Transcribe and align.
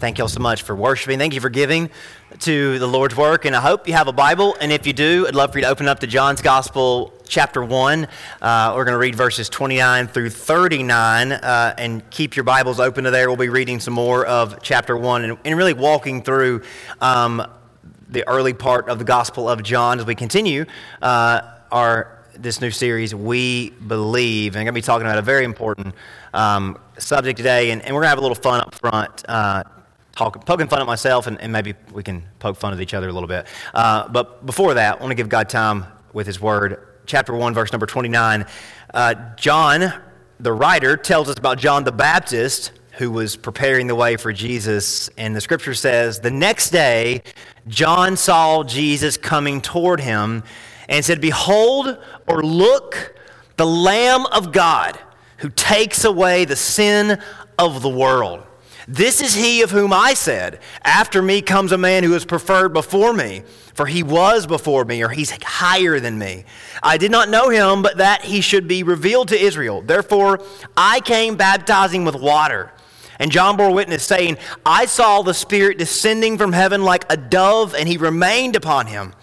Thank 0.00 0.16
you 0.16 0.24
all 0.24 0.28
so 0.28 0.40
much 0.40 0.62
for 0.62 0.74
worshiping. 0.74 1.18
Thank 1.18 1.34
you 1.34 1.42
for 1.42 1.50
giving 1.50 1.90
to 2.38 2.78
the 2.78 2.86
Lord's 2.86 3.14
work. 3.14 3.44
And 3.44 3.54
I 3.54 3.60
hope 3.60 3.86
you 3.86 3.92
have 3.92 4.08
a 4.08 4.14
Bible. 4.14 4.56
And 4.58 4.72
if 4.72 4.86
you 4.86 4.94
do, 4.94 5.26
I'd 5.28 5.34
love 5.34 5.52
for 5.52 5.58
you 5.58 5.64
to 5.64 5.70
open 5.70 5.88
up 5.88 6.00
to 6.00 6.06
John's 6.06 6.40
Gospel, 6.40 7.12
chapter 7.28 7.62
1. 7.62 8.08
Uh, 8.40 8.72
we're 8.74 8.86
going 8.86 8.94
to 8.94 8.98
read 8.98 9.14
verses 9.14 9.50
29 9.50 10.06
through 10.08 10.30
39. 10.30 11.32
Uh, 11.32 11.74
and 11.76 12.08
keep 12.08 12.34
your 12.34 12.44
Bibles 12.44 12.80
open 12.80 13.04
to 13.04 13.10
there. 13.10 13.28
We'll 13.28 13.36
be 13.36 13.50
reading 13.50 13.78
some 13.78 13.92
more 13.92 14.24
of 14.24 14.62
chapter 14.62 14.96
1 14.96 15.24
and, 15.24 15.38
and 15.44 15.58
really 15.58 15.74
walking 15.74 16.22
through 16.22 16.62
um, 17.02 17.46
the 18.08 18.26
early 18.26 18.54
part 18.54 18.88
of 18.88 18.98
the 18.98 19.04
Gospel 19.04 19.50
of 19.50 19.62
John 19.62 19.98
as 19.98 20.06
we 20.06 20.14
continue 20.14 20.64
uh, 21.02 21.42
our 21.70 22.16
this 22.38 22.62
new 22.62 22.70
series, 22.70 23.14
We 23.14 23.68
Believe. 23.68 24.54
And 24.54 24.60
I'm 24.60 24.64
going 24.64 24.74
to 24.74 24.78
be 24.78 24.80
talking 24.80 25.06
about 25.06 25.18
a 25.18 25.22
very 25.22 25.44
important 25.44 25.94
um, 26.32 26.78
subject 26.96 27.36
today. 27.36 27.70
And, 27.70 27.82
and, 27.82 27.94
we're 27.94 28.00
going 28.00 28.06
to 28.06 28.10
have 28.10 28.18
a 28.18 28.22
little 28.22 28.34
fun 28.34 28.62
up 28.62 28.74
front 28.74 29.24
uh, 29.28 29.62
talk, 30.16 30.44
poking 30.44 30.68
fun 30.68 30.80
at 30.80 30.86
myself, 30.86 31.26
and, 31.26 31.40
and, 31.40 31.52
maybe 31.52 31.74
we 31.92 32.02
can 32.02 32.24
poke 32.38 32.56
fun 32.56 32.72
at 32.72 32.80
each 32.80 32.94
other 32.94 33.08
a 33.08 33.12
little 33.12 33.28
bit. 33.28 33.46
Uh, 33.74 34.08
but 34.08 34.44
before 34.44 34.74
that, 34.74 34.98
I 34.98 35.00
want 35.00 35.10
to 35.10 35.14
give 35.14 35.28
God 35.28 35.48
time 35.48 35.86
with 36.12 36.26
His 36.26 36.40
Word. 36.40 36.86
Chapter 37.06 37.34
1, 37.34 37.54
verse 37.54 37.72
number 37.72 37.86
29. 37.86 38.46
Uh, 38.92 39.14
John, 39.36 39.92
the 40.38 40.52
writer, 40.52 40.96
tells 40.96 41.28
us 41.28 41.38
about 41.38 41.58
John 41.58 41.84
the 41.84 41.92
Baptist 41.92 42.72
who 43.00 43.10
was 43.10 43.36
preparing 43.36 43.86
the 43.86 43.94
way 43.94 44.16
for 44.16 44.32
Jesus. 44.32 45.08
And 45.16 45.34
the 45.34 45.40
scripture 45.40 45.74
says, 45.74 46.20
The 46.20 46.30
next 46.30 46.70
day, 46.70 47.22
John 47.66 48.16
saw 48.16 48.62
Jesus 48.62 49.16
coming 49.16 49.60
toward 49.60 50.00
him 50.00 50.42
and 50.88 51.04
said, 51.04 51.20
Behold, 51.20 51.98
or 52.26 52.42
look, 52.42 53.16
the 53.56 53.66
Lamb 53.66 54.26
of 54.26 54.52
God 54.52 54.98
who 55.38 55.48
takes 55.48 56.04
away 56.04 56.44
the 56.44 56.56
sin 56.56 57.18
of 57.58 57.80
the 57.80 57.88
world. 57.88 58.44
This 58.92 59.20
is 59.20 59.36
he 59.36 59.62
of 59.62 59.70
whom 59.70 59.92
I 59.92 60.14
said, 60.14 60.58
After 60.82 61.22
me 61.22 61.42
comes 61.42 61.70
a 61.70 61.78
man 61.78 62.02
who 62.02 62.12
is 62.14 62.24
preferred 62.24 62.72
before 62.72 63.12
me, 63.12 63.44
for 63.72 63.86
he 63.86 64.02
was 64.02 64.48
before 64.48 64.84
me, 64.84 65.04
or 65.04 65.08
he's 65.10 65.30
higher 65.30 66.00
than 66.00 66.18
me. 66.18 66.44
I 66.82 66.96
did 66.96 67.12
not 67.12 67.28
know 67.28 67.50
him, 67.50 67.82
but 67.82 67.98
that 67.98 68.22
he 68.22 68.40
should 68.40 68.66
be 68.66 68.82
revealed 68.82 69.28
to 69.28 69.40
Israel. 69.40 69.80
Therefore, 69.80 70.40
I 70.76 70.98
came 71.02 71.36
baptizing 71.36 72.04
with 72.04 72.16
water. 72.16 72.72
And 73.20 73.30
John 73.30 73.56
bore 73.56 73.72
witness, 73.72 74.02
saying, 74.02 74.38
I 74.66 74.86
saw 74.86 75.22
the 75.22 75.34
Spirit 75.34 75.78
descending 75.78 76.36
from 76.36 76.52
heaven 76.52 76.82
like 76.82 77.04
a 77.12 77.16
dove, 77.16 77.76
and 77.76 77.88
he 77.88 77.96
remained 77.96 78.56
upon 78.56 78.88
him. 78.88 79.14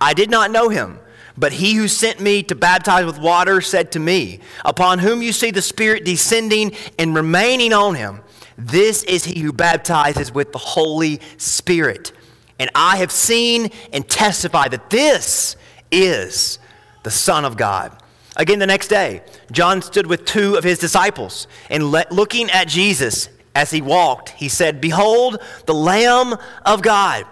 I 0.00 0.14
did 0.14 0.30
not 0.30 0.50
know 0.50 0.70
him. 0.70 0.98
But 1.36 1.52
he 1.52 1.74
who 1.74 1.88
sent 1.88 2.20
me 2.20 2.42
to 2.44 2.54
baptize 2.54 3.04
with 3.04 3.18
water 3.18 3.60
said 3.60 3.92
to 3.92 3.98
me, 3.98 4.40
Upon 4.64 4.98
whom 4.98 5.20
you 5.20 5.32
see 5.32 5.50
the 5.50 5.62
Spirit 5.62 6.06
descending 6.06 6.72
and 6.98 7.14
remaining 7.14 7.72
on 7.74 7.94
him, 7.94 8.22
this 8.60 9.02
is 9.04 9.24
he 9.24 9.40
who 9.40 9.52
baptizes 9.52 10.32
with 10.32 10.52
the 10.52 10.58
Holy 10.58 11.20
Spirit. 11.38 12.12
And 12.58 12.70
I 12.74 12.98
have 12.98 13.10
seen 13.10 13.70
and 13.92 14.06
testified 14.08 14.72
that 14.72 14.90
this 14.90 15.56
is 15.90 16.58
the 17.02 17.10
Son 17.10 17.44
of 17.44 17.56
God. 17.56 17.96
Again, 18.36 18.58
the 18.58 18.66
next 18.66 18.88
day, 18.88 19.22
John 19.50 19.82
stood 19.82 20.06
with 20.06 20.24
two 20.24 20.56
of 20.56 20.64
his 20.64 20.78
disciples, 20.78 21.48
and 21.68 21.90
le- 21.90 22.06
looking 22.10 22.50
at 22.50 22.68
Jesus 22.68 23.28
as 23.54 23.70
he 23.70 23.80
walked, 23.80 24.30
he 24.30 24.48
said, 24.48 24.80
Behold, 24.80 25.42
the 25.66 25.74
Lamb 25.74 26.36
of 26.64 26.82
God. 26.82 27.24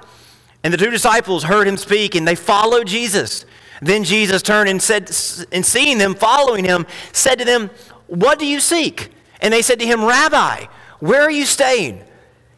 And 0.65 0.73
the 0.75 0.79
two 0.79 0.91
disciples 0.91 1.45
heard 1.45 1.69
him 1.69 1.77
speak, 1.77 2.15
and 2.15 2.27
they 2.27 2.35
followed 2.35 2.87
Jesus. 2.87 3.45
Then 3.81 4.03
Jesus 4.03 4.43
turned 4.43 4.69
and 4.69 4.83
said, 4.83 5.11
and 5.53 5.65
seeing 5.65 5.99
them 5.99 6.15
following 6.15 6.65
him, 6.65 6.87
said 7.13 7.39
to 7.39 7.45
them, 7.45 7.71
What 8.09 8.39
do 8.39 8.47
you 8.47 8.59
seek? 8.59 9.11
And 9.41 9.55
they 9.55 9.63
said 9.63 9.79
to 9.79 9.87
him, 9.87 10.05
Rabbi, 10.05 10.65
where 11.01 11.23
are 11.23 11.31
you 11.31 11.45
staying? 11.45 12.03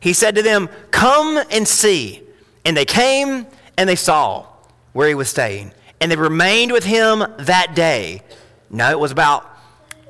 He 0.00 0.12
said 0.12 0.34
to 0.36 0.42
them, 0.42 0.69
Come 0.91 1.42
and 1.50 1.66
see. 1.66 2.22
And 2.64 2.77
they 2.77 2.84
came 2.84 3.47
and 3.77 3.88
they 3.88 3.97
saw 3.97 4.47
where 4.92 5.08
he 5.08 5.14
was 5.14 5.28
staying. 5.28 5.72
And 6.00 6.10
they 6.10 6.16
remained 6.16 6.72
with 6.72 6.84
him 6.84 7.24
that 7.38 7.74
day. 7.74 8.22
Now 8.70 8.91
it 8.91 8.98
was 8.98 9.12
about 9.12 9.47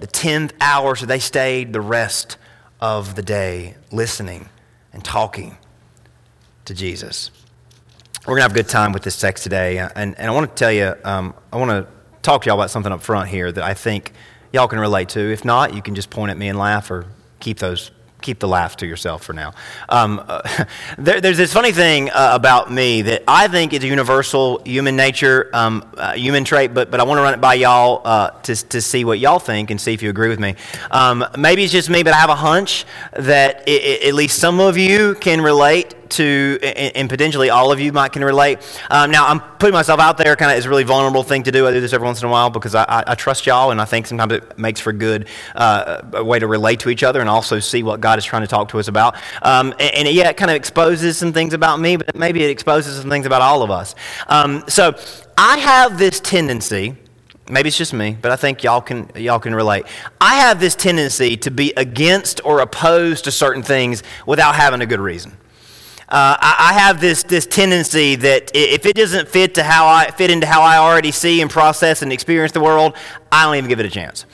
the 0.00 0.06
10th 0.06 0.53
hour, 0.60 0.97
so 0.97 1.06
they 1.06 1.19
stayed 1.19 1.72
the 1.72 1.81
rest 1.81 2.37
of 2.81 3.15
the 3.15 3.22
day 3.22 3.77
listening 3.91 4.49
and 4.93 5.04
talking 5.04 5.59
to 6.65 6.75
Jesus. 6.75 7.31
We're 8.27 8.34
going 8.34 8.38
to 8.38 8.43
have 8.43 8.53
a 8.53 8.54
good 8.54 8.69
time 8.69 8.93
with 8.93 9.03
this 9.03 9.19
text 9.19 9.43
today. 9.43 9.78
And, 9.78 10.19
and 10.19 10.27
I 10.27 10.31
want 10.31 10.49
to 10.49 10.54
tell 10.54 10.72
you, 10.72 10.94
um, 11.04 11.34
I 11.53 11.56
want 11.56 11.71
to 11.71 11.87
talk 12.22 12.43
to 12.43 12.47
y'all 12.49 12.59
about 12.59 12.71
something 12.71 12.93
up 12.93 13.03
front 13.03 13.28
here 13.28 13.50
that 13.50 13.65
I 13.65 13.75
think 13.75 14.12
y'all 14.53 14.69
can 14.69 14.78
relate 14.78 15.09
to. 15.10 15.21
If 15.21 15.44
not, 15.44 15.75
you 15.75 15.83
can 15.83 15.94
just 15.94 16.10
point 16.10 16.31
at 16.31 16.38
me 16.38 16.49
and 16.49 16.59
laugh 16.59 16.91
or 16.91 17.06
keep 17.41 17.59
those 17.59 17.91
keep 18.20 18.38
the 18.38 18.48
laugh 18.48 18.76
to 18.76 18.86
yourself 18.86 19.22
for 19.22 19.32
now. 19.32 19.53
Um, 19.88 20.22
uh, 20.26 20.64
there, 20.98 21.20
there's 21.20 21.38
this 21.38 21.53
funny 21.53 21.72
thing 21.72 22.10
uh, 22.10 22.32
about 22.34 22.70
me 22.70 23.03
that 23.03 23.25
I 23.26 23.48
think 23.48 23.72
is 23.72 23.84
a 23.84 23.86
universal 23.86 24.62
human 24.64 24.97
nature, 24.97 25.50
um, 25.53 25.91
uh, 25.97 26.12
human 26.12 26.44
trait, 26.44 26.75
but, 26.75 26.91
but 26.91 27.00
I 27.00 27.04
want 27.04 27.19
to 27.19 27.22
run 27.22 27.34
it 27.34 27.41
by 27.41 27.54
y'all 27.54 28.03
uh, 28.04 28.30
to, 28.42 28.54
to 28.54 28.80
see 28.80 29.04
what 29.04 29.19
y'all 29.19 29.38
think 29.38 29.70
and 29.70 29.80
see 29.80 29.92
if 29.92 30.03
you 30.03 30.10
agree 30.10 30.28
with 30.28 30.41
me. 30.41 30.56
Um, 30.91 31.25
maybe 31.38 31.64
it's 31.64 31.72
just 31.72 31.91
me, 31.91 32.03
but 32.03 32.12
I 32.12 32.16
have 32.16 32.30
a 32.30 32.34
hunch 32.34 32.84
that 33.12 33.69
it, 33.69 33.82
it, 33.82 34.09
at 34.09 34.14
least 34.14 34.38
some 34.38 34.60
of 34.60 34.76
you 34.76 35.14
can 35.16 35.41
relate 35.41 35.94
to, 36.12 36.59
and 36.62 37.09
potentially 37.09 37.50
all 37.50 37.72
of 37.72 37.81
you 37.81 37.93
might 37.93 38.12
can 38.12 38.25
relate. 38.25 38.59
Um, 38.91 39.10
now, 39.10 39.26
I'm 39.26 39.41
putting 39.41 39.75
myself 39.75 40.00
out 40.00 40.19
there 40.19 40.37
kind 40.37 40.50
of 40.50 40.59
as 40.59 40.66
a 40.66 40.69
really 40.69 40.84
vulnerable 40.84 41.22
thing 41.22 41.43
to 41.44 41.53
do. 41.53 41.66
I 41.66 41.72
do 41.72 41.81
this 41.81 41.93
every 41.93 42.04
once 42.04 42.22
in 42.22 42.28
a 42.28 42.31
while 42.31 42.50
because 42.50 42.75
I, 42.75 42.84
I, 42.84 43.04
I 43.09 43.15
trust 43.15 43.47
y'all, 43.47 43.71
and 43.71 43.81
I 43.81 43.84
think 43.84 44.06
sometimes 44.06 44.32
it 44.32 44.59
makes 44.59 44.81
for 44.81 44.91
a 44.91 44.94
good 44.94 45.28
uh, 45.54 46.03
a 46.15 46.25
way 46.25 46.38
to 46.38 46.47
relate 46.47 46.81
to 46.81 46.91
each 46.91 47.03
other 47.03 47.21
and 47.21 47.28
also 47.28 47.59
see 47.59 47.82
what 47.82 48.00
God 48.00 48.19
is 48.19 48.25
trying 48.25 48.43
to 48.43 48.48
talk 48.48 48.69
to 48.71 48.78
us 48.78 48.88
about. 48.88 49.16
Um, 49.43 49.72
and, 49.78 50.06
and, 50.06 50.09
yeah, 50.09 50.28
it 50.28 50.37
kind 50.37 50.50
of 50.50 50.56
exposes 50.56 51.16
some 51.16 51.32
things 51.32 51.54
about 51.54 51.81
me, 51.81 51.97
but 51.97 52.15
maybe 52.16 52.42
it 52.42 52.50
exposes 52.50 53.00
some 53.00 53.10
things 53.10 53.27
about 53.27 53.42
all 53.42 53.62
of 53.62 53.71
us. 53.71 53.94
Um, 54.28 54.65
so 54.69 54.94
I 55.38 55.59
have 55.59 55.98
this 55.98 56.21
tendency 56.21 56.97
maybe 57.50 57.69
it's 57.69 57.77
just 57.77 57.92
me, 57.92 58.16
but 58.21 58.31
I 58.31 58.37
think 58.37 58.62
y'all 58.62 58.81
can, 58.81 59.10
y'all 59.15 59.41
can 59.41 59.54
relate. 59.54 59.84
I 60.21 60.37
have 60.37 60.60
this 60.60 60.75
tendency 60.75 61.37
to 61.38 61.50
be 61.50 61.72
against 61.77 62.41
or 62.44 62.60
opposed 62.60 63.25
to 63.25 63.31
certain 63.31 63.62
things 63.62 64.03
without 64.27 64.54
having 64.54 64.81
a 64.81 64.87
good 64.87 65.00
reason. 65.00 65.37
Uh, 66.10 66.37
I, 66.41 66.71
I, 66.71 66.72
have 66.72 67.00
this, 67.00 67.22
this 67.22 67.47
tendency 67.47 68.16
that 68.16 68.50
if 68.53 68.84
it 68.84 68.97
doesn't 68.97 69.28
fit 69.28 69.54
to 69.54 69.62
how 69.62 69.87
I 69.87 70.10
fit 70.10 70.28
into 70.28 70.44
how 70.44 70.60
I 70.60 70.76
already 70.76 71.12
see 71.12 71.41
and 71.41 71.48
process 71.48 72.03
and 72.03 72.12
experience 72.12 72.50
the 72.50 72.60
world, 72.60 72.97
I 73.31 73.44
don't 73.44 73.54
even 73.54 73.69
give 73.69 73.78
it 73.78 73.87
a 73.87 73.91
chance. 73.91 74.26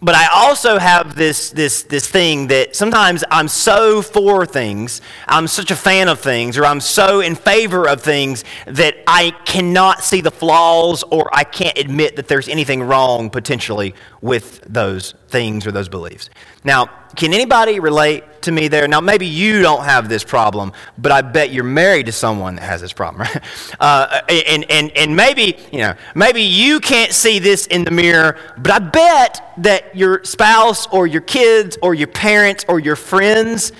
But 0.00 0.14
I 0.14 0.28
also 0.32 0.78
have 0.78 1.16
this, 1.16 1.50
this, 1.50 1.82
this 1.82 2.06
thing 2.06 2.48
that 2.48 2.76
sometimes 2.76 3.24
I'm 3.30 3.48
so 3.48 4.02
for 4.02 4.46
things, 4.46 5.00
I'm 5.26 5.48
such 5.48 5.72
a 5.72 5.76
fan 5.76 6.08
of 6.08 6.20
things, 6.20 6.58
or 6.58 6.66
I'm 6.66 6.80
so 6.80 7.20
in 7.20 7.34
favor 7.34 7.88
of 7.88 8.02
things 8.02 8.44
that 8.66 8.96
I 9.08 9.30
cannot 9.46 10.04
see 10.04 10.20
the 10.20 10.30
flaws 10.30 11.02
or 11.10 11.28
I 11.34 11.44
can't 11.44 11.76
admit 11.76 12.14
that 12.16 12.28
there's 12.28 12.46
anything 12.46 12.82
wrong 12.82 13.30
potentially 13.30 13.94
with 14.20 14.60
those 14.62 15.14
things 15.28 15.66
or 15.66 15.72
those 15.72 15.88
beliefs. 15.88 16.30
Now, 16.64 16.86
can 17.16 17.32
anybody 17.32 17.80
relate 17.80 18.42
to 18.42 18.52
me 18.52 18.68
there? 18.68 18.88
Now, 18.88 19.00
maybe 19.00 19.26
you 19.26 19.62
don't 19.62 19.84
have 19.84 20.08
this 20.08 20.24
problem, 20.24 20.72
but 20.98 21.12
I 21.12 21.22
bet 21.22 21.50
you're 21.50 21.64
married 21.64 22.06
to 22.06 22.12
someone 22.12 22.56
that 22.56 22.62
has 22.62 22.80
this 22.80 22.92
problem, 22.92 23.22
right? 23.34 23.42
Uh, 23.80 24.20
and, 24.28 24.70
and, 24.70 24.90
and 24.96 25.16
maybe, 25.16 25.56
you 25.72 25.78
know, 25.78 25.94
maybe 26.14 26.42
you 26.42 26.80
can't 26.80 27.12
see 27.12 27.38
this 27.38 27.66
in 27.66 27.84
the 27.84 27.90
mirror, 27.90 28.36
but 28.58 28.70
I 28.70 28.78
bet 28.78 29.54
that 29.58 29.96
your 29.96 30.24
spouse 30.24 30.86
or 30.88 31.06
your 31.06 31.22
kids 31.22 31.78
or 31.82 31.94
your 31.94 32.08
parents 32.08 32.64
or 32.68 32.78
your 32.78 32.96
friends 32.96 33.72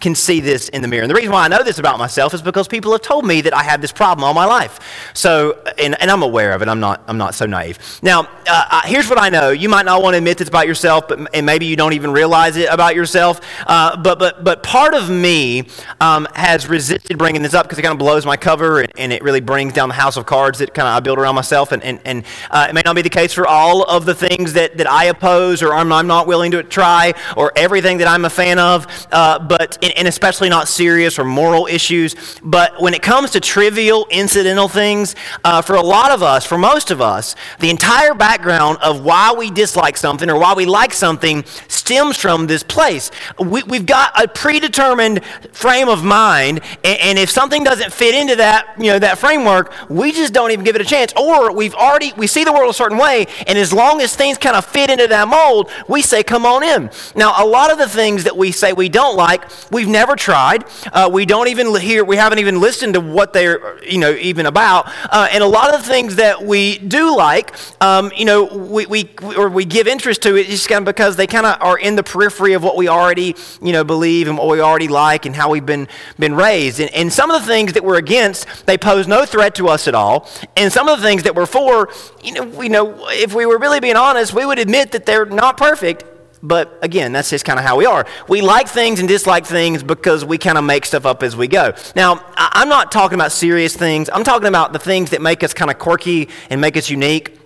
can 0.00 0.14
see 0.14 0.40
this 0.40 0.68
in 0.68 0.82
the 0.82 0.88
mirror. 0.88 1.02
And 1.02 1.10
the 1.10 1.14
reason 1.14 1.32
why 1.32 1.44
I 1.44 1.48
know 1.48 1.62
this 1.62 1.78
about 1.78 1.98
myself 1.98 2.34
is 2.34 2.42
because 2.42 2.68
people 2.68 2.92
have 2.92 3.02
told 3.02 3.26
me 3.26 3.40
that 3.42 3.54
I 3.54 3.62
have 3.62 3.80
this 3.80 3.92
problem 3.92 4.24
all 4.24 4.34
my 4.34 4.44
life. 4.44 5.10
So, 5.14 5.62
and, 5.78 6.00
and 6.00 6.10
I'm 6.10 6.22
aware 6.22 6.52
of 6.52 6.62
it. 6.62 6.68
I'm 6.68 6.80
not, 6.80 7.02
I'm 7.06 7.18
not 7.18 7.34
so 7.34 7.46
naive. 7.46 7.78
Now, 8.02 8.22
uh, 8.46 8.64
uh 8.70 8.80
here's 8.84 9.08
what 9.08 9.18
I 9.18 9.28
know. 9.28 9.50
You 9.50 9.68
might 9.68 9.84
not 9.84 10.02
want 10.02 10.14
to 10.14 10.18
admit 10.18 10.38
this 10.38 10.48
about 10.48 10.66
yourself, 10.66 11.08
but, 11.08 11.34
and 11.34 11.44
maybe 11.44 11.66
you 11.66 11.76
don't 11.76 11.92
even 11.92 12.12
realize 12.12 12.56
it 12.56 12.68
about 12.70 12.94
yourself. 12.94 13.40
Uh, 13.66 13.96
but, 13.96 14.18
but, 14.18 14.44
but 14.44 14.62
part 14.62 14.94
of 14.94 15.10
me 15.10 15.68
um, 16.00 16.26
has 16.34 16.68
resisted 16.68 17.18
bringing 17.18 17.42
this 17.42 17.54
up 17.54 17.66
because 17.66 17.78
it 17.78 17.82
kind 17.82 17.92
of 17.92 17.98
blows 17.98 18.24
my 18.24 18.36
cover 18.36 18.80
and, 18.80 18.92
and, 18.96 19.12
it 19.12 19.22
really 19.22 19.40
brings 19.40 19.72
down 19.72 19.88
the 19.88 19.94
house 19.94 20.18
of 20.18 20.26
cards 20.26 20.58
that 20.58 20.74
kind 20.74 20.86
of 20.86 20.94
I 20.94 21.00
build 21.00 21.18
around 21.18 21.34
myself. 21.34 21.72
And, 21.72 21.82
and, 21.82 21.98
and 22.04 22.24
uh, 22.50 22.66
it 22.68 22.74
may 22.74 22.82
not 22.84 22.94
be 22.94 23.02
the 23.02 23.08
case 23.08 23.32
for 23.32 23.46
all 23.46 23.84
of 23.84 24.04
the 24.04 24.14
things 24.14 24.52
that, 24.52 24.76
that 24.76 24.86
I 24.86 25.06
oppose 25.06 25.62
or 25.62 25.72
I'm, 25.72 25.90
I'm 25.90 26.06
not 26.06 26.26
willing 26.26 26.50
to 26.50 26.62
try 26.62 27.14
or 27.36 27.52
everything 27.56 27.98
that 27.98 28.06
I'm 28.06 28.26
a 28.26 28.30
fan 28.30 28.58
of. 28.58 28.86
Uh, 29.10 29.38
but 29.38 29.78
and, 29.88 29.98
and 29.98 30.08
especially 30.08 30.48
not 30.48 30.68
serious 30.68 31.18
or 31.18 31.24
moral 31.24 31.66
issues. 31.66 32.14
But 32.42 32.80
when 32.80 32.94
it 32.94 33.02
comes 33.02 33.30
to 33.32 33.40
trivial, 33.40 34.06
incidental 34.10 34.68
things, 34.68 35.14
uh, 35.44 35.62
for 35.62 35.76
a 35.76 35.82
lot 35.82 36.10
of 36.10 36.22
us, 36.22 36.44
for 36.44 36.58
most 36.58 36.90
of 36.90 37.00
us, 37.00 37.34
the 37.60 37.70
entire 37.70 38.14
background 38.14 38.78
of 38.82 39.04
why 39.04 39.32
we 39.32 39.50
dislike 39.50 39.96
something 39.96 40.30
or 40.30 40.38
why 40.38 40.54
we 40.54 40.66
like 40.66 40.92
something 40.92 41.44
stems 41.88 42.18
from 42.18 42.46
this 42.46 42.62
place. 42.62 43.10
We, 43.38 43.62
have 43.62 43.86
got 43.86 44.22
a 44.22 44.28
predetermined 44.28 45.24
frame 45.52 45.88
of 45.88 46.04
mind, 46.04 46.60
and, 46.84 47.00
and, 47.00 47.18
if 47.18 47.30
something 47.30 47.64
doesn't 47.64 47.94
fit 47.94 48.14
into 48.14 48.36
that, 48.36 48.74
you 48.78 48.88
know, 48.92 48.98
that 48.98 49.16
framework, 49.16 49.72
we 49.88 50.12
just 50.12 50.34
don't 50.34 50.50
even 50.50 50.66
give 50.66 50.76
it 50.76 50.82
a 50.82 50.84
chance. 50.84 51.14
Or 51.16 51.50
we've 51.50 51.74
already 51.74 52.12
we 52.18 52.26
see 52.26 52.44
the 52.44 52.52
world 52.52 52.68
a 52.68 52.74
certain 52.74 52.98
way, 52.98 53.26
and 53.46 53.56
as 53.56 53.72
long 53.72 54.02
as 54.02 54.14
things 54.14 54.36
kind 54.36 54.54
of 54.54 54.66
fit 54.66 54.90
into 54.90 55.06
that 55.06 55.28
mold, 55.28 55.70
we 55.88 56.02
say, 56.02 56.22
"Come 56.22 56.44
on 56.44 56.62
in." 56.62 56.90
Now, 57.16 57.42
a 57.42 57.46
lot 57.46 57.72
of 57.72 57.78
the 57.78 57.88
things 57.88 58.24
that 58.24 58.36
we 58.36 58.52
say 58.52 58.74
we 58.74 58.90
don't 58.90 59.16
like, 59.16 59.44
we've 59.70 59.88
never 59.88 60.14
tried. 60.14 60.66
Uh, 60.92 61.08
we 61.10 61.24
don't 61.24 61.48
even 61.48 61.74
hear. 61.80 62.04
We 62.04 62.16
haven't 62.16 62.38
even 62.38 62.60
listened 62.60 62.94
to 62.94 63.00
what 63.00 63.32
they're, 63.32 63.82
you 63.82 63.96
know, 63.96 64.10
even 64.10 64.44
about. 64.44 64.92
Uh, 65.10 65.28
and 65.32 65.42
a 65.42 65.48
lot 65.48 65.72
of 65.72 65.80
the 65.80 65.88
things 65.88 66.16
that 66.16 66.44
we 66.44 66.76
do 66.76 67.16
like, 67.16 67.54
um, 67.80 68.12
you 68.14 68.26
know, 68.26 68.44
we, 68.44 68.84
we 68.84 69.08
or 69.38 69.48
we 69.48 69.64
give 69.64 69.86
interest 69.86 70.20
to 70.24 70.36
it 70.36 70.48
just 70.48 70.68
kind 70.68 70.86
of 70.86 70.94
because 70.94 71.16
they 71.16 71.26
kind 71.26 71.46
of 71.46 71.56
are 71.62 71.77
in 71.78 71.96
the 71.96 72.02
periphery 72.02 72.52
of 72.52 72.62
what 72.62 72.76
we 72.76 72.88
already, 72.88 73.34
you 73.62 73.72
know, 73.72 73.84
believe 73.84 74.28
and 74.28 74.36
what 74.36 74.48
we 74.48 74.60
already 74.60 74.88
like 74.88 75.26
and 75.26 75.34
how 75.34 75.50
we've 75.50 75.66
been 75.66 75.88
been 76.18 76.34
raised. 76.34 76.80
And, 76.80 76.92
and 76.94 77.12
some 77.12 77.30
of 77.30 77.42
the 77.42 77.46
things 77.46 77.72
that 77.74 77.84
we're 77.84 77.98
against, 77.98 78.66
they 78.66 78.78
pose 78.78 79.06
no 79.08 79.24
threat 79.24 79.54
to 79.56 79.68
us 79.68 79.88
at 79.88 79.94
all. 79.94 80.28
And 80.56 80.72
some 80.72 80.88
of 80.88 80.98
the 80.98 81.04
things 81.06 81.22
that 81.24 81.34
we're 81.34 81.46
for, 81.46 81.88
you 82.22 82.32
know, 82.32 82.44
we 82.44 82.68
know 82.68 83.08
if 83.10 83.34
we 83.34 83.46
were 83.46 83.58
really 83.58 83.80
being 83.80 83.96
honest, 83.96 84.34
we 84.34 84.44
would 84.44 84.58
admit 84.58 84.92
that 84.92 85.06
they're 85.06 85.26
not 85.26 85.56
perfect. 85.56 86.04
But 86.42 86.78
again, 86.82 87.12
that's 87.12 87.30
just 87.30 87.44
kind 87.44 87.58
of 87.58 87.64
how 87.64 87.76
we 87.76 87.86
are. 87.86 88.06
We 88.28 88.42
like 88.42 88.68
things 88.68 89.00
and 89.00 89.08
dislike 89.08 89.44
things 89.44 89.82
because 89.82 90.24
we 90.24 90.38
kind 90.38 90.56
of 90.56 90.64
make 90.64 90.86
stuff 90.86 91.04
up 91.04 91.22
as 91.22 91.34
we 91.34 91.48
go. 91.48 91.72
Now, 91.96 92.24
I'm 92.36 92.68
not 92.68 92.92
talking 92.92 93.16
about 93.16 93.32
serious 93.32 93.76
things. 93.76 94.08
I'm 94.12 94.22
talking 94.24 94.46
about 94.46 94.72
the 94.72 94.78
things 94.78 95.10
that 95.10 95.20
make 95.20 95.42
us 95.42 95.52
kind 95.52 95.70
of 95.70 95.78
quirky 95.78 96.28
and 96.48 96.60
make 96.60 96.76
us 96.76 96.90
unique 96.90 97.37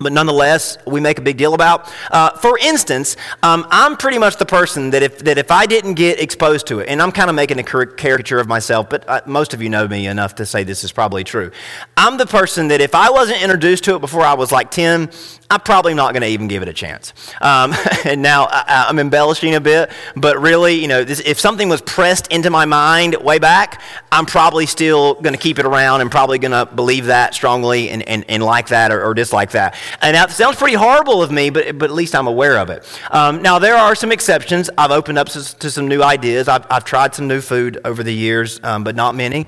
but 0.00 0.12
nonetheless, 0.12 0.78
we 0.86 0.98
make 0.98 1.18
a 1.18 1.20
big 1.20 1.36
deal 1.36 1.52
about. 1.52 1.92
Uh, 2.10 2.30
for 2.38 2.58
instance, 2.58 3.16
um, 3.42 3.66
I'm 3.70 3.96
pretty 3.96 4.18
much 4.18 4.38
the 4.38 4.46
person 4.46 4.90
that 4.90 5.02
if, 5.02 5.18
that 5.18 5.36
if 5.36 5.50
I 5.50 5.66
didn't 5.66 5.94
get 5.94 6.20
exposed 6.20 6.66
to 6.68 6.80
it, 6.80 6.88
and 6.88 7.02
I'm 7.02 7.12
kind 7.12 7.28
of 7.28 7.36
making 7.36 7.58
a 7.58 7.62
caricature 7.62 8.38
of 8.38 8.48
myself, 8.48 8.88
but 8.88 9.06
uh, 9.08 9.20
most 9.26 9.52
of 9.52 9.60
you 9.60 9.68
know 9.68 9.86
me 9.86 10.06
enough 10.06 10.36
to 10.36 10.46
say 10.46 10.64
this 10.64 10.84
is 10.84 10.90
probably 10.90 11.22
true. 11.22 11.50
I'm 11.96 12.16
the 12.16 12.26
person 12.26 12.68
that 12.68 12.80
if 12.80 12.94
I 12.94 13.10
wasn't 13.10 13.42
introduced 13.42 13.84
to 13.84 13.96
it 13.96 14.00
before 14.00 14.22
I 14.22 14.34
was 14.34 14.50
like 14.50 14.70
10, 14.70 15.10
I'm 15.50 15.60
probably 15.60 15.94
not 15.94 16.12
going 16.12 16.22
to 16.22 16.28
even 16.28 16.46
give 16.46 16.62
it 16.62 16.68
a 16.68 16.72
chance. 16.72 17.12
Um, 17.40 17.74
and 18.04 18.22
now 18.22 18.44
I, 18.44 18.86
am 18.88 19.00
embellishing 19.00 19.56
a 19.56 19.60
bit, 19.60 19.90
but 20.14 20.38
really, 20.38 20.74
you 20.74 20.86
know, 20.86 21.02
this, 21.02 21.18
if 21.20 21.40
something 21.40 21.68
was 21.68 21.82
pressed 21.82 22.28
into 22.28 22.50
my 22.50 22.66
mind 22.66 23.16
way 23.16 23.40
back, 23.40 23.82
I'm 24.12 24.26
probably 24.26 24.66
still 24.66 25.14
going 25.14 25.34
to 25.34 25.40
keep 25.40 25.58
it 25.58 25.66
around 25.66 26.02
and 26.02 26.10
probably 26.10 26.38
going 26.38 26.52
to 26.52 26.72
believe 26.72 27.06
that 27.06 27.34
strongly 27.34 27.90
and, 27.90 28.02
and, 28.02 28.24
and 28.28 28.42
like 28.44 28.68
that 28.68 28.92
or, 28.92 29.04
or, 29.04 29.14
dislike 29.14 29.50
that. 29.50 29.74
And 30.00 30.16
that 30.16 30.30
sounds 30.30 30.56
pretty 30.56 30.76
horrible 30.76 31.22
of 31.22 31.30
me, 31.30 31.50
but, 31.50 31.78
but 31.78 31.90
at 31.90 31.94
least 31.94 32.14
I'm 32.14 32.26
aware 32.26 32.58
of 32.58 32.70
it. 32.70 32.86
Um, 33.10 33.42
now, 33.42 33.58
there 33.58 33.76
are 33.76 33.94
some 33.94 34.12
exceptions. 34.12 34.70
I've 34.78 34.90
opened 34.90 35.18
up 35.18 35.28
to, 35.30 35.70
some 35.70 35.88
new 35.88 36.02
ideas. 36.02 36.48
I've, 36.48 36.66
I've, 36.70 36.84
tried 36.84 37.14
some 37.14 37.28
new 37.28 37.40
food 37.40 37.78
over 37.84 38.02
the 38.02 38.12
years, 38.12 38.60
um, 38.62 38.84
but 38.84 38.96
not 38.96 39.14
many. 39.14 39.46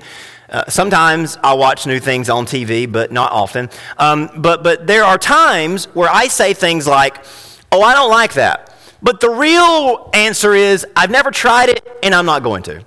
Uh, 0.49 0.63
sometimes 0.69 1.37
I 1.43 1.53
watch 1.53 1.87
new 1.87 1.99
things 1.99 2.29
on 2.29 2.45
TV, 2.45 2.89
but 2.89 3.11
not 3.11 3.31
often. 3.31 3.69
Um, 3.97 4.29
but, 4.37 4.63
but 4.63 4.87
there 4.87 5.03
are 5.03 5.17
times 5.17 5.85
where 5.95 6.09
I 6.09 6.27
say 6.27 6.53
things 6.53 6.87
like, 6.87 7.23
oh, 7.71 7.81
I 7.81 7.93
don't 7.93 8.11
like 8.11 8.33
that. 8.33 8.73
But 9.01 9.19
the 9.19 9.29
real 9.29 10.09
answer 10.13 10.53
is, 10.53 10.85
I've 10.95 11.11
never 11.11 11.31
tried 11.31 11.69
it 11.69 11.85
and 12.03 12.15
I'm 12.15 12.25
not 12.25 12.43
going 12.43 12.63
to. 12.63 12.83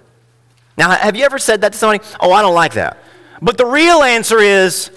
Now, 0.79 0.91
have 0.91 1.17
you 1.17 1.25
ever 1.25 1.39
said 1.39 1.61
that 1.63 1.73
to 1.73 1.79
somebody? 1.79 2.05
Oh, 2.21 2.33
I 2.33 2.43
don't 2.43 2.55
like 2.55 2.75
that. 2.75 2.99
But 3.43 3.59
the 3.59 3.67
real 3.67 4.03
answer 4.03 4.39
is, 4.39 4.91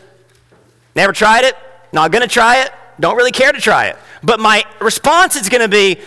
never 0.95 1.11
tried 1.11 1.44
it, 1.44 1.56
not 1.91 2.12
going 2.12 2.21
to 2.21 2.27
try 2.27 2.63
it, 2.63 2.71
don't 3.00 3.15
really 3.15 3.31
care 3.31 3.51
to 3.51 3.62
try 3.62 3.88
it. 3.88 3.97
But 4.24 4.39
my 4.39 4.63
response 4.81 5.36
is 5.36 5.50
going 5.50 5.62
to 5.62 5.69
be, 5.69 5.97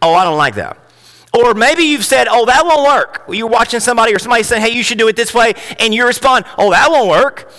oh, 0.00 0.14
I 0.14 0.24
don't 0.24 0.38
like 0.38 0.54
that. 0.54 0.78
Or 1.32 1.54
maybe 1.54 1.84
you've 1.84 2.04
said, 2.04 2.26
oh, 2.28 2.46
that 2.46 2.64
won't 2.64 2.84
work. 2.84 3.24
You're 3.28 3.46
watching 3.46 3.80
somebody 3.80 4.14
or 4.14 4.18
somebody 4.18 4.42
saying, 4.42 4.62
hey, 4.62 4.70
you 4.70 4.82
should 4.82 4.98
do 4.98 5.08
it 5.08 5.16
this 5.16 5.32
way, 5.32 5.54
and 5.78 5.94
you 5.94 6.06
respond, 6.06 6.44
oh, 6.58 6.70
that 6.70 6.90
won't 6.90 7.08
work. 7.08 7.50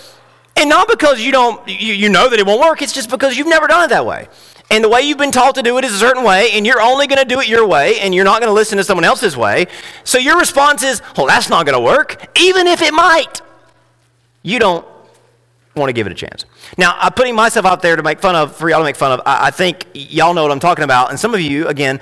And 0.56 0.68
not 0.68 0.88
because 0.88 1.22
you 1.22 1.32
don't, 1.32 1.66
you, 1.66 1.94
you 1.94 2.08
know 2.10 2.28
that 2.28 2.38
it 2.38 2.46
won't 2.46 2.60
work, 2.60 2.82
it's 2.82 2.92
just 2.92 3.08
because 3.08 3.38
you've 3.38 3.46
never 3.46 3.66
done 3.66 3.84
it 3.84 3.88
that 3.88 4.04
way. 4.04 4.28
And 4.70 4.84
the 4.84 4.88
way 4.88 5.02
you've 5.02 5.18
been 5.18 5.32
taught 5.32 5.54
to 5.54 5.62
do 5.62 5.78
it 5.78 5.84
is 5.84 5.94
a 5.94 5.98
certain 5.98 6.24
way, 6.24 6.50
and 6.52 6.66
you're 6.66 6.80
only 6.80 7.06
going 7.06 7.18
to 7.18 7.24
do 7.24 7.40
it 7.40 7.48
your 7.48 7.66
way, 7.66 8.00
and 8.00 8.14
you're 8.14 8.24
not 8.24 8.40
going 8.40 8.48
to 8.48 8.54
listen 8.54 8.78
to 8.78 8.84
someone 8.84 9.04
else's 9.04 9.36
way. 9.36 9.66
So 10.04 10.18
your 10.18 10.38
response 10.38 10.82
is, 10.82 11.00
well, 11.16 11.26
that's 11.26 11.48
not 11.48 11.64
going 11.64 11.78
to 11.78 11.84
work, 11.84 12.38
even 12.38 12.66
if 12.66 12.82
it 12.82 12.92
might. 12.92 13.40
You 14.42 14.58
don't 14.58 14.86
want 15.74 15.88
to 15.88 15.92
give 15.92 16.06
it 16.06 16.12
a 16.12 16.16
chance. 16.16 16.44
Now, 16.76 16.96
I'm 16.98 17.12
putting 17.12 17.34
myself 17.34 17.64
out 17.66 17.82
there 17.82 17.96
to 17.96 18.02
make 18.02 18.20
fun 18.20 18.36
of, 18.36 18.54
for 18.54 18.68
y'all 18.68 18.80
to 18.80 18.84
make 18.84 18.96
fun 18.96 19.12
of. 19.12 19.20
I, 19.24 19.46
I 19.46 19.50
think 19.50 19.86
y'all 19.94 20.34
know 20.34 20.42
what 20.42 20.52
I'm 20.52 20.60
talking 20.60 20.84
about. 20.84 21.10
And 21.10 21.18
some 21.18 21.34
of 21.34 21.40
you, 21.40 21.66
again, 21.68 22.00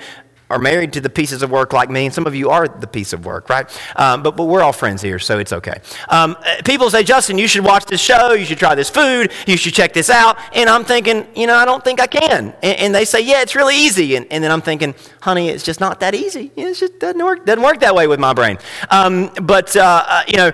are 0.51 0.59
married 0.59 0.93
to 0.93 1.01
the 1.01 1.09
pieces 1.09 1.41
of 1.41 1.49
work 1.49 1.73
like 1.73 1.89
me, 1.89 2.05
and 2.05 2.13
some 2.13 2.27
of 2.27 2.35
you 2.35 2.49
are 2.49 2.67
the 2.67 2.87
piece 2.87 3.13
of 3.13 3.25
work, 3.25 3.49
right? 3.49 3.65
Um, 3.95 4.21
but, 4.21 4.35
but 4.35 4.45
we're 4.45 4.61
all 4.61 4.73
friends 4.73 5.01
here, 5.01 5.17
so 5.17 5.39
it's 5.39 5.53
okay. 5.53 5.79
Um, 6.09 6.35
people 6.65 6.89
say, 6.89 7.03
Justin, 7.03 7.37
you 7.37 7.47
should 7.47 7.63
watch 7.63 7.85
this 7.85 8.01
show, 8.01 8.33
you 8.33 8.45
should 8.45 8.57
try 8.57 8.75
this 8.75 8.89
food, 8.89 9.31
you 9.47 9.57
should 9.57 9.73
check 9.73 9.93
this 9.93 10.09
out. 10.09 10.37
And 10.53 10.69
I'm 10.69 10.83
thinking, 10.83 11.25
you 11.35 11.47
know, 11.47 11.55
I 11.55 11.65
don't 11.65 11.83
think 11.83 12.01
I 12.01 12.07
can. 12.07 12.53
And, 12.61 12.79
and 12.79 12.95
they 12.95 13.05
say, 13.05 13.21
yeah, 13.21 13.41
it's 13.41 13.55
really 13.55 13.77
easy. 13.77 14.15
And, 14.17 14.27
and, 14.29 14.43
then 14.43 14.51
I'm 14.51 14.61
thinking, 14.61 14.93
honey, 15.21 15.49
it's 15.49 15.63
just 15.63 15.79
not 15.79 16.01
that 16.01 16.13
easy. 16.13 16.51
It 16.55 16.73
just 16.73 16.99
doesn't 16.99 17.23
work, 17.23 17.45
doesn't 17.45 17.63
work 17.63 17.79
that 17.79 17.95
way 17.95 18.07
with 18.07 18.19
my 18.19 18.33
brain. 18.33 18.57
Um, 18.89 19.31
but, 19.41 19.75
uh, 19.75 20.03
uh, 20.05 20.23
you 20.27 20.37
know, 20.37 20.51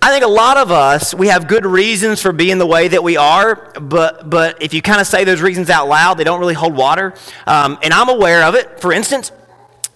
I 0.00 0.10
think 0.10 0.24
a 0.24 0.28
lot 0.28 0.56
of 0.56 0.70
us, 0.70 1.12
we 1.12 1.28
have 1.28 1.48
good 1.48 1.66
reasons 1.66 2.22
for 2.22 2.32
being 2.32 2.58
the 2.58 2.66
way 2.66 2.88
that 2.88 3.02
we 3.02 3.16
are, 3.16 3.72
but, 3.80 4.30
but 4.30 4.62
if 4.62 4.72
you 4.72 4.80
kind 4.80 5.00
of 5.00 5.06
say 5.06 5.24
those 5.24 5.40
reasons 5.40 5.70
out 5.70 5.88
loud, 5.88 6.18
they 6.18 6.24
don't 6.24 6.38
really 6.38 6.54
hold 6.54 6.76
water. 6.76 7.14
Um, 7.46 7.78
and 7.82 7.92
I'm 7.92 8.08
aware 8.08 8.44
of 8.44 8.54
it. 8.54 8.80
For 8.80 8.92
instance, 8.92 9.32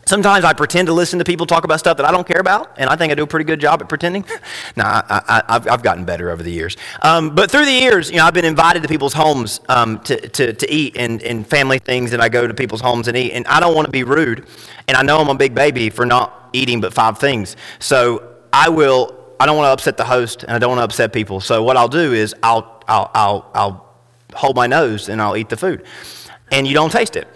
Sometimes 0.04 0.44
I 0.44 0.52
pretend 0.52 0.86
to 0.88 0.92
listen 0.92 1.20
to 1.20 1.24
people 1.24 1.46
talk 1.46 1.64
about 1.64 1.78
stuff 1.78 1.96
that 1.98 2.06
I 2.06 2.10
don't 2.10 2.26
care 2.26 2.40
about, 2.40 2.72
and 2.76 2.90
I 2.90 2.96
think 2.96 3.12
I 3.12 3.14
do 3.14 3.22
a 3.22 3.26
pretty 3.26 3.44
good 3.44 3.60
job 3.60 3.80
at 3.80 3.88
pretending. 3.88 4.24
no, 4.76 4.82
I, 4.84 5.60
have 5.64 5.82
gotten 5.82 6.04
better 6.04 6.30
over 6.30 6.42
the 6.42 6.50
years. 6.50 6.76
Um, 7.02 7.34
but 7.34 7.50
through 7.50 7.66
the 7.66 7.72
years, 7.72 8.10
you 8.10 8.16
know, 8.16 8.24
I've 8.24 8.34
been 8.34 8.44
invited 8.44 8.82
to 8.82 8.88
people's 8.88 9.12
homes 9.12 9.60
um, 9.68 10.00
to, 10.00 10.28
to, 10.28 10.52
to 10.54 10.72
eat 10.72 10.96
and, 10.96 11.22
and 11.22 11.46
family 11.46 11.78
things, 11.78 12.12
and 12.12 12.20
I 12.20 12.28
go 12.28 12.46
to 12.46 12.52
people's 12.52 12.80
homes 12.80 13.06
and 13.06 13.16
eat. 13.16 13.32
And 13.32 13.46
I 13.46 13.60
don't 13.60 13.76
want 13.76 13.86
to 13.86 13.92
be 13.92 14.02
rude, 14.02 14.46
and 14.88 14.96
I 14.96 15.02
know 15.02 15.18
I'm 15.18 15.28
a 15.28 15.34
big 15.36 15.54
baby 15.54 15.88
for 15.88 16.04
not 16.04 16.50
eating 16.52 16.80
but 16.80 16.92
five 16.92 17.18
things. 17.18 17.56
So 17.78 18.34
I 18.52 18.70
will, 18.70 19.21
I 19.42 19.46
don't 19.46 19.56
want 19.56 19.66
to 19.66 19.72
upset 19.72 19.96
the 19.96 20.04
host, 20.04 20.44
and 20.44 20.52
I 20.52 20.60
don't 20.60 20.68
want 20.68 20.78
to 20.78 20.84
upset 20.84 21.12
people. 21.12 21.40
So 21.40 21.64
what 21.64 21.76
I'll 21.76 21.88
do 21.88 22.12
is 22.12 22.32
I'll, 22.44 22.80
I'll, 22.86 23.10
I'll, 23.12 23.50
I'll 23.54 23.94
hold 24.34 24.54
my 24.54 24.68
nose 24.68 25.08
and 25.08 25.20
I'll 25.20 25.36
eat 25.36 25.48
the 25.48 25.56
food. 25.56 25.84
And 26.52 26.64
you 26.64 26.74
don't 26.74 26.92
taste 26.92 27.16
it. 27.16 27.26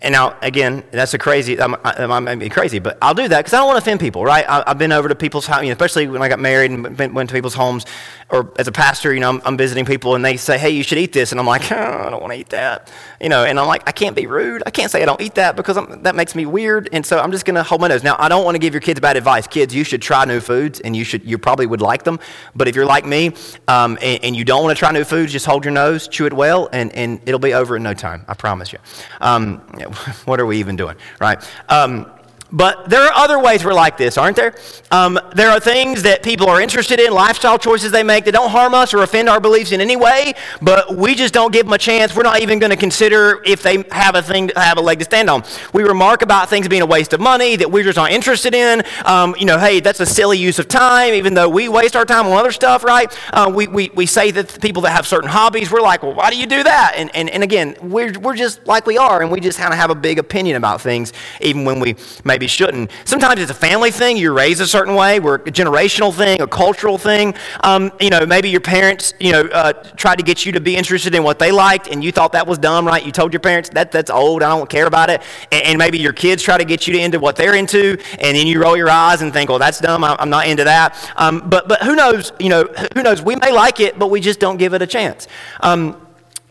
And 0.00 0.12
now, 0.12 0.36
again, 0.42 0.84
that's 0.90 1.14
a 1.14 1.18
crazy, 1.18 1.58
I'm, 1.58 1.74
I'm 1.82 2.50
crazy, 2.50 2.78
but 2.78 2.98
I'll 3.00 3.14
do 3.14 3.28
that 3.28 3.38
because 3.38 3.54
I 3.54 3.58
don't 3.58 3.66
want 3.66 3.76
to 3.76 3.82
offend 3.82 3.98
people, 3.98 4.24
right? 4.24 4.44
I, 4.46 4.62
have 4.66 4.78
been 4.78 4.92
over 4.92 5.08
to 5.08 5.14
people's 5.14 5.46
house, 5.46 5.62
you 5.62 5.68
know, 5.68 5.72
especially 5.72 6.06
when 6.06 6.20
I 6.20 6.28
got 6.28 6.38
married 6.38 6.70
and 6.70 6.98
went, 6.98 7.14
went 7.14 7.30
to 7.30 7.34
people's 7.34 7.54
homes, 7.54 7.86
or 8.30 8.52
as 8.58 8.68
a 8.68 8.72
pastor, 8.72 9.14
you 9.14 9.20
know, 9.20 9.30
I'm, 9.30 9.42
I'm, 9.44 9.56
visiting 9.56 9.86
people 9.86 10.14
and 10.14 10.24
they 10.24 10.36
say, 10.36 10.58
hey, 10.58 10.70
you 10.70 10.82
should 10.82 10.98
eat 10.98 11.12
this. 11.12 11.30
And 11.30 11.40
I'm 11.40 11.46
like, 11.46 11.72
oh, 11.72 11.76
I 11.76 12.10
don't 12.10 12.20
want 12.20 12.34
to 12.34 12.38
eat 12.38 12.50
that. 12.50 12.92
You 13.20 13.30
know, 13.30 13.44
and 13.44 13.58
I'm 13.58 13.66
like, 13.66 13.88
I 13.88 13.92
can't 13.92 14.14
be 14.14 14.26
rude. 14.26 14.62
I 14.66 14.70
can't 14.70 14.90
say 14.90 15.02
I 15.02 15.06
don't 15.06 15.20
eat 15.20 15.36
that 15.36 15.56
because 15.56 15.78
I'm, 15.78 16.02
that 16.02 16.14
makes 16.14 16.34
me 16.34 16.44
weird. 16.44 16.90
And 16.92 17.06
so 17.06 17.18
I'm 17.18 17.32
just 17.32 17.46
going 17.46 17.54
to 17.54 17.62
hold 17.62 17.80
my 17.80 17.88
nose. 17.88 18.02
Now, 18.02 18.16
I 18.18 18.28
don't 18.28 18.44
want 18.44 18.56
to 18.56 18.58
give 18.58 18.74
your 18.74 18.82
kids 18.82 19.00
bad 19.00 19.16
advice. 19.16 19.46
Kids, 19.46 19.74
you 19.74 19.84
should 19.84 20.02
try 20.02 20.24
new 20.24 20.40
foods 20.40 20.80
and 20.80 20.94
you 20.94 21.04
should, 21.04 21.24
you 21.24 21.38
probably 21.38 21.66
would 21.66 21.80
like 21.80 22.04
them. 22.04 22.18
But 22.54 22.68
if 22.68 22.76
you're 22.76 22.84
like 22.84 23.06
me 23.06 23.28
um, 23.68 23.96
and, 24.02 24.22
and, 24.24 24.36
you 24.36 24.44
don't 24.44 24.62
want 24.62 24.76
to 24.76 24.78
try 24.78 24.92
new 24.92 25.04
foods, 25.04 25.32
just 25.32 25.46
hold 25.46 25.64
your 25.64 25.72
nose, 25.72 26.08
chew 26.08 26.26
it 26.26 26.32
well, 26.32 26.68
and, 26.72 26.92
and 26.92 27.20
it'll 27.24 27.40
be 27.40 27.54
over 27.54 27.76
in 27.76 27.82
no 27.82 27.94
time. 27.94 28.24
I 28.28 28.34
promise 28.34 28.72
you. 28.72 28.78
Um, 29.20 29.62
what 30.24 30.40
are 30.40 30.46
we 30.46 30.58
even 30.58 30.76
doing, 30.76 30.96
right? 31.20 31.42
Um, 31.68 32.10
but 32.52 32.88
there 32.88 33.02
are 33.02 33.12
other 33.14 33.38
ways 33.38 33.64
we're 33.64 33.74
like 33.74 33.96
this, 33.96 34.16
aren't 34.16 34.36
there? 34.36 34.54
Um, 34.90 35.18
there 35.34 35.50
are 35.50 35.58
things 35.58 36.02
that 36.02 36.22
people 36.22 36.48
are 36.48 36.60
interested 36.60 37.00
in, 37.00 37.12
lifestyle 37.12 37.58
choices 37.58 37.90
they 37.90 38.02
make 38.02 38.24
that 38.24 38.32
don't 38.32 38.50
harm 38.50 38.74
us 38.74 38.94
or 38.94 39.02
offend 39.02 39.28
our 39.28 39.40
beliefs 39.40 39.72
in 39.72 39.80
any 39.80 39.96
way, 39.96 40.34
but 40.62 40.96
we 40.96 41.14
just 41.14 41.34
don't 41.34 41.52
give 41.52 41.66
them 41.66 41.72
a 41.72 41.78
chance. 41.78 42.14
We're 42.14 42.22
not 42.22 42.40
even 42.40 42.58
going 42.58 42.70
to 42.70 42.76
consider 42.76 43.42
if 43.44 43.62
they 43.62 43.84
have 43.90 44.14
a 44.14 44.22
thing, 44.22 44.50
have 44.54 44.78
a 44.78 44.80
leg 44.80 44.98
to 45.00 45.04
stand 45.04 45.28
on. 45.28 45.42
We 45.72 45.82
remark 45.82 46.22
about 46.22 46.48
things 46.48 46.68
being 46.68 46.82
a 46.82 46.86
waste 46.86 47.12
of 47.12 47.20
money 47.20 47.56
that 47.56 47.70
we're 47.70 47.84
just 47.84 47.96
not 47.96 48.12
interested 48.12 48.54
in. 48.54 48.82
Um, 49.04 49.34
you 49.38 49.46
know, 49.46 49.58
hey, 49.58 49.80
that's 49.80 50.00
a 50.00 50.06
silly 50.06 50.38
use 50.38 50.58
of 50.58 50.68
time, 50.68 51.14
even 51.14 51.34
though 51.34 51.48
we 51.48 51.68
waste 51.68 51.96
our 51.96 52.04
time 52.04 52.26
on 52.26 52.32
other 52.32 52.52
stuff, 52.52 52.84
right? 52.84 53.16
Uh, 53.32 53.50
we, 53.52 53.66
we, 53.66 53.90
we 53.94 54.06
say 54.06 54.30
that 54.30 54.60
people 54.60 54.82
that 54.82 54.90
have 54.90 55.06
certain 55.06 55.28
hobbies, 55.28 55.70
we're 55.70 55.80
like, 55.80 56.02
well, 56.02 56.14
why 56.14 56.30
do 56.30 56.38
you 56.38 56.46
do 56.46 56.62
that? 56.62 56.94
And, 56.96 57.14
and, 57.14 57.28
and 57.28 57.42
again, 57.42 57.76
we're, 57.82 58.12
we're 58.20 58.36
just 58.36 58.66
like 58.66 58.86
we 58.86 58.98
are, 58.98 59.22
and 59.22 59.30
we 59.30 59.40
just 59.40 59.58
kind 59.58 59.72
of 59.72 59.78
have 59.78 59.90
a 59.90 59.94
big 59.94 60.18
opinion 60.18 60.56
about 60.56 60.80
things, 60.80 61.12
even 61.40 61.64
when 61.64 61.80
we 61.80 61.96
maybe 62.36 62.46
shouldn't. 62.46 62.90
Sometimes 63.06 63.40
it's 63.40 63.50
a 63.50 63.54
family 63.54 63.90
thing. 63.90 64.18
You're 64.18 64.34
raised 64.34 64.60
a 64.60 64.66
certain 64.66 64.94
way. 64.94 65.20
We're 65.20 65.36
a 65.36 65.50
generational 65.50 66.14
thing, 66.14 66.42
a 66.42 66.46
cultural 66.46 66.98
thing. 66.98 67.34
Um, 67.64 67.90
you 67.98 68.10
know, 68.10 68.26
maybe 68.26 68.50
your 68.50 68.60
parents, 68.60 69.14
you 69.18 69.32
know, 69.32 69.44
uh, 69.54 69.72
tried 69.96 70.16
to 70.16 70.22
get 70.22 70.44
you 70.44 70.52
to 70.52 70.60
be 70.60 70.76
interested 70.76 71.14
in 71.14 71.22
what 71.22 71.38
they 71.38 71.50
liked, 71.50 71.88
and 71.88 72.04
you 72.04 72.12
thought 72.12 72.32
that 72.32 72.46
was 72.46 72.58
dumb, 72.58 72.86
right? 72.86 73.02
You 73.02 73.10
told 73.10 73.32
your 73.32 73.40
parents 73.40 73.70
that 73.70 73.90
that's 73.90 74.10
old. 74.10 74.42
I 74.42 74.50
don't 74.50 74.68
care 74.68 74.86
about 74.86 75.08
it. 75.08 75.22
And, 75.50 75.62
and 75.64 75.78
maybe 75.78 75.98
your 75.98 76.12
kids 76.12 76.42
try 76.42 76.58
to 76.58 76.64
get 76.66 76.86
you 76.86 76.92
to 76.92 77.00
into 77.00 77.18
what 77.18 77.36
they're 77.36 77.54
into, 77.54 77.96
and 78.20 78.36
then 78.36 78.46
you 78.46 78.60
roll 78.60 78.76
your 78.76 78.90
eyes 78.90 79.22
and 79.22 79.32
think, 79.32 79.48
well, 79.48 79.58
that's 79.58 79.80
dumb. 79.80 80.04
I'm 80.04 80.28
not 80.28 80.46
into 80.46 80.64
that. 80.64 80.94
Um, 81.16 81.48
but 81.48 81.68
but 81.68 81.82
who 81.84 81.96
knows? 81.96 82.32
You 82.38 82.50
know, 82.50 82.64
who 82.94 83.02
knows? 83.02 83.22
We 83.22 83.36
may 83.36 83.50
like 83.50 83.80
it, 83.80 83.98
but 83.98 84.10
we 84.10 84.20
just 84.20 84.40
don't 84.40 84.58
give 84.58 84.74
it 84.74 84.82
a 84.82 84.86
chance. 84.86 85.26
Um, 85.60 86.05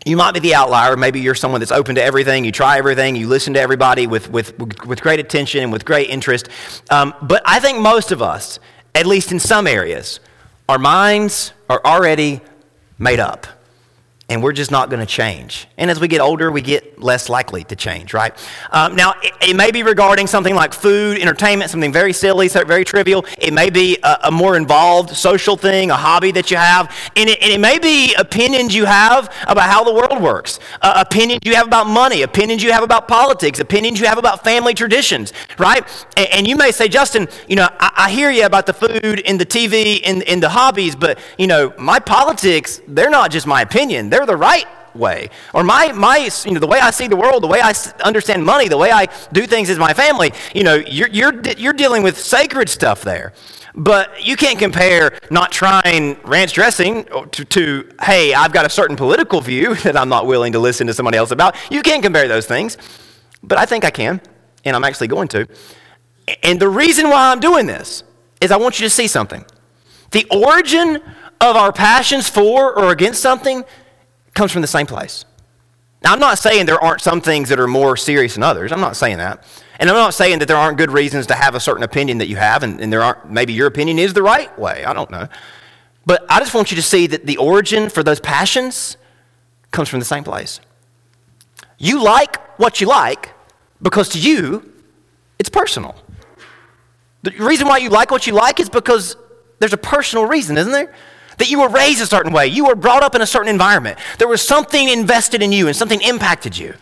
You 0.05 0.17
might 0.17 0.33
be 0.33 0.39
the 0.39 0.53
outlier. 0.53 0.95
Maybe 0.95 1.19
you're 1.19 1.35
someone 1.35 1.61
that's 1.61 1.71
open 1.71 1.95
to 1.95 2.03
everything. 2.03 2.45
You 2.45 2.51
try 2.51 2.77
everything. 2.77 3.15
You 3.15 3.27
listen 3.27 3.55
to 3.55 3.59
everybody 3.59 4.05
with, 4.05 4.29
with, 4.29 4.57
with 4.85 5.01
great 5.01 5.19
attention 5.19 5.63
and 5.63 5.71
with 5.71 5.83
great 5.83 6.09
interest. 6.09 6.47
Um, 6.91 7.13
but 7.23 7.41
I 7.43 7.59
think 7.59 7.79
most 7.79 8.11
of 8.11 8.21
us, 8.21 8.59
at 8.93 9.07
least 9.07 9.31
in 9.31 9.39
some 9.39 9.65
areas, 9.65 10.19
our 10.69 10.77
minds 10.77 11.53
are 11.69 11.81
already 11.83 12.41
made 12.99 13.19
up 13.19 13.47
and 14.27 14.41
we're 14.41 14.53
just 14.53 14.71
not 14.71 14.89
going 14.89 14.99
to 14.99 15.05
change. 15.05 15.67
And 15.77 15.91
as 15.91 15.99
we 15.99 16.07
get 16.07 16.19
older, 16.19 16.51
we 16.51 16.61
get 16.61 16.99
less 16.99 17.29
likely 17.29 17.63
to 17.65 17.75
change, 17.75 18.11
right? 18.11 18.33
Um, 18.71 18.95
now, 18.95 19.13
it, 19.21 19.33
it, 19.49 19.55
may 19.55 19.69
be 19.69 19.83
regarding 19.83 20.25
something 20.25 20.55
like 20.55 20.73
food, 20.73 21.19
entertainment, 21.19 21.69
something 21.69 21.93
very 21.93 22.11
silly, 22.11 22.47
very 22.47 22.83
trivial. 22.83 23.23
It 23.37 23.53
may 23.53 23.69
be 23.69 23.97
a, 24.01 24.17
a 24.23 24.31
more 24.31 24.57
involved 24.57 25.15
social 25.15 25.57
thing, 25.57 25.91
a 25.91 25.95
hobby 25.95 26.31
that 26.31 26.49
you 26.49 26.57
have. 26.57 26.93
And 27.15 27.29
it, 27.29 27.41
and 27.41 27.51
it 27.51 27.59
may 27.59 27.77
be 27.77 28.15
opinions 28.15 28.73
you 28.73 28.85
have 28.85 29.31
about 29.43 29.69
how 29.69 29.83
the 29.83 29.93
world 29.93 30.21
works, 30.21 30.59
uh, 30.81 31.03
opinions 31.05 31.41
you 31.45 31.53
have 31.53 31.67
about 31.67 31.85
money, 31.85 32.23
opinions 32.23 32.63
you 32.63 32.71
have 32.71 32.83
about 32.83 33.07
politics, 33.07 33.59
opinions 33.59 33.99
you 33.99 34.07
have 34.07 34.17
about 34.17 34.43
family 34.43 34.73
traditions, 34.73 35.33
right? 35.59 35.87
And, 36.17 36.27
and 36.33 36.47
you 36.47 36.55
may 36.55 36.71
say, 36.71 36.87
Justin, 36.87 37.27
you 37.47 37.55
know, 37.55 37.67
I, 37.79 37.91
I, 37.95 38.09
hear 38.09 38.31
you 38.31 38.45
about 38.45 38.65
the 38.65 38.73
food 38.73 39.21
and 39.25 39.39
the 39.39 39.45
TV 39.45 40.01
and, 40.03 40.23
and 40.23 40.41
the 40.41 40.49
hobbies, 40.49 40.95
but, 40.95 41.19
you 41.37 41.47
know, 41.47 41.73
my 41.77 41.99
politics, 41.99 42.81
they're 42.87 43.09
not 43.09 43.29
just 43.29 43.45
my 43.45 43.61
opinion 43.61 44.09
they're 44.15 44.25
the 44.25 44.37
right 44.37 44.65
way. 44.93 45.29
Or 45.53 45.63
my, 45.63 45.91
my, 45.91 46.29
you 46.45 46.51
know, 46.51 46.59
the 46.59 46.67
way 46.67 46.79
I 46.79 46.91
see 46.91 47.07
the 47.07 47.17
world, 47.17 47.43
the 47.43 47.47
way 47.47 47.59
I 47.61 47.73
understand 48.03 48.45
money, 48.45 48.69
the 48.69 48.77
way 48.77 48.91
I 48.91 49.07
do 49.33 49.45
things 49.45 49.69
as 49.69 49.77
my 49.77 49.93
family, 49.93 50.31
you 50.53 50.63
know, 50.63 50.75
you're, 50.75 51.09
you're, 51.09 51.41
you're 51.57 51.73
dealing 51.73 52.01
with 52.01 52.17
sacred 52.17 52.69
stuff 52.69 53.01
there. 53.01 53.33
But 53.77 54.25
you 54.25 54.37
can't 54.37 54.57
compare 54.57 55.19
not 55.29 55.51
trying 55.51 56.17
ranch 56.23 56.53
dressing 56.53 57.03
to, 57.33 57.43
to, 57.43 57.89
hey, 58.01 58.33
I've 58.33 58.53
got 58.53 58.65
a 58.65 58.69
certain 58.69 58.95
political 58.95 59.41
view 59.41 59.75
that 59.83 59.97
I'm 59.97 60.07
not 60.07 60.27
willing 60.27 60.53
to 60.53 60.59
listen 60.59 60.87
to 60.87 60.93
somebody 60.93 61.17
else 61.17 61.31
about. 61.31 61.57
You 61.69 61.81
can't 61.81 62.01
compare 62.01 62.29
those 62.29 62.45
things. 62.45 62.77
But 63.43 63.57
I 63.57 63.65
think 63.65 63.83
I 63.83 63.91
can, 63.91 64.21
and 64.63 64.75
I'm 64.77 64.85
actually 64.85 65.09
going 65.09 65.27
to. 65.29 65.45
And 66.41 66.57
the 66.57 66.69
reason 66.69 67.09
why 67.09 67.31
I'm 67.31 67.41
doing 67.41 67.65
this 67.65 68.03
is 68.39 68.49
I 68.49 68.57
want 68.57 68.79
you 68.79 68.85
to 68.85 68.89
see 68.89 69.07
something. 69.07 69.43
The 70.11 70.25
origin 70.31 71.01
of 71.41 71.55
our 71.57 71.73
passions 71.73 72.29
for 72.29 72.79
or 72.79 72.91
against 72.91 73.21
something 73.21 73.65
comes 74.35 74.51
from 74.51 74.61
the 74.61 74.67
same 74.67 74.85
place. 74.85 75.25
Now, 76.03 76.13
I'm 76.13 76.19
not 76.19 76.37
saying 76.37 76.67
there 76.67 76.79
aren't 76.79 77.01
some 77.01 77.19
things 77.19 77.49
that 77.49 77.59
are 77.59 77.67
more 77.67 77.97
serious 77.97 78.35
than 78.35 78.43
others. 78.43 78.71
I'm 78.71 78.79
not 78.79 78.95
saying 78.95 79.17
that. 79.17 79.43
And 79.79 79.89
I'm 79.89 79.95
not 79.95 80.13
saying 80.13 80.37
that 80.39 80.47
there 80.47 80.57
aren't 80.57 80.77
good 80.77 80.91
reasons 80.91 81.25
to 81.27 81.33
have 81.33 81.55
a 81.55 81.59
certain 81.59 81.83
opinion 81.83 82.19
that 82.19 82.27
you 82.27 82.35
have, 82.35 82.61
and, 82.61 82.79
and 82.79 82.93
there 82.93 83.01
aren't, 83.01 83.31
maybe 83.31 83.53
your 83.53 83.65
opinion 83.65 83.97
is 83.97 84.13
the 84.13 84.21
right 84.21 84.55
way. 84.59 84.85
I 84.85 84.93
don't 84.93 85.09
know. 85.09 85.27
But 86.05 86.23
I 86.29 86.39
just 86.39 86.53
want 86.53 86.69
you 86.69 86.75
to 86.75 86.83
see 86.83 87.07
that 87.07 87.25
the 87.25 87.37
origin 87.37 87.89
for 87.89 88.03
those 88.03 88.19
passions 88.19 88.97
comes 89.71 89.89
from 89.89 89.99
the 89.99 90.05
same 90.05 90.23
place. 90.23 90.59
You 91.79 92.03
like 92.03 92.37
what 92.59 92.79
you 92.79 92.87
like 92.87 93.33
because 93.81 94.09
to 94.09 94.19
you, 94.19 94.71
it's 95.39 95.49
personal. 95.49 95.95
The 97.23 97.31
reason 97.31 97.67
why 97.67 97.77
you 97.77 97.89
like 97.89 98.11
what 98.11 98.27
you 98.27 98.33
like 98.33 98.59
is 98.59 98.69
because 98.69 99.17
there's 99.59 99.73
a 99.73 99.77
personal 99.77 100.25
reason, 100.25 100.57
isn't 100.57 100.71
there? 100.71 100.93
That 101.37 101.49
you 101.49 101.59
were 101.59 101.69
raised 101.69 102.01
a 102.01 102.05
certain 102.05 102.31
way. 102.31 102.47
You 102.47 102.65
were 102.65 102.75
brought 102.75 103.03
up 103.03 103.15
in 103.15 103.21
a 103.21 103.25
certain 103.25 103.49
environment. 103.49 103.99
There 104.19 104.27
was 104.27 104.41
something 104.41 104.87
invested 104.87 105.41
in 105.41 105.51
you 105.51 105.67
and 105.67 105.75
something 105.75 106.01
impacted 106.01 106.57
you. 106.57 106.75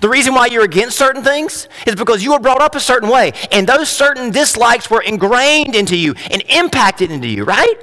The 0.00 0.08
reason 0.08 0.34
why 0.34 0.46
you're 0.46 0.64
against 0.64 0.98
certain 0.98 1.22
things 1.22 1.68
is 1.86 1.94
because 1.94 2.24
you 2.24 2.32
were 2.32 2.40
brought 2.40 2.60
up 2.60 2.74
a 2.74 2.80
certain 2.80 3.08
way. 3.08 3.32
And 3.52 3.68
those 3.68 3.88
certain 3.88 4.30
dislikes 4.30 4.90
were 4.90 5.00
ingrained 5.00 5.76
into 5.76 5.96
you 5.96 6.14
and 6.30 6.42
impacted 6.48 7.12
into 7.12 7.28
you, 7.28 7.44
right? 7.44 7.74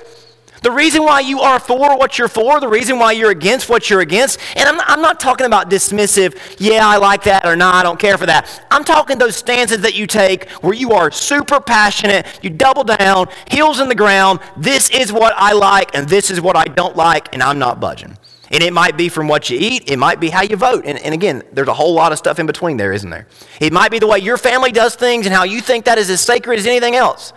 The 0.61 0.71
reason 0.71 1.03
why 1.03 1.21
you 1.21 1.39
are 1.39 1.59
for 1.59 1.97
what 1.97 2.17
you're 2.17 2.27
for, 2.27 2.59
the 2.59 2.67
reason 2.67 2.99
why 2.99 3.13
you're 3.13 3.31
against 3.31 3.69
what 3.69 3.89
you're 3.89 4.01
against, 4.01 4.39
and 4.55 4.67
I'm 4.67 4.77
not, 4.77 4.89
I'm 4.89 5.01
not, 5.01 5.19
talking 5.19 5.45
about 5.45 5.69
dismissive, 5.69 6.37
yeah, 6.59 6.87
I 6.87 6.97
like 6.97 7.23
that 7.23 7.45
or 7.45 7.55
not, 7.55 7.75
I 7.75 7.83
don't 7.83 7.99
care 7.99 8.17
for 8.17 8.25
that. 8.25 8.65
I'm 8.71 8.83
talking 8.83 9.17
those 9.17 9.35
stances 9.35 9.81
that 9.81 9.95
you 9.95 10.07
take 10.07 10.49
where 10.61 10.73
you 10.73 10.91
are 10.91 11.11
super 11.11 11.59
passionate, 11.59 12.25
you 12.41 12.49
double 12.49 12.83
down, 12.83 13.27
heels 13.49 13.79
in 13.79 13.89
the 13.89 13.95
ground, 13.95 14.39
this 14.55 14.89
is 14.91 15.11
what 15.11 15.33
I 15.35 15.51
like 15.53 15.93
and 15.93 16.07
this 16.07 16.31
is 16.31 16.39
what 16.39 16.55
I 16.55 16.65
don't 16.65 16.95
like, 16.95 17.33
and 17.33 17.43
I'm 17.43 17.59
not 17.59 17.79
budging. 17.79 18.17
And 18.51 18.63
it 18.63 18.73
might 18.73 18.97
be 18.97 19.09
from 19.09 19.27
what 19.27 19.49
you 19.49 19.57
eat, 19.59 19.89
it 19.89 19.97
might 19.97 20.19
be 20.19 20.29
how 20.29 20.41
you 20.41 20.55
vote. 20.55 20.83
And, 20.85 20.97
and 20.99 21.13
again, 21.13 21.43
there's 21.53 21.67
a 21.67 21.73
whole 21.73 21.93
lot 21.93 22.11
of 22.11 22.17
stuff 22.17 22.39
in 22.39 22.47
between 22.47 22.77
there, 22.77 22.93
isn't 22.93 23.09
there? 23.09 23.27
It 23.59 23.71
might 23.71 23.91
be 23.91 23.99
the 23.99 24.07
way 24.07 24.19
your 24.19 24.37
family 24.37 24.71
does 24.71 24.95
things 24.95 25.25
and 25.25 25.35
how 25.35 25.43
you 25.43 25.61
think 25.61 25.85
that 25.85 25.97
is 25.97 26.09
as 26.09 26.21
sacred 26.21 26.59
as 26.59 26.65
anything 26.65 26.95
else. 26.95 27.33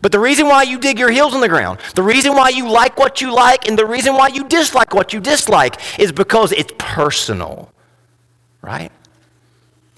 But 0.00 0.12
the 0.12 0.20
reason 0.20 0.46
why 0.46 0.62
you 0.62 0.78
dig 0.78 0.98
your 0.98 1.10
heels 1.10 1.34
in 1.34 1.40
the 1.40 1.48
ground, 1.48 1.80
the 1.94 2.02
reason 2.02 2.34
why 2.34 2.50
you 2.50 2.70
like 2.70 2.98
what 2.98 3.20
you 3.20 3.34
like, 3.34 3.66
and 3.68 3.78
the 3.78 3.86
reason 3.86 4.14
why 4.14 4.28
you 4.28 4.44
dislike 4.44 4.94
what 4.94 5.12
you 5.12 5.20
dislike 5.20 5.76
is 5.98 6.12
because 6.12 6.52
it's 6.52 6.72
personal, 6.78 7.72
right? 8.62 8.92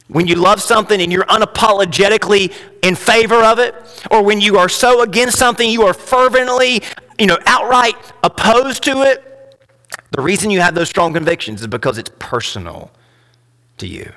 When 0.09 0.27
you 0.27 0.35
love 0.35 0.61
something 0.61 1.01
and 1.01 1.13
you're 1.13 1.27
unapologetically 1.27 2.53
in 2.83 2.97
favor 2.97 3.37
of 3.37 3.59
it, 3.59 3.75
or 4.11 4.23
when 4.23 4.41
you 4.41 4.59
are 4.59 4.69
so 4.69 5.03
against 5.03 5.39
something 5.39 5.71
you 5.71 5.83
are 5.83 5.95
fervently, 5.95 6.83
you 7.19 7.27
know, 7.27 7.39
outright 7.47 7.95
opposed 8.25 8.83
to 8.85 9.03
it, 9.03 9.25
the 10.13 10.23
reason 10.23 10.51
you 10.51 10.61
have 10.61 10.75
those 10.75 10.89
strong 10.89 11.13
convictions 11.13 11.61
is 11.61 11.67
because 11.67 11.99
it's 11.99 12.11
personal 12.19 12.91
to 13.79 13.87
you. 13.87 14.13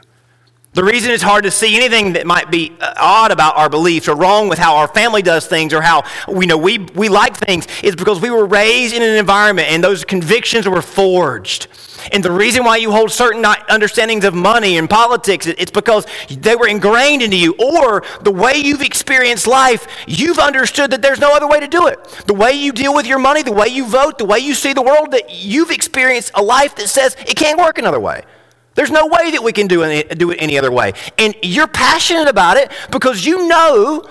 The 0.73 0.83
reason 0.83 1.11
it's 1.11 1.21
hard 1.21 1.43
to 1.43 1.51
see 1.51 1.75
anything 1.75 2.13
that 2.13 2.25
might 2.25 2.49
be 2.49 2.75
uh, 2.81 2.95
odd 2.97 3.31
about 3.31 3.57
our 3.57 3.69
beliefs 3.69 4.07
or 4.07 4.15
wrong 4.15 4.49
with 4.49 4.57
how 4.57 4.77
our 4.77 4.87
family 4.87 5.21
does 5.21 5.45
things 5.45 5.71
or 5.71 5.83
how 5.83 6.03
we 6.27 6.47
know 6.47 6.57
we, 6.57 6.79
we 6.95 7.09
like 7.09 7.37
things 7.37 7.67
is 7.83 7.95
because 7.95 8.19
we 8.19 8.31
were 8.31 8.47
raised 8.47 8.95
in 8.95 9.03
an 9.03 9.15
environment 9.15 9.67
and 9.69 9.83
those 9.83 10.03
convictions 10.03 10.67
were 10.67 10.81
forged. 10.81 11.67
And 12.11 12.23
the 12.23 12.31
reason 12.31 12.63
why 12.63 12.77
you 12.77 12.91
hold 12.91 13.11
certain 13.11 13.45
understandings 13.45 14.25
of 14.25 14.33
money 14.33 14.77
and 14.77 14.89
politics, 14.89 15.45
it's 15.45 15.71
because 15.71 16.07
they 16.29 16.55
were 16.55 16.67
ingrained 16.67 17.21
into 17.21 17.37
you. 17.37 17.53
Or 17.59 18.03
the 18.21 18.31
way 18.31 18.55
you've 18.55 18.81
experienced 18.81 19.45
life, 19.45 19.87
you've 20.07 20.39
understood 20.39 20.89
that 20.89 21.03
there's 21.03 21.19
no 21.19 21.35
other 21.35 21.47
way 21.47 21.59
to 21.59 21.67
do 21.67 21.85
it. 21.85 22.03
The 22.25 22.33
way 22.33 22.53
you 22.53 22.71
deal 22.71 22.95
with 22.95 23.05
your 23.05 23.19
money, 23.19 23.43
the 23.43 23.53
way 23.53 23.67
you 23.67 23.85
vote, 23.85 24.17
the 24.17 24.25
way 24.25 24.39
you 24.39 24.55
see 24.55 24.73
the 24.73 24.81
world, 24.81 25.11
that 25.11 25.29
you've 25.29 25.71
experienced 25.71 26.31
a 26.33 26.41
life 26.41 26.75
that 26.75 26.89
says 26.89 27.15
it 27.27 27.37
can't 27.37 27.59
work 27.59 27.77
another 27.77 27.99
way. 27.99 28.23
There's 28.75 28.91
no 28.91 29.05
way 29.05 29.31
that 29.31 29.43
we 29.43 29.51
can 29.51 29.67
do 29.67 29.83
it, 29.83 30.17
do 30.17 30.31
it 30.31 30.37
any 30.41 30.57
other 30.57 30.71
way. 30.71 30.93
And 31.17 31.35
you're 31.43 31.67
passionate 31.67 32.27
about 32.27 32.57
it 32.57 32.71
because 32.91 33.25
you 33.25 33.47
know 33.47 34.07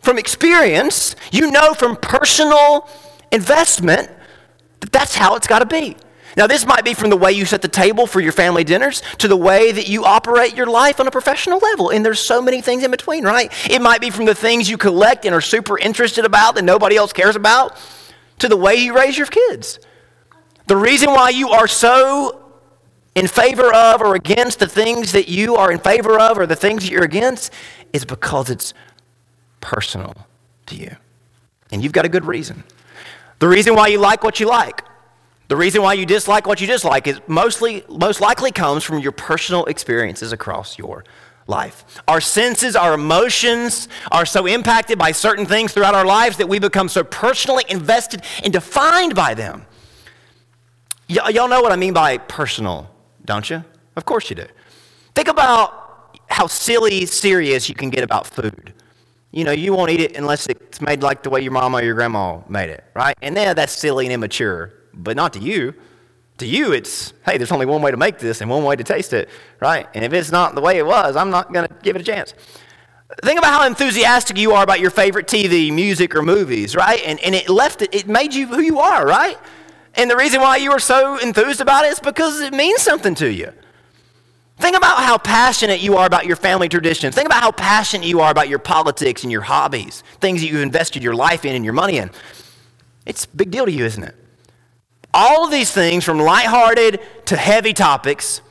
from 0.00 0.18
experience, 0.18 1.14
you 1.30 1.50
know 1.50 1.74
from 1.74 1.96
personal 1.96 2.88
investment 3.30 4.10
that 4.80 4.92
that's 4.92 5.14
how 5.14 5.36
it's 5.36 5.46
got 5.46 5.60
to 5.60 5.66
be. 5.66 5.96
Now, 6.36 6.46
this 6.46 6.64
might 6.64 6.84
be 6.84 6.94
from 6.94 7.10
the 7.10 7.16
way 7.16 7.32
you 7.32 7.44
set 7.44 7.60
the 7.60 7.68
table 7.68 8.06
for 8.06 8.20
your 8.20 8.32
family 8.32 8.62
dinners 8.62 9.02
to 9.18 9.26
the 9.26 9.36
way 9.36 9.72
that 9.72 9.88
you 9.88 10.04
operate 10.04 10.54
your 10.54 10.66
life 10.66 11.00
on 11.00 11.08
a 11.08 11.10
professional 11.10 11.58
level. 11.58 11.90
And 11.90 12.04
there's 12.04 12.20
so 12.20 12.40
many 12.40 12.60
things 12.60 12.84
in 12.84 12.90
between, 12.90 13.24
right? 13.24 13.52
It 13.68 13.82
might 13.82 14.00
be 14.00 14.10
from 14.10 14.26
the 14.26 14.34
things 14.34 14.70
you 14.70 14.78
collect 14.78 15.24
and 15.24 15.34
are 15.34 15.40
super 15.40 15.76
interested 15.78 16.24
about 16.24 16.54
that 16.54 16.62
nobody 16.62 16.96
else 16.96 17.12
cares 17.12 17.34
about 17.34 17.76
to 18.38 18.48
the 18.48 18.56
way 18.56 18.76
you 18.76 18.94
raise 18.94 19.18
your 19.18 19.26
kids. 19.26 19.80
The 20.66 20.76
reason 20.76 21.10
why 21.10 21.30
you 21.30 21.50
are 21.50 21.66
so 21.66 22.49
in 23.14 23.26
favor 23.26 23.72
of 23.72 24.00
or 24.00 24.14
against 24.14 24.58
the 24.58 24.68
things 24.68 25.12
that 25.12 25.28
you 25.28 25.56
are 25.56 25.72
in 25.72 25.78
favor 25.78 26.18
of 26.18 26.38
or 26.38 26.46
the 26.46 26.56
things 26.56 26.84
that 26.84 26.90
you're 26.90 27.04
against 27.04 27.52
is 27.92 28.04
because 28.04 28.50
it's 28.50 28.72
personal 29.60 30.14
to 30.66 30.76
you. 30.76 30.96
And 31.72 31.82
you've 31.82 31.92
got 31.92 32.04
a 32.04 32.08
good 32.08 32.24
reason. 32.24 32.64
The 33.40 33.48
reason 33.48 33.74
why 33.74 33.88
you 33.88 33.98
like 33.98 34.22
what 34.22 34.38
you 34.38 34.46
like, 34.46 34.84
the 35.48 35.56
reason 35.56 35.82
why 35.82 35.94
you 35.94 36.06
dislike 36.06 36.46
what 36.46 36.60
you 36.60 36.66
dislike 36.66 37.06
is 37.06 37.20
mostly 37.26 37.84
most 37.88 38.20
likely 38.20 38.52
comes 38.52 38.84
from 38.84 39.00
your 39.00 39.12
personal 39.12 39.64
experiences 39.64 40.32
across 40.32 40.78
your 40.78 41.04
life. 41.46 41.84
Our 42.06 42.20
senses, 42.20 42.76
our 42.76 42.94
emotions 42.94 43.88
are 44.12 44.24
so 44.24 44.46
impacted 44.46 44.98
by 44.98 45.10
certain 45.10 45.46
things 45.46 45.72
throughout 45.72 45.94
our 45.94 46.04
lives 46.04 46.36
that 46.36 46.48
we 46.48 46.60
become 46.60 46.88
so 46.88 47.02
personally 47.02 47.64
invested 47.68 48.22
and 48.44 48.52
defined 48.52 49.16
by 49.16 49.34
them. 49.34 49.66
Y- 51.08 51.30
y'all 51.30 51.48
know 51.48 51.60
what 51.60 51.72
I 51.72 51.76
mean 51.76 51.94
by 51.94 52.18
personal 52.18 52.88
don't 53.24 53.48
you? 53.48 53.64
Of 53.96 54.04
course 54.04 54.30
you 54.30 54.36
do. 54.36 54.46
Think 55.14 55.28
about 55.28 56.18
how 56.28 56.46
silly 56.46 57.06
serious 57.06 57.68
you 57.68 57.74
can 57.74 57.90
get 57.90 58.04
about 58.04 58.26
food. 58.26 58.72
You 59.32 59.44
know, 59.44 59.52
you 59.52 59.72
won't 59.72 59.90
eat 59.90 60.00
it 60.00 60.16
unless 60.16 60.46
it's 60.46 60.80
made 60.80 61.02
like 61.02 61.22
the 61.22 61.30
way 61.30 61.40
your 61.40 61.52
mama 61.52 61.78
or 61.78 61.82
your 61.82 61.94
grandma 61.94 62.40
made 62.48 62.70
it, 62.70 62.84
right? 62.94 63.16
And 63.22 63.36
then 63.36 63.54
that's 63.54 63.72
silly 63.72 64.06
and 64.06 64.12
immature, 64.12 64.72
but 64.92 65.16
not 65.16 65.32
to 65.34 65.38
you. 65.38 65.74
To 66.38 66.46
you, 66.46 66.72
it's, 66.72 67.12
hey, 67.26 67.36
there's 67.36 67.52
only 67.52 67.66
one 67.66 67.82
way 67.82 67.90
to 67.90 67.96
make 67.96 68.18
this 68.18 68.40
and 68.40 68.48
one 68.50 68.64
way 68.64 68.74
to 68.74 68.82
taste 68.82 69.12
it, 69.12 69.28
right? 69.60 69.86
And 69.94 70.04
if 70.04 70.12
it's 70.12 70.32
not 70.32 70.54
the 70.54 70.60
way 70.60 70.78
it 70.78 70.86
was, 70.86 71.14
I'm 71.14 71.30
not 71.30 71.52
going 71.52 71.68
to 71.68 71.74
give 71.82 71.96
it 71.96 72.02
a 72.02 72.04
chance. 72.04 72.34
Think 73.22 73.38
about 73.38 73.52
how 73.52 73.66
enthusiastic 73.66 74.38
you 74.38 74.52
are 74.52 74.62
about 74.62 74.80
your 74.80 74.90
favorite 74.90 75.26
TV, 75.26 75.72
music, 75.72 76.14
or 76.14 76.22
movies, 76.22 76.74
right? 76.74 77.02
And, 77.04 77.20
and 77.20 77.34
it 77.34 77.48
left 77.48 77.82
it, 77.82 77.94
it 77.94 78.08
made 78.08 78.32
you 78.32 78.46
who 78.46 78.60
you 78.60 78.78
are, 78.78 79.04
right? 79.04 79.36
And 79.94 80.10
the 80.10 80.16
reason 80.16 80.40
why 80.40 80.56
you 80.56 80.70
are 80.72 80.78
so 80.78 81.18
enthused 81.18 81.60
about 81.60 81.84
it 81.84 81.88
is 81.92 82.00
because 82.00 82.40
it 82.40 82.52
means 82.52 82.80
something 82.80 83.14
to 83.16 83.30
you. 83.30 83.52
Think 84.58 84.76
about 84.76 84.98
how 84.98 85.16
passionate 85.16 85.80
you 85.80 85.96
are 85.96 86.06
about 86.06 86.26
your 86.26 86.36
family 86.36 86.68
traditions. 86.68 87.14
Think 87.14 87.26
about 87.26 87.42
how 87.42 87.50
passionate 87.50 88.06
you 88.06 88.20
are 88.20 88.30
about 88.30 88.48
your 88.48 88.58
politics 88.58 89.22
and 89.22 89.32
your 89.32 89.40
hobbies, 89.40 90.02
things 90.20 90.42
that 90.42 90.48
you've 90.48 90.60
invested 90.60 91.02
your 91.02 91.14
life 91.14 91.44
in 91.44 91.56
and 91.56 91.64
your 91.64 91.72
money 91.72 91.96
in. 91.96 92.10
It's 93.06 93.24
a 93.24 93.28
big 93.28 93.50
deal 93.50 93.64
to 93.64 93.72
you, 93.72 93.86
isn't 93.86 94.04
it? 94.04 94.14
All 95.14 95.44
of 95.44 95.50
these 95.50 95.72
things, 95.72 96.04
from 96.04 96.18
lighthearted 96.18 97.00
to 97.26 97.36
heavy 97.36 97.72
topics, 97.72 98.42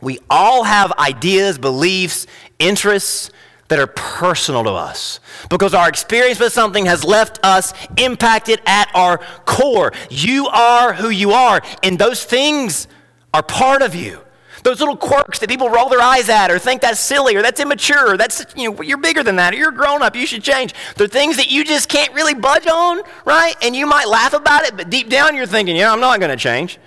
we 0.00 0.20
all 0.30 0.64
have 0.64 0.92
ideas, 0.92 1.58
beliefs, 1.58 2.26
interests 2.58 3.30
that 3.68 3.78
are 3.78 3.86
personal 3.86 4.64
to 4.64 4.70
us 4.70 5.20
because 5.48 5.74
our 5.74 5.88
experience 5.88 6.38
with 6.38 6.52
something 6.52 6.86
has 6.86 7.04
left 7.04 7.40
us 7.42 7.72
impacted 7.96 8.60
at 8.66 8.90
our 8.94 9.18
core. 9.46 9.92
You 10.10 10.46
are 10.48 10.92
who 10.92 11.08
you 11.08 11.32
are, 11.32 11.62
and 11.82 11.98
those 11.98 12.24
things 12.24 12.88
are 13.32 13.42
part 13.42 13.82
of 13.82 13.94
you. 13.94 14.20
Those 14.62 14.80
little 14.80 14.96
quirks 14.96 15.40
that 15.40 15.50
people 15.50 15.68
roll 15.68 15.90
their 15.90 16.00
eyes 16.00 16.30
at 16.30 16.50
or 16.50 16.58
think 16.58 16.80
that's 16.80 16.98
silly 16.98 17.36
or 17.36 17.42
that's 17.42 17.60
immature 17.60 18.14
or 18.14 18.16
that's, 18.16 18.46
you 18.56 18.72
know, 18.72 18.80
you're 18.80 18.96
bigger 18.96 19.22
than 19.22 19.36
that 19.36 19.52
or 19.52 19.58
you're 19.58 19.70
grown 19.70 20.02
up, 20.02 20.16
you 20.16 20.26
should 20.26 20.42
change. 20.42 20.74
They're 20.96 21.06
things 21.06 21.36
that 21.36 21.50
you 21.50 21.64
just 21.64 21.90
can't 21.90 22.14
really 22.14 22.32
budge 22.32 22.66
on, 22.66 23.02
right? 23.26 23.54
And 23.60 23.76
you 23.76 23.86
might 23.86 24.08
laugh 24.08 24.32
about 24.32 24.64
it, 24.64 24.74
but 24.74 24.88
deep 24.88 25.10
down 25.10 25.36
you're 25.36 25.44
thinking, 25.44 25.76
yeah, 25.76 25.92
I'm 25.92 26.00
not 26.00 26.18
going 26.18 26.30
to 26.30 26.36
change. 26.36 26.78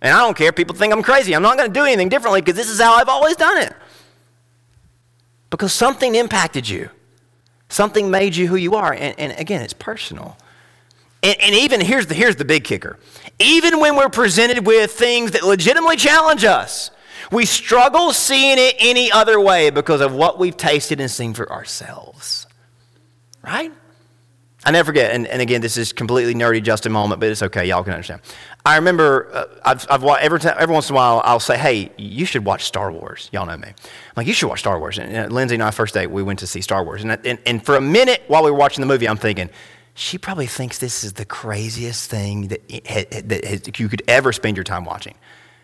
And 0.00 0.14
I 0.14 0.20
don't 0.20 0.36
care. 0.36 0.52
People 0.52 0.76
think 0.76 0.92
I'm 0.92 1.02
crazy. 1.02 1.34
I'm 1.34 1.42
not 1.42 1.58
going 1.58 1.68
to 1.68 1.74
do 1.74 1.84
anything 1.84 2.08
differently 2.08 2.40
because 2.40 2.54
this 2.54 2.70
is 2.70 2.80
how 2.80 2.94
I've 2.94 3.08
always 3.08 3.34
done 3.34 3.58
it. 3.62 3.74
Because 5.50 5.72
something 5.72 6.14
impacted 6.14 6.68
you, 6.68 6.90
something 7.68 8.10
made 8.10 8.36
you 8.36 8.48
who 8.48 8.56
you 8.56 8.74
are. 8.74 8.92
And, 8.92 9.18
and 9.18 9.38
again, 9.38 9.62
it's 9.62 9.72
personal. 9.72 10.36
And, 11.22 11.40
and, 11.40 11.54
even 11.54 11.80
here's 11.80 12.06
the, 12.06 12.14
here's 12.14 12.36
the 12.36 12.44
big 12.44 12.64
kicker 12.64 12.96
even 13.40 13.80
when 13.80 13.96
we're 13.96 14.08
presented 14.08 14.66
with 14.66 14.92
things 14.92 15.32
that 15.32 15.44
legitimately 15.44 15.96
challenge 15.96 16.44
us, 16.44 16.90
we 17.30 17.44
struggle 17.44 18.12
seeing 18.12 18.56
it 18.58 18.74
any 18.78 19.10
other 19.10 19.40
way 19.40 19.70
because 19.70 20.00
of 20.00 20.12
what 20.12 20.38
we've 20.38 20.56
tasted 20.56 21.00
and 21.00 21.10
seen 21.10 21.34
for 21.34 21.50
ourselves. 21.50 22.46
Right? 23.42 23.72
I 24.68 24.70
never 24.70 24.88
forget, 24.88 25.12
and, 25.12 25.26
and 25.26 25.40
again, 25.40 25.62
this 25.62 25.78
is 25.78 25.94
completely 25.94 26.34
nerdy 26.34 26.62
just 26.62 26.84
a 26.84 26.90
moment, 26.90 27.20
but 27.20 27.30
it's 27.30 27.42
okay. 27.42 27.64
Y'all 27.64 27.82
can 27.82 27.94
understand. 27.94 28.20
I 28.66 28.76
remember 28.76 29.30
uh, 29.32 29.46
I've, 29.64 29.86
I've 29.88 30.04
every, 30.04 30.38
time, 30.40 30.56
every 30.58 30.74
once 30.74 30.90
in 30.90 30.94
a 30.94 30.96
while 30.96 31.22
I'll 31.24 31.40
say, 31.40 31.56
hey, 31.56 31.90
you 31.96 32.26
should 32.26 32.44
watch 32.44 32.64
Star 32.64 32.92
Wars. 32.92 33.30
Y'all 33.32 33.46
know 33.46 33.56
me. 33.56 33.68
I'm 33.68 33.74
like, 34.14 34.26
you 34.26 34.34
should 34.34 34.48
watch 34.48 34.58
Star 34.58 34.78
Wars. 34.78 34.98
And, 34.98 35.10
and 35.10 35.32
Lindsay 35.32 35.54
and 35.54 35.62
I, 35.62 35.70
first 35.70 35.94
date, 35.94 36.08
we 36.08 36.22
went 36.22 36.40
to 36.40 36.46
see 36.46 36.60
Star 36.60 36.84
Wars. 36.84 37.02
And, 37.02 37.18
and, 37.24 37.38
and 37.46 37.64
for 37.64 37.76
a 37.76 37.80
minute 37.80 38.24
while 38.26 38.44
we 38.44 38.50
were 38.50 38.58
watching 38.58 38.82
the 38.82 38.86
movie, 38.86 39.08
I'm 39.08 39.16
thinking, 39.16 39.48
she 39.94 40.18
probably 40.18 40.46
thinks 40.46 40.76
this 40.76 41.02
is 41.02 41.14
the 41.14 41.24
craziest 41.24 42.10
thing 42.10 42.48
that, 42.48 42.68
that 43.24 43.80
you 43.80 43.88
could 43.88 44.02
ever 44.06 44.34
spend 44.34 44.58
your 44.58 44.64
time 44.64 44.84
watching. 44.84 45.14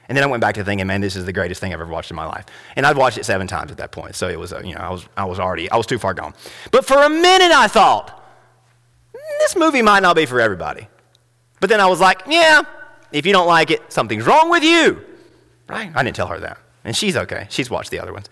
And 0.08 0.16
then 0.16 0.24
I 0.24 0.28
went 0.28 0.40
back 0.40 0.54
to 0.54 0.64
thinking, 0.64 0.86
man, 0.86 1.02
this 1.02 1.14
is 1.14 1.26
the 1.26 1.32
greatest 1.34 1.60
thing 1.60 1.74
I've 1.74 1.80
ever 1.82 1.92
watched 1.92 2.10
in 2.10 2.16
my 2.16 2.24
life. 2.24 2.46
And 2.74 2.86
I'd 2.86 2.96
watched 2.96 3.18
it 3.18 3.26
seven 3.26 3.48
times 3.48 3.70
at 3.70 3.76
that 3.76 3.92
point. 3.92 4.14
So 4.14 4.30
it 4.30 4.40
was, 4.40 4.52
you 4.64 4.74
know, 4.74 4.80
I 4.80 4.88
was, 4.88 5.06
I 5.14 5.26
was 5.26 5.38
already, 5.38 5.70
I 5.70 5.76
was 5.76 5.84
too 5.84 5.98
far 5.98 6.14
gone. 6.14 6.32
But 6.70 6.86
for 6.86 7.02
a 7.02 7.10
minute 7.10 7.52
I 7.52 7.68
thought, 7.68 8.22
this 9.40 9.56
movie 9.56 9.82
might 9.82 10.00
not 10.00 10.16
be 10.16 10.26
for 10.26 10.40
everybody. 10.40 10.88
But 11.60 11.70
then 11.70 11.80
I 11.80 11.86
was 11.86 12.00
like, 12.00 12.22
yeah, 12.26 12.62
if 13.12 13.24
you 13.26 13.32
don't 13.32 13.46
like 13.46 13.70
it, 13.70 13.92
something's 13.92 14.26
wrong 14.26 14.50
with 14.50 14.62
you. 14.62 15.02
Right? 15.68 15.90
I 15.94 16.02
didn't 16.02 16.16
tell 16.16 16.26
her 16.28 16.40
that. 16.40 16.58
And 16.84 16.94
she's 16.96 17.16
okay. 17.16 17.46
She's 17.48 17.70
watched 17.70 17.90
the 17.90 18.00
other 18.00 18.12
ones. 18.12 18.28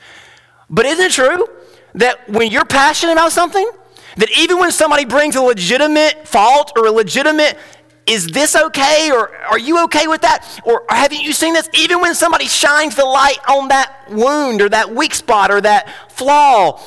But 0.68 0.86
isn't 0.86 1.04
it 1.04 1.12
true 1.12 1.46
that 1.94 2.28
when 2.28 2.50
you're 2.50 2.64
passionate 2.64 3.12
about 3.12 3.32
something, 3.32 3.68
that 4.16 4.30
even 4.36 4.58
when 4.58 4.72
somebody 4.72 5.04
brings 5.04 5.36
a 5.36 5.42
legitimate 5.42 6.28
fault 6.28 6.72
or 6.76 6.86
a 6.86 6.90
legitimate 6.90 7.58
is 8.06 8.26
this 8.28 8.56
okay 8.56 9.10
or 9.12 9.34
are 9.36 9.58
you 9.58 9.84
okay 9.84 10.06
with 10.08 10.22
that 10.22 10.60
or 10.64 10.84
haven't 10.88 11.22
you 11.22 11.32
seen 11.32 11.54
this 11.54 11.68
even 11.72 12.00
when 12.00 12.14
somebody 12.14 12.46
shines 12.46 12.96
the 12.96 13.04
light 13.04 13.38
on 13.48 13.68
that 13.68 14.04
wound 14.10 14.60
or 14.60 14.68
that 14.68 14.92
weak 14.92 15.14
spot 15.14 15.50
or 15.52 15.60
that 15.60 15.88
flaw 16.10 16.80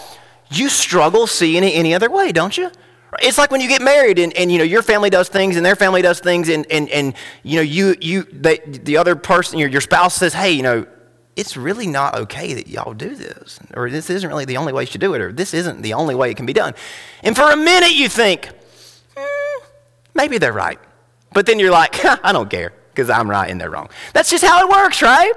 you 0.51 0.67
struggle 0.67 1.25
seeing 1.25 1.63
it 1.63 1.69
any 1.69 1.95
other 1.95 2.09
way 2.09 2.33
don't 2.33 2.57
you 2.57 2.69
it's 3.21 3.37
like 3.37 3.51
when 3.51 3.61
you 3.61 3.67
get 3.67 3.81
married 3.81 4.19
and, 4.19 4.33
and 4.33 4.51
you 4.51 4.57
know 4.57 4.63
your 4.63 4.81
family 4.81 5.09
does 5.09 5.29
things 5.29 5.55
and 5.57 5.65
their 5.65 5.75
family 5.75 6.01
does 6.01 6.19
things 6.19 6.49
and, 6.49 6.65
and, 6.71 6.89
and 6.89 7.13
you 7.43 7.55
know 7.55 7.61
you 7.61 7.95
you 8.01 8.23
they, 8.23 8.57
the 8.57 8.97
other 8.97 9.15
person 9.15 9.59
your, 9.59 9.69
your 9.69 9.81
spouse 9.81 10.15
says 10.15 10.33
hey 10.33 10.51
you 10.51 10.63
know 10.63 10.85
it's 11.35 11.57
really 11.57 11.87
not 11.87 12.15
okay 12.15 12.53
that 12.53 12.67
y'all 12.67 12.93
do 12.93 13.15
this 13.15 13.59
or 13.73 13.89
this 13.89 14.09
isn't 14.09 14.29
really 14.29 14.45
the 14.45 14.57
only 14.57 14.73
way 14.73 14.83
you 14.83 14.87
should 14.87 15.01
do 15.01 15.13
it 15.13 15.21
or 15.21 15.31
this 15.31 15.53
isn't 15.53 15.81
the 15.81 15.93
only 15.93 16.15
way 16.15 16.31
it 16.31 16.37
can 16.37 16.45
be 16.45 16.53
done 16.53 16.73
and 17.23 17.35
for 17.35 17.51
a 17.51 17.57
minute 17.57 17.91
you 17.91 18.07
think 18.09 18.49
mm, 19.15 19.61
maybe 20.13 20.37
they're 20.37 20.53
right 20.53 20.79
but 21.35 21.45
then 21.45 21.59
you're 21.59 21.71
like, 21.71 22.03
I 22.23 22.31
don't 22.31 22.49
care 22.49 22.73
because 22.89 23.11
I'm 23.11 23.29
right 23.29 23.51
and 23.51 23.61
they're 23.61 23.69
wrong. 23.69 23.89
That's 24.13 24.31
just 24.31 24.43
how 24.43 24.65
it 24.65 24.71
works, 24.71 25.03
right? 25.03 25.33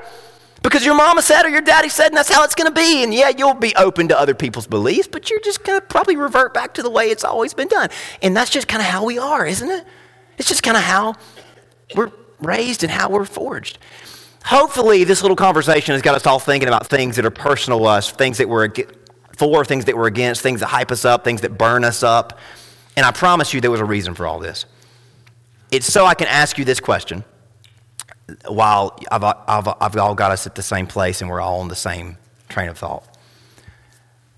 Because 0.62 0.84
your 0.84 0.94
mama 0.94 1.22
said 1.22 1.44
or 1.44 1.48
your 1.48 1.60
daddy 1.60 1.88
said, 1.88 2.08
and 2.08 2.16
that's 2.16 2.32
how 2.32 2.42
it's 2.44 2.54
going 2.54 2.72
to 2.72 2.74
be. 2.74 3.02
And 3.02 3.14
yeah, 3.14 3.28
you'll 3.28 3.54
be 3.54 3.74
open 3.76 4.08
to 4.08 4.18
other 4.18 4.34
people's 4.34 4.66
beliefs, 4.66 5.08
but 5.10 5.30
you're 5.30 5.40
just 5.40 5.62
going 5.64 5.80
to 5.80 5.86
probably 5.86 6.16
revert 6.16 6.52
back 6.52 6.74
to 6.74 6.82
the 6.82 6.90
way 6.90 7.10
it's 7.10 7.24
always 7.24 7.54
been 7.54 7.68
done. 7.68 7.90
And 8.22 8.36
that's 8.36 8.50
just 8.50 8.66
kind 8.66 8.80
of 8.80 8.86
how 8.86 9.04
we 9.04 9.18
are, 9.18 9.46
isn't 9.46 9.70
it? 9.70 9.84
It's 10.36 10.48
just 10.48 10.62
kind 10.62 10.76
of 10.76 10.82
how 10.82 11.14
we're 11.94 12.10
raised 12.40 12.82
and 12.82 12.90
how 12.90 13.08
we're 13.08 13.24
forged. 13.24 13.78
Hopefully, 14.44 15.04
this 15.04 15.22
little 15.22 15.36
conversation 15.36 15.92
has 15.92 16.02
got 16.02 16.14
us 16.14 16.26
all 16.26 16.38
thinking 16.38 16.68
about 16.68 16.86
things 16.86 17.16
that 17.16 17.24
are 17.24 17.30
personal 17.30 17.80
to 17.80 17.84
us, 17.84 18.10
things 18.10 18.38
that 18.38 18.48
we're 18.48 18.68
for, 19.36 19.64
things 19.64 19.84
that 19.84 19.96
we're 19.96 20.06
against, 20.06 20.42
things 20.42 20.60
that 20.60 20.66
hype 20.66 20.90
us 20.90 21.04
up, 21.04 21.24
things 21.24 21.42
that 21.42 21.58
burn 21.58 21.84
us 21.84 22.02
up. 22.02 22.38
And 22.96 23.04
I 23.04 23.12
promise 23.12 23.52
you 23.52 23.60
there 23.60 23.70
was 23.70 23.80
a 23.80 23.84
reason 23.84 24.14
for 24.14 24.26
all 24.26 24.38
this. 24.38 24.64
It's 25.70 25.86
so 25.86 26.06
I 26.06 26.14
can 26.14 26.28
ask 26.28 26.58
you 26.58 26.64
this 26.64 26.80
question 26.80 27.24
while 28.46 28.98
I've, 29.10 29.24
I've, 29.24 29.68
I've 29.80 29.96
all 29.96 30.14
got 30.14 30.30
us 30.30 30.46
at 30.46 30.54
the 30.54 30.62
same 30.62 30.86
place 30.86 31.20
and 31.20 31.30
we're 31.30 31.40
all 31.40 31.60
on 31.60 31.68
the 31.68 31.76
same 31.76 32.18
train 32.48 32.68
of 32.68 32.78
thought. 32.78 33.04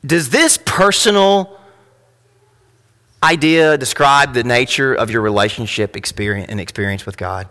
Does 0.04 0.30
this 0.30 0.58
personal 0.64 1.58
idea 3.22 3.76
describe 3.76 4.32
the 4.32 4.44
nature 4.44 4.94
of 4.94 5.10
your 5.10 5.20
relationship 5.20 5.96
experience 5.96 6.50
and 6.50 6.60
experience 6.60 7.04
with 7.04 7.16
God? 7.16 7.48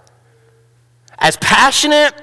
As 1.19 1.37
passionate 1.37 2.13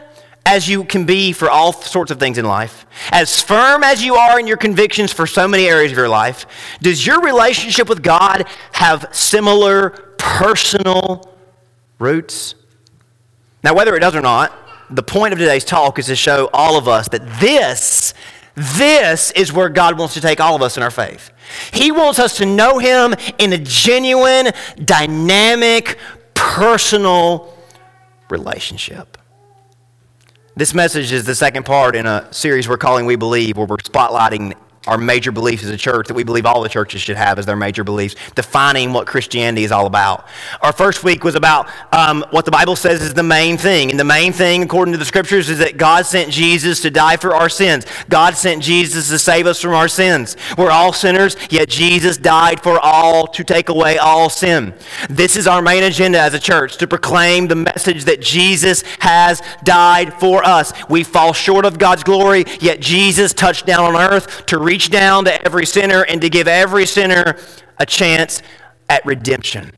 as 0.47 0.69
you 0.69 0.85
can 0.85 1.05
be 1.05 1.33
for 1.33 1.51
all 1.51 1.73
sorts 1.73 2.11
of 2.11 2.19
things 2.19 2.39
in 2.39 2.45
life, 2.45 2.87
as 3.11 3.43
firm 3.43 3.83
as 3.83 4.03
you 4.03 4.15
are 4.15 4.39
in 4.41 4.47
your 4.47 4.57
convictions 4.57 5.13
for 5.13 5.27
so 5.27 5.47
many 5.47 5.67
areas 5.67 5.93
of 5.93 5.99
your 5.99 6.09
life, 6.09 6.47
does 6.81 7.05
your 7.07 7.21
relationship 7.21 7.89
with 7.89 8.03
God 8.03 8.47
have 8.73 9.09
similar 9.13 9.91
personal 10.19 11.37
roots. 11.99 12.55
Now, 13.67 13.75
whether 13.75 13.97
it 13.97 13.99
does 13.99 14.15
or 14.15 14.21
not, 14.21 14.53
the 14.91 15.03
point 15.03 15.33
of 15.33 15.41
today's 15.41 15.65
talk 15.65 15.99
is 15.99 16.07
to 16.07 16.15
show 16.15 16.49
all 16.53 16.79
of 16.79 16.87
us 16.87 17.09
that 17.09 17.41
this, 17.41 18.15
this 18.55 19.33
is 19.33 19.53
where 19.53 19.69
God 19.69 19.99
wants 19.99 20.15
to 20.15 20.21
take 20.21 20.41
all 20.41 20.55
of 20.55 20.63
us 20.63 20.77
in 20.77 20.85
our 20.85 20.91
faith. 20.93 21.33
He 21.73 21.91
wants 21.91 22.21
us 22.21 22.37
to 22.37 22.47
know 22.47 22.79
Him 22.79 23.17
in 23.39 23.53
a 23.53 23.59
genuine, 23.59 24.53
dynamic, 24.85 25.99
personal 26.35 27.59
relationship. 28.31 29.19
This 30.55 30.73
message 30.73 31.11
is 31.11 31.25
the 31.25 31.35
second 31.35 31.67
part 31.67 31.97
in 31.97 32.07
a 32.07 32.33
series 32.33 32.69
we're 32.69 32.79
calling 32.79 33.05
We 33.05 33.17
Believe, 33.17 33.57
where 33.57 33.67
we're 33.67 33.79
spotlighting 33.79 34.55
our 34.87 34.99
major 34.99 35.33
beliefs 35.33 35.65
as 35.65 35.71
a 35.71 35.77
church 35.77 36.09
that 36.09 36.15
we 36.15 36.25
believe 36.25 36.47
all 36.47 36.63
the 36.63 36.69
churches 36.69 37.01
should 37.01 37.17
have 37.17 37.39
as 37.39 37.47
their 37.47 37.57
major 37.57 37.85
beliefs, 37.85 38.15
defining 38.35 38.93
what 38.93 39.07
Christianity 39.07 39.65
is 39.65 39.73
all 39.73 39.87
about. 39.87 40.27
Our 40.61 40.73
first 40.73 41.05
week 41.05 41.25
was 41.25 41.35
about 41.35 41.69
um, 41.93 42.25
what 42.31 42.45
the 42.45 42.51
Bible 42.51 42.77
says 42.77 43.03
is 43.03 43.15
the 43.15 43.23
main 43.23 43.57
thing. 43.57 43.91
And 43.91 43.99
the 43.99 44.05
main 44.05 44.33
thing, 44.33 44.63
according 44.63 44.93
to 44.93 44.99
the 44.99 45.05
scriptures, 45.05 45.49
is 45.51 45.59
that 45.59 45.77
God 45.77 46.07
sent 46.07 46.31
Jesus 46.31 46.81
to 46.83 46.91
die 46.91 47.17
for 47.17 47.35
our 47.35 47.49
sins. 47.49 47.87
God 48.09 48.37
sent 48.37 48.63
Jesus 48.63 49.09
to 49.09 49.19
save 49.19 49.47
us 49.47 49.61
from 49.61 49.75
our 49.75 49.89
sins. 49.89 50.37
We're 50.57 50.71
all 50.71 50.93
sinners, 50.93 51.37
yet 51.51 51.69
Jesus 51.69 52.17
died 52.17 52.61
for 52.61 52.79
all 52.79 53.27
to 53.29 53.45
take 53.45 53.69
away 53.69 53.99
all 53.99 54.31
sin. 54.31 54.75
This 55.11 55.37
is 55.37 55.47
our 55.47 55.63
main 55.63 55.83
agenda 55.83 56.21
as 56.21 56.35
a 56.35 56.39
church 56.39 56.77
to 56.79 56.87
proclaim 56.87 57.49
the 57.49 57.57
message 57.57 58.05
that 58.05 58.21
Jesus 58.21 58.83
has 59.01 59.43
died 59.65 60.13
for 60.15 60.45
us. 60.45 60.73
We 60.89 61.03
fall 61.03 61.33
short 61.33 61.65
of 61.65 61.79
God's 61.79 62.05
glory, 62.05 62.45
yet 62.61 62.81
Jesus 62.81 63.33
touched 63.33 63.67
down 63.67 63.95
on 63.95 63.97
earth 63.97 64.47
to 64.47 64.59
reach 64.59 64.76
reach 64.77 64.91
down 64.91 65.25
to 65.25 65.43
every 65.47 65.65
sinner 65.65 66.03
and 66.03 66.21
to 66.21 66.29
give 66.29 66.47
every 66.47 66.85
sinner 66.85 67.39
a 67.79 67.87
chance 67.87 68.43
at 68.91 69.07
redemption. 69.07 69.73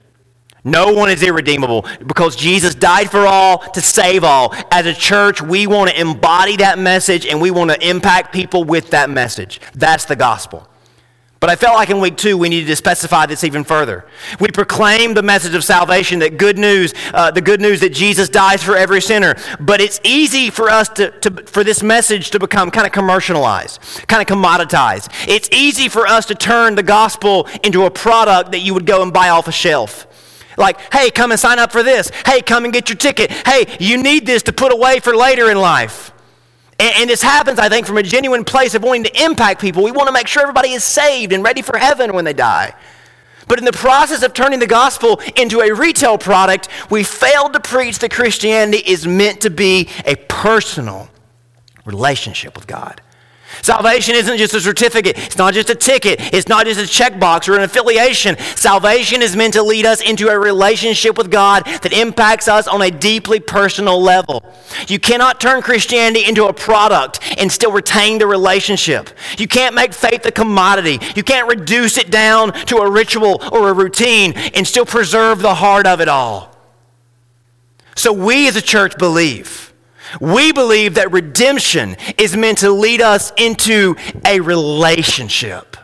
No 0.64 0.92
one 0.92 1.08
is 1.08 1.22
irredeemable 1.22 1.86
because 2.04 2.34
Jesus 2.34 2.74
died 2.74 3.08
for 3.08 3.24
all 3.24 3.58
to 3.58 3.80
save 3.80 4.24
all. 4.24 4.52
As 4.72 4.86
a 4.86 4.92
church, 4.92 5.40
we 5.40 5.68
want 5.68 5.90
to 5.90 6.00
embody 6.00 6.56
that 6.56 6.80
message 6.80 7.26
and 7.26 7.40
we 7.40 7.52
want 7.52 7.70
to 7.70 7.88
impact 7.88 8.34
people 8.34 8.64
with 8.64 8.90
that 8.90 9.08
message. 9.08 9.60
That's 9.72 10.04
the 10.04 10.16
gospel. 10.16 10.68
But 11.40 11.50
I 11.50 11.56
felt 11.56 11.76
like 11.76 11.88
in 11.88 12.00
week 12.00 12.16
two, 12.16 12.36
we 12.36 12.48
needed 12.48 12.66
to 12.66 12.74
specify 12.74 13.26
this 13.26 13.44
even 13.44 13.62
further. 13.62 14.04
We 14.40 14.48
proclaim 14.48 15.14
the 15.14 15.22
message 15.22 15.54
of 15.54 15.62
salvation, 15.62 16.18
that 16.18 16.36
good 16.36 16.58
news, 16.58 16.92
uh, 17.14 17.30
the 17.30 17.40
good 17.40 17.60
news 17.60 17.80
that 17.80 17.92
Jesus 17.92 18.28
dies 18.28 18.60
for 18.62 18.76
every 18.76 19.00
sinner. 19.00 19.36
But 19.60 19.80
it's 19.80 20.00
easy 20.02 20.50
for 20.50 20.68
us 20.68 20.88
to, 20.90 21.12
to, 21.20 21.46
for 21.46 21.62
this 21.62 21.80
message 21.80 22.30
to 22.30 22.40
become 22.40 22.72
kind 22.72 22.86
of 22.86 22.92
commercialized, 22.92 23.80
kind 24.08 24.20
of 24.20 24.26
commoditized. 24.36 25.12
It's 25.28 25.48
easy 25.52 25.88
for 25.88 26.08
us 26.08 26.26
to 26.26 26.34
turn 26.34 26.74
the 26.74 26.82
gospel 26.82 27.46
into 27.62 27.84
a 27.84 27.90
product 27.90 28.50
that 28.50 28.60
you 28.60 28.74
would 28.74 28.86
go 28.86 29.02
and 29.02 29.12
buy 29.12 29.28
off 29.28 29.46
a 29.46 29.52
shelf. 29.52 30.06
Like, 30.56 30.92
hey, 30.92 31.12
come 31.12 31.30
and 31.30 31.38
sign 31.38 31.60
up 31.60 31.70
for 31.70 31.84
this. 31.84 32.10
Hey, 32.26 32.42
come 32.42 32.64
and 32.64 32.72
get 32.72 32.88
your 32.88 32.96
ticket. 32.96 33.30
Hey, 33.30 33.76
you 33.78 34.02
need 34.02 34.26
this 34.26 34.42
to 34.44 34.52
put 34.52 34.72
away 34.72 34.98
for 34.98 35.14
later 35.14 35.50
in 35.52 35.58
life. 35.58 36.12
And, 36.78 36.94
and 36.96 37.10
this 37.10 37.22
happens, 37.22 37.58
I 37.58 37.68
think, 37.68 37.86
from 37.86 37.98
a 37.98 38.02
genuine 38.02 38.44
place 38.44 38.74
of 38.74 38.82
wanting 38.82 39.04
to 39.04 39.24
impact 39.24 39.60
people. 39.60 39.82
We 39.82 39.92
want 39.92 40.08
to 40.08 40.12
make 40.12 40.28
sure 40.28 40.42
everybody 40.42 40.70
is 40.70 40.84
saved 40.84 41.32
and 41.32 41.42
ready 41.42 41.62
for 41.62 41.76
heaven 41.76 42.12
when 42.12 42.24
they 42.24 42.32
die. 42.32 42.74
But 43.48 43.58
in 43.58 43.64
the 43.64 43.72
process 43.72 44.22
of 44.22 44.34
turning 44.34 44.58
the 44.58 44.66
gospel 44.66 45.20
into 45.34 45.60
a 45.60 45.72
retail 45.72 46.18
product, 46.18 46.68
we 46.90 47.02
failed 47.02 47.54
to 47.54 47.60
preach 47.60 47.98
that 48.00 48.10
Christianity 48.10 48.78
is 48.78 49.06
meant 49.06 49.40
to 49.40 49.50
be 49.50 49.88
a 50.04 50.16
personal 50.16 51.08
relationship 51.86 52.54
with 52.54 52.66
God. 52.66 53.00
Salvation 53.62 54.14
isn't 54.14 54.38
just 54.38 54.54
a 54.54 54.60
certificate. 54.60 55.18
It's 55.18 55.38
not 55.38 55.54
just 55.54 55.70
a 55.70 55.74
ticket. 55.74 56.34
It's 56.34 56.48
not 56.48 56.66
just 56.66 56.80
a 56.80 56.84
checkbox 56.84 57.48
or 57.48 57.56
an 57.56 57.62
affiliation. 57.62 58.36
Salvation 58.56 59.22
is 59.22 59.36
meant 59.36 59.54
to 59.54 59.62
lead 59.62 59.86
us 59.86 60.00
into 60.00 60.28
a 60.28 60.38
relationship 60.38 61.18
with 61.18 61.30
God 61.30 61.64
that 61.64 61.92
impacts 61.92 62.48
us 62.48 62.68
on 62.68 62.82
a 62.82 62.90
deeply 62.90 63.40
personal 63.40 64.00
level. 64.00 64.42
You 64.86 64.98
cannot 64.98 65.40
turn 65.40 65.62
Christianity 65.62 66.24
into 66.24 66.46
a 66.46 66.52
product 66.52 67.20
and 67.38 67.50
still 67.50 67.72
retain 67.72 68.18
the 68.18 68.26
relationship. 68.26 69.10
You 69.38 69.48
can't 69.48 69.74
make 69.74 69.92
faith 69.92 70.24
a 70.26 70.32
commodity. 70.32 70.98
You 71.14 71.22
can't 71.22 71.48
reduce 71.48 71.98
it 71.98 72.10
down 72.10 72.52
to 72.66 72.78
a 72.78 72.90
ritual 72.90 73.42
or 73.52 73.70
a 73.70 73.72
routine 73.72 74.32
and 74.54 74.66
still 74.66 74.86
preserve 74.86 75.40
the 75.40 75.54
heart 75.54 75.86
of 75.86 76.00
it 76.00 76.08
all. 76.08 76.56
So 77.96 78.12
we 78.12 78.46
as 78.46 78.54
a 78.54 78.62
church 78.62 78.96
believe 78.96 79.67
we 80.20 80.52
believe 80.52 80.94
that 80.94 81.12
redemption 81.12 81.96
is 82.16 82.36
meant 82.36 82.58
to 82.58 82.70
lead 82.70 83.00
us 83.00 83.32
into 83.36 83.96
a 84.24 84.40
relationship. 84.40 85.76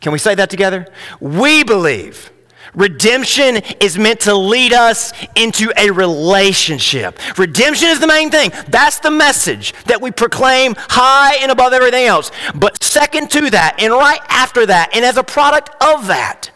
Can 0.00 0.12
we 0.12 0.18
say 0.18 0.34
that 0.34 0.50
together? 0.50 0.86
We 1.20 1.62
believe 1.62 2.30
redemption 2.74 3.56
is 3.80 3.98
meant 3.98 4.20
to 4.20 4.34
lead 4.34 4.72
us 4.72 5.12
into 5.36 5.72
a 5.76 5.90
relationship. 5.90 7.18
Redemption 7.38 7.88
is 7.88 8.00
the 8.00 8.06
main 8.06 8.30
thing. 8.30 8.50
That's 8.68 8.98
the 8.98 9.10
message 9.10 9.72
that 9.84 10.00
we 10.00 10.10
proclaim 10.10 10.74
high 10.76 11.36
and 11.36 11.50
above 11.50 11.72
everything 11.72 12.06
else. 12.06 12.30
But 12.54 12.82
second 12.82 13.30
to 13.32 13.50
that, 13.50 13.76
and 13.78 13.92
right 13.92 14.20
after 14.28 14.66
that, 14.66 14.90
and 14.94 15.04
as 15.04 15.16
a 15.16 15.22
product 15.22 15.70
of 15.82 16.06
that, 16.08 16.50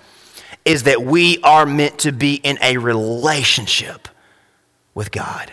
is 0.65 0.83
that 0.83 1.03
we 1.03 1.39
are 1.43 1.65
meant 1.65 2.01
to 2.01 2.13
be 2.13 2.35
in 2.35 2.59
a 2.61 2.77
relationship 2.77 4.09
with 4.95 5.13
God. 5.13 5.53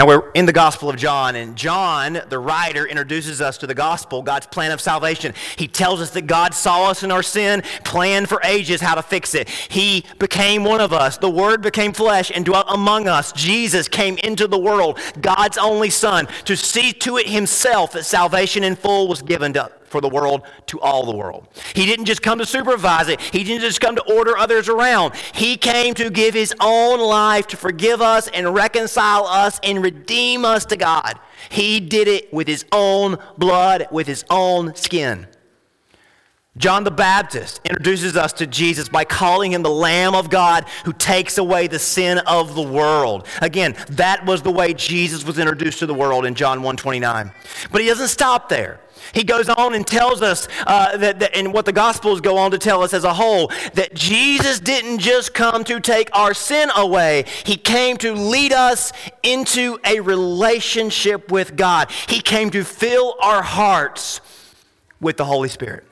Now, 0.00 0.06
we're 0.06 0.30
in 0.30 0.46
the 0.46 0.52
Gospel 0.54 0.88
of 0.88 0.96
John, 0.96 1.36
and 1.36 1.54
John, 1.54 2.22
the 2.30 2.38
writer, 2.38 2.86
introduces 2.86 3.42
us 3.42 3.58
to 3.58 3.66
the 3.66 3.74
gospel, 3.74 4.22
God's 4.22 4.46
plan 4.46 4.72
of 4.72 4.80
salvation. 4.80 5.34
He 5.58 5.68
tells 5.68 6.00
us 6.00 6.08
that 6.12 6.22
God 6.22 6.54
saw 6.54 6.88
us 6.88 7.02
in 7.02 7.12
our 7.12 7.22
sin, 7.22 7.62
planned 7.84 8.30
for 8.30 8.40
ages 8.42 8.80
how 8.80 8.94
to 8.94 9.02
fix 9.02 9.34
it. 9.34 9.50
He 9.50 10.06
became 10.18 10.64
one 10.64 10.80
of 10.80 10.94
us. 10.94 11.18
The 11.18 11.28
Word 11.28 11.60
became 11.60 11.92
flesh 11.92 12.32
and 12.34 12.46
dwelt 12.46 12.64
among 12.70 13.08
us. 13.08 13.30
Jesus 13.32 13.88
came 13.88 14.16
into 14.24 14.46
the 14.46 14.58
world, 14.58 14.98
God's 15.20 15.58
only 15.58 15.90
Son, 15.90 16.28
to 16.46 16.56
see 16.56 16.94
to 16.94 17.18
it 17.18 17.26
himself 17.26 17.92
that 17.92 18.06
salvation 18.06 18.64
in 18.64 18.76
full 18.76 19.06
was 19.06 19.20
given 19.20 19.52
to 19.52 19.70
for 19.90 20.00
the 20.00 20.08
world 20.08 20.42
to 20.66 20.80
all 20.80 21.04
the 21.04 21.14
world. 21.14 21.48
He 21.74 21.84
didn't 21.84 22.06
just 22.06 22.22
come 22.22 22.38
to 22.38 22.46
supervise 22.46 23.08
it, 23.08 23.20
He 23.20 23.44
didn't 23.44 23.62
just 23.62 23.80
come 23.80 23.96
to 23.96 24.02
order 24.02 24.38
others 24.38 24.68
around. 24.68 25.14
He 25.34 25.56
came 25.56 25.94
to 25.94 26.08
give 26.08 26.34
His 26.34 26.54
own 26.60 27.00
life 27.00 27.46
to 27.48 27.56
forgive 27.56 28.00
us 28.00 28.28
and 28.28 28.54
reconcile 28.54 29.26
us 29.26 29.60
and 29.62 29.82
redeem 29.82 30.44
us 30.44 30.64
to 30.66 30.76
God. 30.76 31.18
He 31.50 31.80
did 31.80 32.08
it 32.08 32.32
with 32.32 32.46
His 32.46 32.64
own 32.72 33.18
blood, 33.36 33.88
with 33.90 34.06
His 34.06 34.24
own 34.30 34.74
skin. 34.74 35.26
John 36.56 36.82
the 36.82 36.90
Baptist 36.90 37.60
introduces 37.64 38.16
us 38.16 38.32
to 38.34 38.46
Jesus 38.46 38.88
by 38.88 39.04
calling 39.04 39.52
him 39.52 39.62
the 39.62 39.70
Lamb 39.70 40.16
of 40.16 40.30
God 40.30 40.66
who 40.84 40.92
takes 40.92 41.38
away 41.38 41.68
the 41.68 41.78
sin 41.78 42.18
of 42.18 42.56
the 42.56 42.62
world. 42.62 43.28
Again, 43.40 43.76
that 43.90 44.26
was 44.26 44.42
the 44.42 44.50
way 44.50 44.74
Jesus 44.74 45.24
was 45.24 45.38
introduced 45.38 45.78
to 45.78 45.86
the 45.86 45.94
world 45.94 46.26
in 46.26 46.34
John 46.34 46.62
1:29. 46.62 47.32
But 47.70 47.80
he 47.80 47.86
doesn't 47.86 48.08
stop 48.08 48.48
there. 48.48 48.80
He 49.12 49.22
goes 49.22 49.48
on 49.48 49.74
and 49.74 49.86
tells 49.86 50.22
us 50.22 50.48
uh, 50.66 50.96
that, 50.96 51.20
that, 51.20 51.36
and 51.36 51.52
what 51.52 51.66
the 51.66 51.72
Gospels 51.72 52.20
go 52.20 52.36
on 52.36 52.50
to 52.50 52.58
tell 52.58 52.82
us 52.82 52.92
as 52.92 53.04
a 53.04 53.14
whole, 53.14 53.48
that 53.74 53.94
Jesus 53.94 54.60
didn't 54.60 54.98
just 54.98 55.32
come 55.32 55.64
to 55.64 55.80
take 55.80 56.10
our 56.12 56.34
sin 56.34 56.68
away, 56.76 57.24
He 57.44 57.56
came 57.56 57.96
to 57.98 58.12
lead 58.12 58.52
us 58.52 58.92
into 59.22 59.78
a 59.84 60.00
relationship 60.00 61.30
with 61.30 61.56
God. 61.56 61.90
He 62.08 62.20
came 62.20 62.50
to 62.50 62.64
fill 62.64 63.16
our 63.22 63.42
hearts 63.42 64.20
with 65.00 65.16
the 65.16 65.24
Holy 65.24 65.48
Spirit. 65.48 65.84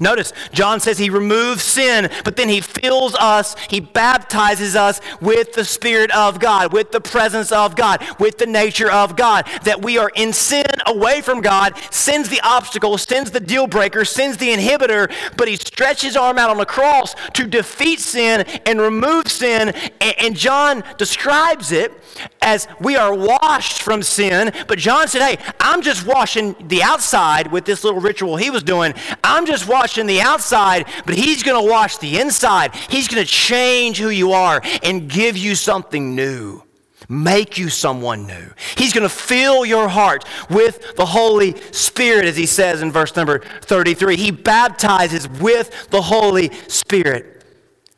Notice, 0.00 0.32
John 0.52 0.80
says 0.80 0.98
he 0.98 1.10
removes 1.10 1.62
sin, 1.62 2.10
but 2.24 2.36
then 2.36 2.48
he 2.48 2.60
fills 2.60 3.14
us, 3.16 3.54
he 3.68 3.80
baptizes 3.80 4.74
us 4.74 5.00
with 5.20 5.52
the 5.52 5.64
Spirit 5.64 6.10
of 6.12 6.40
God, 6.40 6.72
with 6.72 6.92
the 6.92 7.00
presence 7.00 7.52
of 7.52 7.76
God, 7.76 8.04
with 8.18 8.38
the 8.38 8.46
nature 8.46 8.90
of 8.90 9.16
God. 9.16 9.46
That 9.64 9.82
we 9.82 9.98
are 9.98 10.10
in 10.14 10.32
sin 10.32 10.64
away 10.86 11.20
from 11.20 11.40
God, 11.40 11.76
sends 11.90 12.28
the 12.28 12.40
obstacle, 12.42 12.96
sends 12.98 13.30
the 13.30 13.40
deal 13.40 13.66
breaker, 13.66 14.04
sends 14.04 14.36
the 14.36 14.48
inhibitor, 14.48 15.12
but 15.36 15.48
he 15.48 15.56
stretches 15.56 16.04
his 16.04 16.16
arm 16.16 16.38
out 16.38 16.50
on 16.50 16.58
the 16.58 16.66
cross 16.66 17.14
to 17.32 17.46
defeat 17.46 18.00
sin 18.00 18.42
and 18.66 18.80
remove 18.80 19.28
sin. 19.28 19.70
And 20.00 20.36
John 20.36 20.84
describes 20.98 21.72
it 21.72 21.92
as 22.40 22.68
we 22.80 22.96
are 22.96 23.14
washed 23.14 23.82
from 23.82 24.02
sin. 24.02 24.52
But 24.68 24.78
John 24.78 25.08
said, 25.08 25.22
Hey, 25.22 25.52
I'm 25.58 25.82
just 25.82 26.06
washing 26.06 26.54
the 26.68 26.82
outside 26.82 27.50
with 27.50 27.64
this 27.64 27.84
little 27.84 28.00
ritual 28.00 28.36
he 28.36 28.50
was 28.50 28.62
doing. 28.62 28.94
I'm 29.22 29.46
just 29.46 29.66
washing 29.84 30.06
the 30.06 30.22
outside, 30.22 30.86
but 31.04 31.14
he's 31.14 31.42
going 31.42 31.62
to 31.62 31.70
wash 31.70 31.98
the 31.98 32.18
inside. 32.18 32.74
He's 32.88 33.06
going 33.06 33.22
to 33.22 33.30
change 33.30 33.98
who 33.98 34.08
you 34.08 34.32
are 34.32 34.62
and 34.82 35.10
give 35.10 35.36
you 35.36 35.54
something 35.54 36.14
new. 36.14 36.62
Make 37.06 37.58
you 37.58 37.68
someone 37.68 38.26
new. 38.26 38.48
He's 38.78 38.94
going 38.94 39.02
to 39.02 39.14
fill 39.14 39.66
your 39.66 39.88
heart 39.88 40.24
with 40.48 40.96
the 40.96 41.04
Holy 41.04 41.60
Spirit, 41.70 42.24
as 42.24 42.34
he 42.34 42.46
says 42.46 42.80
in 42.80 42.92
verse 42.92 43.14
number 43.14 43.40
33. 43.40 44.16
He 44.16 44.30
baptizes 44.30 45.28
with 45.28 45.90
the 45.90 46.00
Holy 46.00 46.50
Spirit. 46.66 47.44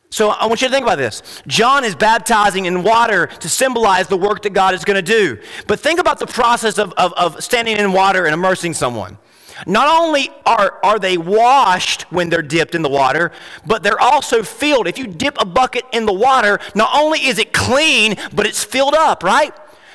So 0.09 0.31
I 0.31 0.45
want 0.47 0.61
you 0.61 0.67
to 0.67 0.73
think 0.73 0.83
about 0.85 0.97
this. 0.97 1.41
John 1.47 1.85
is 1.85 1.95
baptizing 1.95 2.65
in 2.65 2.83
water 2.83 3.27
to 3.27 3.47
symbolize 3.47 4.09
the 4.09 4.17
work 4.17 4.41
that 4.41 4.51
God 4.51 4.73
is 4.73 4.83
going 4.83 4.95
to 4.95 5.01
do. 5.01 5.39
But 5.67 5.79
think 5.79 6.01
about 6.01 6.19
the 6.19 6.27
process 6.27 6.77
of, 6.77 6.91
of, 6.97 7.13
of 7.13 7.41
standing 7.41 7.77
in 7.77 7.93
water 7.93 8.25
and 8.25 8.33
immersing 8.33 8.73
someone. 8.73 9.17
Not 9.65 9.87
only 9.87 10.29
are, 10.45 10.79
are 10.83 10.99
they 10.99 11.17
washed 11.17 12.03
when 12.11 12.29
they're 12.29 12.41
dipped 12.41 12.75
in 12.75 12.81
the 12.81 12.89
water, 12.89 13.31
but 13.65 13.83
they're 13.83 13.99
also 13.99 14.43
filled. 14.43 14.87
If 14.87 14.97
you 14.97 15.07
dip 15.07 15.39
a 15.39 15.45
bucket 15.45 15.83
in 15.91 16.05
the 16.05 16.13
water, 16.13 16.59
not 16.75 16.89
only 16.93 17.25
is 17.25 17.39
it 17.39 17.53
clean, 17.53 18.15
but 18.33 18.45
it's 18.45 18.63
filled 18.63 18.93
up, 18.93 19.23
right? 19.23 19.53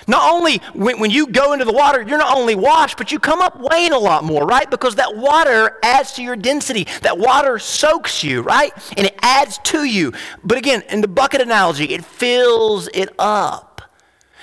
Not 0.09 0.33
only 0.33 0.59
when, 0.75 0.99
when 0.99 1.11
you 1.11 1.29
go 1.29 1.53
into 1.53 1.65
the 1.65 1.73
water, 1.73 2.03
you're 2.03 2.19
not 2.19 2.37
only 2.37 2.55
washed, 2.55 2.99
but 2.99 3.13
you 3.13 3.19
come 3.19 3.41
up 3.41 3.59
weighing 3.61 3.93
a 3.93 3.99
lot 3.99 4.25
more, 4.25 4.45
right? 4.45 4.69
Because 4.69 4.97
that 4.97 5.17
water 5.17 5.79
adds 5.83 6.13
to 6.13 6.23
your 6.23 6.37
density. 6.37 6.87
That 7.03 7.19
water 7.19 7.59
soaks 7.59 8.25
you, 8.25 8.43
right? 8.43 8.73
And 8.97 9.07
it 9.07 9.17
adds 9.23 9.59
to 9.65 9.85
you. 9.85 10.13
But 10.43 10.59
again, 10.59 10.83
in 10.91 11.01
the 11.01 11.09
bucket 11.09 11.41
analogy, 11.41 11.85
it 11.95 12.05
fills 12.05 12.89
it 12.93 13.11
up. 13.19 13.72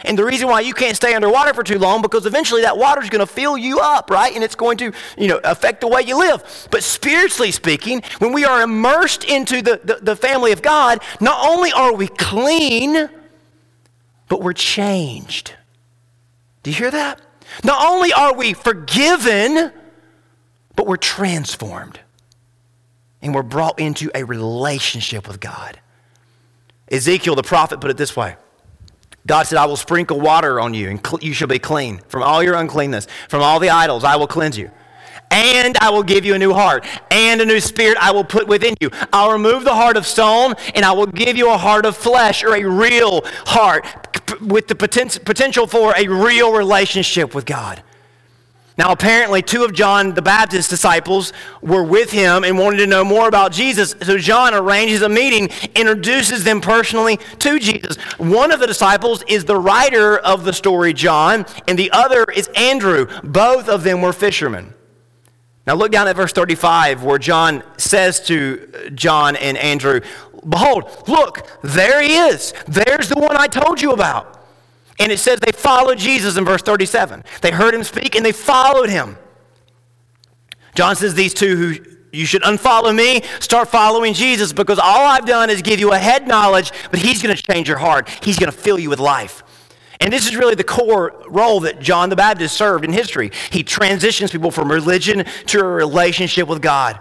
And 0.06 0.18
the 0.18 0.24
reason 0.24 0.48
why 0.48 0.62
you 0.62 0.74
can't 0.74 0.96
stay 0.96 1.14
underwater 1.14 1.54
for 1.54 1.64
too 1.64 1.78
long 1.78 2.02
because 2.02 2.26
eventually 2.26 2.62
that 2.62 2.78
water 2.78 3.02
is 3.02 3.10
going 3.10 3.26
to 3.26 3.32
fill 3.32 3.58
you 3.58 3.80
up, 3.80 4.10
right? 4.10 4.34
And 4.34 4.44
it's 4.44 4.56
going 4.56 4.78
to, 4.78 4.94
you 5.18 5.28
know, 5.28 5.40
affect 5.44 5.82
the 5.82 5.88
way 5.88 6.02
you 6.02 6.18
live. 6.18 6.68
But 6.72 6.84
spiritually 6.84 7.52
speaking, 7.52 8.02
when 8.20 8.32
we 8.32 8.46
are 8.46 8.62
immersed 8.62 9.24
into 9.26 9.62
the, 9.62 9.82
the, 9.84 9.96
the 10.02 10.16
family 10.16 10.52
of 10.52 10.62
God, 10.62 11.02
not 11.20 11.46
only 11.46 11.72
are 11.72 11.94
we 11.94 12.08
clean, 12.08 13.10
but 14.30 14.42
we're 14.42 14.54
changed. 14.54 15.54
Do 16.64 16.72
you 16.72 16.78
hear 16.78 16.92
that? 16.92 17.20
Not 17.64 17.86
only 17.86 18.14
are 18.14 18.34
we 18.34 18.54
forgiven, 18.54 19.72
but 20.76 20.88
we're 20.88 20.98
transformed. 20.98 22.00
And 23.22 23.36
we're 23.36 23.44
brought 23.44 23.80
into 23.80 24.10
a 24.16 24.24
relationship 24.24 25.28
with 25.28 25.42
God. 25.42 25.80
Ezekiel 26.90 27.36
the 27.36 27.44
prophet 27.44 27.82
put 27.82 27.92
it 27.92 27.98
this 27.98 28.16
way 28.16 28.36
God 29.30 29.46
said, 29.46 29.60
I 29.60 29.68
will 29.68 29.78
sprinkle 29.78 30.20
water 30.20 30.60
on 30.60 30.74
you, 30.74 30.90
and 30.90 31.06
cl- 31.06 31.20
you 31.22 31.34
shall 31.34 31.48
be 31.48 31.60
clean 31.60 32.00
from 32.08 32.24
all 32.24 32.42
your 32.42 32.56
uncleanness, 32.56 33.06
from 33.28 33.44
all 33.44 33.60
the 33.60 33.70
idols, 33.70 34.04
I 34.04 34.16
will 34.16 34.26
cleanse 34.26 34.58
you. 34.58 34.72
And 35.30 35.78
I 35.78 35.92
will 35.92 36.02
give 36.02 36.26
you 36.26 36.34
a 36.34 36.40
new 36.40 36.52
heart, 36.52 36.84
and 37.12 37.40
a 37.40 37.46
new 37.46 37.60
spirit 37.60 38.00
I 38.02 38.10
will 38.10 38.24
put 38.24 38.48
within 38.48 38.74
you. 38.82 38.90
I'll 39.14 39.32
remove 39.32 39.66
the 39.66 39.76
heart 39.76 39.98
of 39.98 40.08
stone, 40.08 40.56
and 40.74 40.84
I 40.84 40.94
will 40.94 41.06
give 41.06 41.38
you 41.38 41.52
a 41.52 41.58
heart 41.60 41.86
of 41.86 41.96
flesh, 41.96 42.44
or 42.44 42.56
a 42.56 42.64
real 42.64 43.22
heart, 43.46 43.86
with 44.42 44.68
the 44.68 44.74
poten- 44.74 45.24
potential 45.24 45.68
for 45.68 45.94
a 45.96 46.08
real 46.08 46.52
relationship 46.52 47.36
with 47.36 47.46
God. 47.46 47.84
Now, 48.80 48.94
apparently, 48.94 49.42
two 49.42 49.66
of 49.66 49.74
John 49.74 50.14
the 50.14 50.22
Baptist's 50.22 50.70
disciples 50.70 51.34
were 51.62 51.84
with 51.84 52.12
him 52.12 52.46
and 52.46 52.58
wanted 52.58 52.78
to 52.78 52.88
know 52.88 53.04
more 53.04 53.28
about 53.28 53.52
Jesus. 53.52 53.94
So, 54.04 54.18
John 54.18 54.54
arranges 54.54 55.02
a 55.02 55.10
meeting, 55.10 55.50
introduces 55.76 56.46
them 56.46 56.62
personally 56.62 57.20
to 57.40 57.60
Jesus. 57.60 57.98
One 58.18 58.54
of 58.54 58.62
the 58.62 58.68
disciples 58.68 59.22
is 59.28 59.44
the 59.44 59.58
writer 59.58 60.18
of 60.18 60.46
the 60.46 60.54
story, 60.54 60.94
John, 60.94 61.46
and 61.68 61.78
the 61.78 61.92
other 61.92 62.24
is 62.24 62.48
Andrew. 62.56 63.08
Both 63.22 63.68
of 63.68 63.84
them 63.84 64.02
were 64.02 64.14
fishermen. 64.14 64.74
Now, 65.68 65.74
look 65.74 65.92
down 65.92 66.08
at 66.08 66.16
verse 66.16 66.32
35, 66.32 67.04
where 67.04 67.20
John 67.20 67.64
says 67.76 68.22
to 68.28 68.72
uh, 68.74 68.90
John 68.92 69.36
and 69.36 69.58
Andrew, 69.58 70.00
Behold, 70.48 71.04
look, 71.06 71.46
there 71.64 72.02
he 72.02 72.16
is. 72.16 72.54
There's 72.66 73.10
the 73.10 73.20
one 73.20 73.36
I 73.36 73.48
told 73.48 73.82
you 73.82 73.92
about. 73.92 74.39
And 75.00 75.12
it 75.12 75.20
says 75.20 75.40
they 75.40 75.54
followed 75.54 75.98
Jesus 75.98 76.38
in 76.38 76.46
verse 76.46 76.62
37. 76.62 77.24
They 77.42 77.52
heard 77.52 77.74
him 77.74 77.84
speak 77.84 78.16
and 78.16 78.26
they 78.26 78.34
followed 78.34 78.90
him. 78.90 79.18
John 80.76 80.96
says 80.96 81.14
these 81.14 81.34
two 81.34 81.56
who 81.56 81.86
You 82.12 82.26
should 82.26 82.42
unfollow 82.42 82.96
me, 82.96 83.22
start 83.40 83.70
following 83.70 84.14
Jesus 84.14 84.52
because 84.52 84.80
all 84.80 85.06
I've 85.06 85.26
done 85.26 85.50
is 85.50 85.62
give 85.62 85.80
you 85.80 85.94
a 85.94 85.98
head 85.98 86.28
knowledge, 86.28 86.72
but 86.90 87.00
He's 87.00 87.22
going 87.22 87.36
to 87.36 87.42
change 87.42 87.68
your 87.68 87.78
heart. 87.78 88.10
He's 88.24 88.40
going 88.40 88.52
to 88.52 88.58
fill 88.58 88.80
you 88.80 88.90
with 88.90 89.00
life. 89.00 89.44
And 90.00 90.12
this 90.12 90.26
is 90.26 90.36
really 90.36 90.56
the 90.56 90.64
core 90.64 91.22
role 91.28 91.60
that 91.62 91.80
John 91.82 92.10
the 92.10 92.16
Baptist 92.16 92.56
served 92.56 92.86
in 92.86 92.94
history. 92.94 93.32
He 93.52 93.64
transitions 93.64 94.32
people 94.32 94.50
from 94.50 94.72
religion 94.72 95.26
to 95.48 95.60
a 95.60 95.64
relationship 95.64 96.48
with 96.48 96.62
God. 96.62 97.00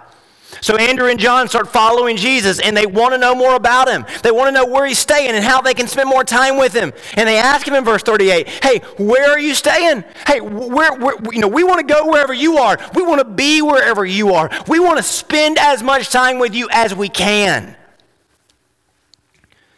So 0.60 0.76
Andrew 0.76 1.08
and 1.08 1.20
John 1.20 1.48
start 1.48 1.68
following 1.68 2.16
Jesus 2.16 2.58
and 2.58 2.76
they 2.76 2.86
want 2.86 3.12
to 3.12 3.18
know 3.18 3.34
more 3.34 3.54
about 3.54 3.88
him. 3.88 4.06
They 4.22 4.30
want 4.30 4.48
to 4.48 4.52
know 4.52 4.66
where 4.66 4.86
he's 4.86 4.98
staying 4.98 5.30
and 5.30 5.44
how 5.44 5.60
they 5.60 5.74
can 5.74 5.86
spend 5.86 6.08
more 6.08 6.24
time 6.24 6.56
with 6.56 6.72
him. 6.72 6.92
And 7.14 7.28
they 7.28 7.38
ask 7.38 7.66
him 7.66 7.74
in 7.74 7.84
verse 7.84 8.02
38, 8.02 8.48
"Hey, 8.62 8.78
where 8.96 9.30
are 9.30 9.38
you 9.38 9.54
staying? 9.54 10.04
Hey, 10.26 10.40
where, 10.40 10.94
where 10.94 11.16
you 11.32 11.40
know, 11.40 11.48
we 11.48 11.64
want 11.64 11.86
to 11.86 11.94
go 11.94 12.10
wherever 12.10 12.32
you 12.32 12.58
are. 12.58 12.78
We 12.94 13.02
want 13.02 13.20
to 13.20 13.24
be 13.24 13.62
wherever 13.62 14.04
you 14.04 14.34
are. 14.34 14.50
We 14.66 14.80
want 14.80 14.96
to 14.96 15.02
spend 15.02 15.58
as 15.58 15.82
much 15.82 16.10
time 16.10 16.38
with 16.38 16.54
you 16.54 16.68
as 16.72 16.94
we 16.94 17.08
can." 17.08 17.76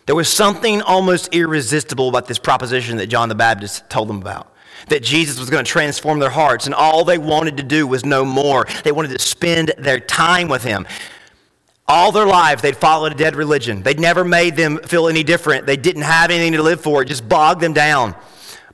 There 0.07 0.17
was 0.17 0.29
something 0.29 0.83
almost 0.83 1.29
irresistible 1.33 2.09
about 2.09 2.27
this 2.27 2.39
proposition 2.39 2.97
that 2.97 3.07
John 3.07 3.29
the 3.29 3.37
Baptist 3.37 3.89
told 3.89 4.09
them 4.09 4.21
about. 4.21 4.50
That 4.89 5.03
Jesus 5.03 5.39
was 5.39 5.51
going 5.51 5.65
to 5.65 5.71
transform 5.71 6.19
their 6.19 6.31
hearts, 6.31 6.67
and 6.67 6.75
all 6.75 7.05
they 7.05 7.19
wanted 7.19 7.57
to 7.59 7.63
do 7.63 7.87
was 7.87 8.05
know 8.05 8.25
more. 8.25 8.67
They 8.85 8.93
wanted 8.93 9.11
to 9.11 9.19
spend 9.19 9.73
their 9.79 10.01
time 10.01 10.49
with 10.49 10.65
him. 10.65 10.87
All 11.87 12.13
their 12.13 12.27
lives, 12.27 12.63
they'd 12.63 12.77
followed 12.77 13.13
a 13.13 13.17
dead 13.17 13.35
religion. 13.35 13.83
They'd 13.83 13.99
never 13.99 14.25
made 14.25 14.57
them 14.57 14.79
feel 14.79 15.09
any 15.09 15.25
different. 15.25 15.67
They 15.67 15.77
didn't 15.77 16.03
have 16.03 16.31
anything 16.31 16.53
to 16.53 16.63
live 16.63 16.81
for, 16.81 17.03
it 17.03 17.07
just 17.07 17.29
bogged 17.29 17.61
them 17.61 17.73
down. 17.73 18.15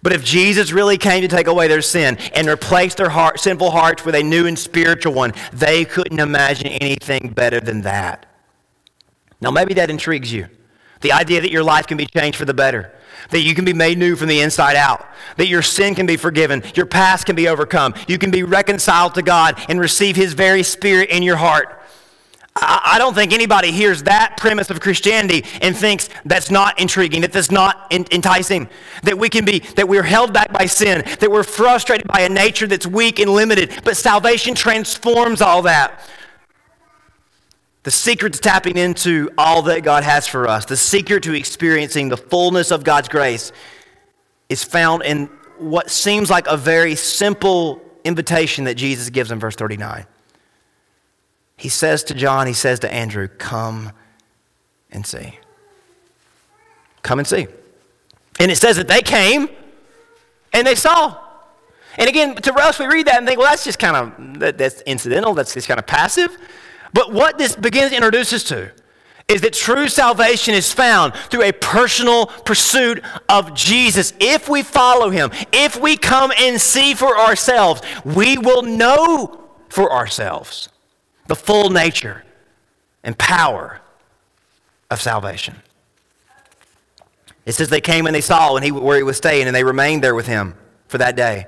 But 0.02 0.12
if 0.12 0.22
Jesus 0.22 0.70
really 0.70 0.98
came 0.98 1.22
to 1.22 1.28
take 1.28 1.48
away 1.48 1.66
their 1.66 1.82
sin 1.82 2.16
and 2.34 2.46
replace 2.46 2.94
their 2.94 3.08
heart, 3.08 3.40
sinful 3.40 3.70
hearts 3.72 4.04
with 4.04 4.14
a 4.14 4.22
new 4.22 4.46
and 4.46 4.56
spiritual 4.56 5.14
one, 5.14 5.32
they 5.52 5.84
couldn't 5.84 6.20
imagine 6.20 6.68
anything 6.68 7.30
better 7.30 7.58
than 7.58 7.82
that. 7.82 8.26
Now, 9.40 9.50
maybe 9.50 9.74
that 9.74 9.90
intrigues 9.90 10.32
you. 10.32 10.48
The 11.00 11.12
idea 11.12 11.40
that 11.40 11.50
your 11.50 11.64
life 11.64 11.86
can 11.86 11.96
be 11.96 12.06
changed 12.06 12.38
for 12.38 12.44
the 12.44 12.54
better, 12.54 12.94
that 13.30 13.40
you 13.40 13.54
can 13.54 13.64
be 13.64 13.72
made 13.72 13.98
new 13.98 14.16
from 14.16 14.28
the 14.28 14.40
inside 14.40 14.76
out, 14.76 15.06
that 15.36 15.48
your 15.48 15.62
sin 15.62 15.94
can 15.94 16.06
be 16.06 16.16
forgiven, 16.16 16.62
your 16.74 16.86
past 16.86 17.26
can 17.26 17.36
be 17.36 17.48
overcome, 17.48 17.94
you 18.08 18.18
can 18.18 18.30
be 18.30 18.42
reconciled 18.42 19.14
to 19.14 19.22
God 19.22 19.58
and 19.68 19.80
receive 19.80 20.16
His 20.16 20.34
very 20.34 20.62
Spirit 20.62 21.10
in 21.10 21.22
your 21.22 21.36
heart. 21.36 21.72
I 22.58 22.96
don't 22.98 23.14
think 23.14 23.34
anybody 23.34 23.70
hears 23.70 24.04
that 24.04 24.36
premise 24.38 24.70
of 24.70 24.80
Christianity 24.80 25.44
and 25.60 25.76
thinks 25.76 26.08
that's 26.24 26.50
not 26.50 26.80
intriguing, 26.80 27.20
that 27.20 27.32
that's 27.32 27.50
not 27.50 27.92
enticing, 27.92 28.68
that 29.02 29.18
we 29.18 29.28
can 29.28 29.44
be, 29.44 29.58
that 29.76 29.86
we're 29.86 30.02
held 30.02 30.32
back 30.32 30.52
by 30.52 30.64
sin, 30.64 31.02
that 31.20 31.30
we're 31.30 31.42
frustrated 31.42 32.06
by 32.06 32.20
a 32.20 32.30
nature 32.30 32.66
that's 32.66 32.86
weak 32.86 33.18
and 33.18 33.30
limited. 33.30 33.72
But 33.84 33.98
salvation 33.98 34.54
transforms 34.54 35.42
all 35.42 35.62
that. 35.62 36.08
The 37.86 37.92
secret 37.92 38.32
to 38.32 38.40
tapping 38.40 38.76
into 38.76 39.30
all 39.38 39.62
that 39.62 39.84
God 39.84 40.02
has 40.02 40.26
for 40.26 40.48
us, 40.48 40.64
the 40.64 40.76
secret 40.76 41.22
to 41.22 41.34
experiencing 41.34 42.08
the 42.08 42.16
fullness 42.16 42.72
of 42.72 42.82
God's 42.82 43.08
grace, 43.08 43.52
is 44.48 44.64
found 44.64 45.04
in 45.04 45.26
what 45.58 45.88
seems 45.88 46.28
like 46.28 46.48
a 46.48 46.56
very 46.56 46.96
simple 46.96 47.80
invitation 48.02 48.64
that 48.64 48.74
Jesus 48.74 49.08
gives 49.08 49.30
in 49.30 49.38
verse 49.38 49.54
39. 49.54 50.04
He 51.56 51.68
says 51.68 52.02
to 52.02 52.14
John, 52.14 52.48
he 52.48 52.54
says 52.54 52.80
to 52.80 52.92
Andrew, 52.92 53.28
Come 53.28 53.92
and 54.90 55.06
see. 55.06 55.38
Come 57.02 57.20
and 57.20 57.28
see. 57.28 57.46
And 58.40 58.50
it 58.50 58.56
says 58.56 58.78
that 58.78 58.88
they 58.88 59.00
came 59.00 59.48
and 60.52 60.66
they 60.66 60.74
saw. 60.74 61.18
And 61.98 62.08
again, 62.08 62.34
to 62.34 62.52
us, 62.54 62.80
we 62.80 62.86
read 62.86 63.06
that 63.06 63.18
and 63.18 63.28
think, 63.28 63.38
well, 63.38 63.48
that's 63.48 63.62
just 63.62 63.78
kind 63.78 63.96
of, 63.96 64.40
that, 64.40 64.58
that's 64.58 64.80
incidental, 64.80 65.34
that's 65.34 65.54
just 65.54 65.68
kind 65.68 65.78
of 65.78 65.86
passive. 65.86 66.36
But 66.96 67.12
what 67.12 67.36
this 67.36 67.54
begins 67.54 67.90
to 67.90 67.96
introduce 67.96 68.32
us 68.32 68.42
to 68.44 68.70
is 69.28 69.42
that 69.42 69.52
true 69.52 69.86
salvation 69.86 70.54
is 70.54 70.72
found 70.72 71.12
through 71.12 71.42
a 71.42 71.52
personal 71.52 72.24
pursuit 72.24 73.04
of 73.28 73.52
Jesus. 73.52 74.14
If 74.18 74.48
we 74.48 74.62
follow 74.62 75.10
him, 75.10 75.30
if 75.52 75.78
we 75.78 75.98
come 75.98 76.32
and 76.38 76.58
see 76.58 76.94
for 76.94 77.18
ourselves, 77.18 77.82
we 78.06 78.38
will 78.38 78.62
know 78.62 79.44
for 79.68 79.92
ourselves 79.92 80.70
the 81.26 81.36
full 81.36 81.68
nature 81.68 82.24
and 83.04 83.18
power 83.18 83.82
of 84.90 85.02
salvation. 85.02 85.56
It 87.44 87.52
says 87.52 87.68
they 87.68 87.82
came 87.82 88.06
and 88.06 88.14
they 88.14 88.22
saw 88.22 88.56
and 88.56 88.64
he, 88.64 88.72
where 88.72 88.96
he 88.96 89.02
was 89.02 89.18
staying, 89.18 89.46
and 89.46 89.54
they 89.54 89.64
remained 89.64 90.02
there 90.02 90.14
with 90.14 90.26
him 90.26 90.54
for 90.88 90.96
that 90.96 91.14
day. 91.14 91.46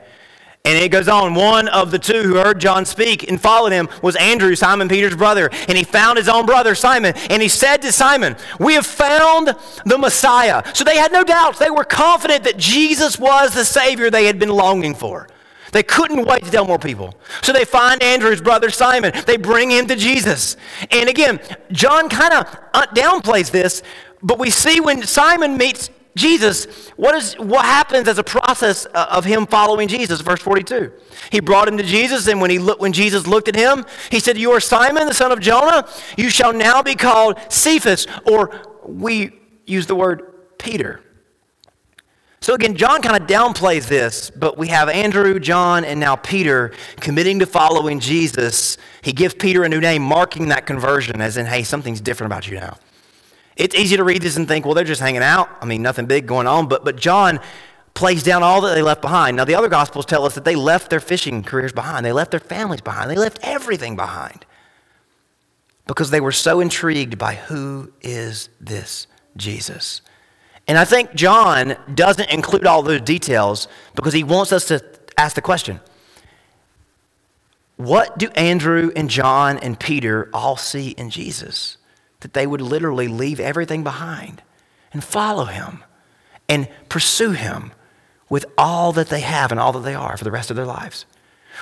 And 0.68 0.76
it 0.76 0.90
goes 0.90 1.08
on. 1.08 1.34
One 1.34 1.66
of 1.68 1.90
the 1.90 1.98
two 1.98 2.22
who 2.22 2.34
heard 2.34 2.60
John 2.60 2.84
speak 2.84 3.26
and 3.26 3.40
followed 3.40 3.72
him 3.72 3.88
was 4.02 4.16
Andrew, 4.16 4.54
Simon 4.54 4.86
Peter's 4.86 5.16
brother. 5.16 5.48
And 5.66 5.78
he 5.78 5.82
found 5.82 6.18
his 6.18 6.28
own 6.28 6.44
brother, 6.44 6.74
Simon. 6.74 7.14
And 7.30 7.40
he 7.40 7.48
said 7.48 7.78
to 7.78 7.90
Simon, 7.90 8.36
We 8.60 8.74
have 8.74 8.84
found 8.84 9.56
the 9.86 9.96
Messiah. 9.96 10.62
So 10.74 10.84
they 10.84 10.98
had 10.98 11.10
no 11.10 11.24
doubts. 11.24 11.58
They 11.58 11.70
were 11.70 11.84
confident 11.84 12.44
that 12.44 12.58
Jesus 12.58 13.18
was 13.18 13.54
the 13.54 13.64
Savior 13.64 14.10
they 14.10 14.26
had 14.26 14.38
been 14.38 14.50
longing 14.50 14.94
for. 14.94 15.26
They 15.72 15.82
couldn't 15.82 16.26
wait 16.26 16.44
to 16.44 16.50
tell 16.50 16.66
more 16.66 16.78
people. 16.78 17.14
So 17.40 17.54
they 17.54 17.64
find 17.64 18.02
Andrew's 18.02 18.42
brother 18.42 18.68
Simon. 18.68 19.14
They 19.24 19.38
bring 19.38 19.70
him 19.70 19.86
to 19.86 19.96
Jesus. 19.96 20.58
And 20.90 21.08
again, 21.08 21.40
John 21.72 22.10
kind 22.10 22.34
of 22.34 22.58
uh, 22.74 22.86
downplays 22.88 23.50
this, 23.50 23.82
but 24.22 24.38
we 24.38 24.50
see 24.50 24.80
when 24.80 25.02
Simon 25.02 25.56
meets 25.56 25.88
Jesus, 26.18 26.90
what, 26.96 27.14
is, 27.14 27.34
what 27.34 27.64
happens 27.64 28.08
as 28.08 28.18
a 28.18 28.24
process 28.24 28.86
uh, 28.92 29.06
of 29.10 29.24
him 29.24 29.46
following 29.46 29.88
Jesus? 29.88 30.20
Verse 30.20 30.40
42. 30.40 30.92
He 31.30 31.40
brought 31.40 31.68
him 31.68 31.78
to 31.78 31.82
Jesus, 31.84 32.26
and 32.28 32.40
when, 32.40 32.50
he 32.50 32.58
looked, 32.58 32.80
when 32.80 32.92
Jesus 32.92 33.26
looked 33.26 33.48
at 33.48 33.56
him, 33.56 33.86
he 34.10 34.20
said, 34.20 34.36
You 34.36 34.50
are 34.50 34.60
Simon, 34.60 35.06
the 35.06 35.14
son 35.14 35.32
of 35.32 35.40
Jonah. 35.40 35.88
You 36.16 36.28
shall 36.28 36.52
now 36.52 36.82
be 36.82 36.94
called 36.94 37.38
Cephas, 37.48 38.06
or 38.26 38.50
we 38.84 39.38
use 39.66 39.86
the 39.86 39.94
word 39.94 40.58
Peter. 40.58 41.00
So 42.40 42.54
again, 42.54 42.76
John 42.76 43.02
kind 43.02 43.20
of 43.20 43.28
downplays 43.28 43.88
this, 43.88 44.30
but 44.30 44.56
we 44.56 44.68
have 44.68 44.88
Andrew, 44.88 45.40
John, 45.40 45.84
and 45.84 45.98
now 45.98 46.16
Peter 46.16 46.72
committing 47.00 47.40
to 47.40 47.46
following 47.46 47.98
Jesus. 47.98 48.76
He 49.02 49.12
gives 49.12 49.34
Peter 49.34 49.64
a 49.64 49.68
new 49.68 49.80
name, 49.80 50.02
marking 50.02 50.48
that 50.48 50.64
conversion, 50.64 51.20
as 51.20 51.36
in, 51.36 51.46
hey, 51.46 51.64
something's 51.64 52.00
different 52.00 52.32
about 52.32 52.48
you 52.48 52.58
now. 52.58 52.78
It's 53.58 53.74
easy 53.74 53.96
to 53.96 54.04
read 54.04 54.22
this 54.22 54.36
and 54.36 54.48
think, 54.48 54.64
well, 54.64 54.74
they're 54.74 54.84
just 54.84 55.00
hanging 55.00 55.22
out. 55.22 55.50
I 55.60 55.66
mean, 55.66 55.82
nothing 55.82 56.06
big 56.06 56.26
going 56.26 56.46
on. 56.46 56.68
But, 56.68 56.84
but 56.84 56.96
John 56.96 57.40
plays 57.92 58.22
down 58.22 58.42
all 58.44 58.60
that 58.62 58.74
they 58.74 58.82
left 58.82 59.02
behind. 59.02 59.36
Now, 59.36 59.44
the 59.44 59.56
other 59.56 59.68
Gospels 59.68 60.06
tell 60.06 60.24
us 60.24 60.36
that 60.36 60.44
they 60.44 60.54
left 60.54 60.88
their 60.88 61.00
fishing 61.00 61.42
careers 61.42 61.72
behind, 61.72 62.06
they 62.06 62.12
left 62.12 62.30
their 62.30 62.40
families 62.40 62.80
behind, 62.80 63.10
they 63.10 63.16
left 63.16 63.40
everything 63.42 63.96
behind 63.96 64.46
because 65.88 66.10
they 66.10 66.20
were 66.20 66.32
so 66.32 66.60
intrigued 66.60 67.18
by 67.18 67.34
who 67.34 67.92
is 68.00 68.50
this 68.60 69.08
Jesus. 69.36 70.02
And 70.68 70.78
I 70.78 70.84
think 70.84 71.14
John 71.14 71.76
doesn't 71.92 72.30
include 72.30 72.66
all 72.66 72.82
those 72.82 73.00
details 73.00 73.66
because 73.96 74.12
he 74.12 74.22
wants 74.22 74.52
us 74.52 74.66
to 74.66 74.84
ask 75.16 75.34
the 75.34 75.42
question 75.42 75.80
what 77.76 78.18
do 78.18 78.28
Andrew 78.30 78.92
and 78.94 79.08
John 79.08 79.58
and 79.58 79.78
Peter 79.78 80.28
all 80.32 80.56
see 80.56 80.90
in 80.90 81.10
Jesus? 81.10 81.77
That 82.20 82.32
they 82.32 82.46
would 82.46 82.60
literally 82.60 83.08
leave 83.08 83.40
everything 83.40 83.84
behind 83.84 84.42
and 84.92 85.02
follow 85.04 85.44
him 85.44 85.84
and 86.48 86.68
pursue 86.88 87.32
him 87.32 87.72
with 88.28 88.46
all 88.56 88.92
that 88.92 89.08
they 89.08 89.20
have 89.20 89.50
and 89.50 89.60
all 89.60 89.72
that 89.72 89.80
they 89.80 89.94
are 89.94 90.16
for 90.16 90.24
the 90.24 90.30
rest 90.30 90.50
of 90.50 90.56
their 90.56 90.66
lives. 90.66 91.06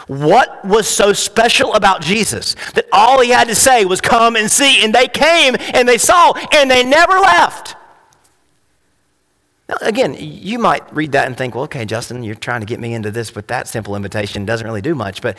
What 0.06 0.64
was 0.64 0.86
so 0.86 1.12
special 1.12 1.74
about 1.74 2.02
Jesus 2.02 2.54
that 2.74 2.86
all 2.92 3.20
he 3.20 3.30
had 3.30 3.48
to 3.48 3.54
say 3.54 3.84
was 3.84 4.00
come 4.00 4.36
and 4.36 4.50
see? 4.50 4.84
And 4.84 4.94
they 4.94 5.08
came 5.08 5.56
and 5.74 5.88
they 5.88 5.98
saw 5.98 6.32
and 6.52 6.70
they 6.70 6.84
never 6.84 7.14
left. 7.14 7.76
Now, 9.68 9.76
again, 9.80 10.14
you 10.18 10.58
might 10.58 10.94
read 10.94 11.12
that 11.12 11.26
and 11.26 11.36
think, 11.36 11.54
well, 11.54 11.64
okay, 11.64 11.84
Justin, 11.84 12.22
you're 12.22 12.36
trying 12.36 12.60
to 12.60 12.66
get 12.66 12.78
me 12.78 12.94
into 12.94 13.10
this, 13.10 13.30
but 13.30 13.48
that 13.48 13.66
simple 13.66 13.96
invitation 13.96 14.44
doesn't 14.44 14.66
really 14.66 14.82
do 14.82 14.94
much. 14.94 15.22
But 15.22 15.36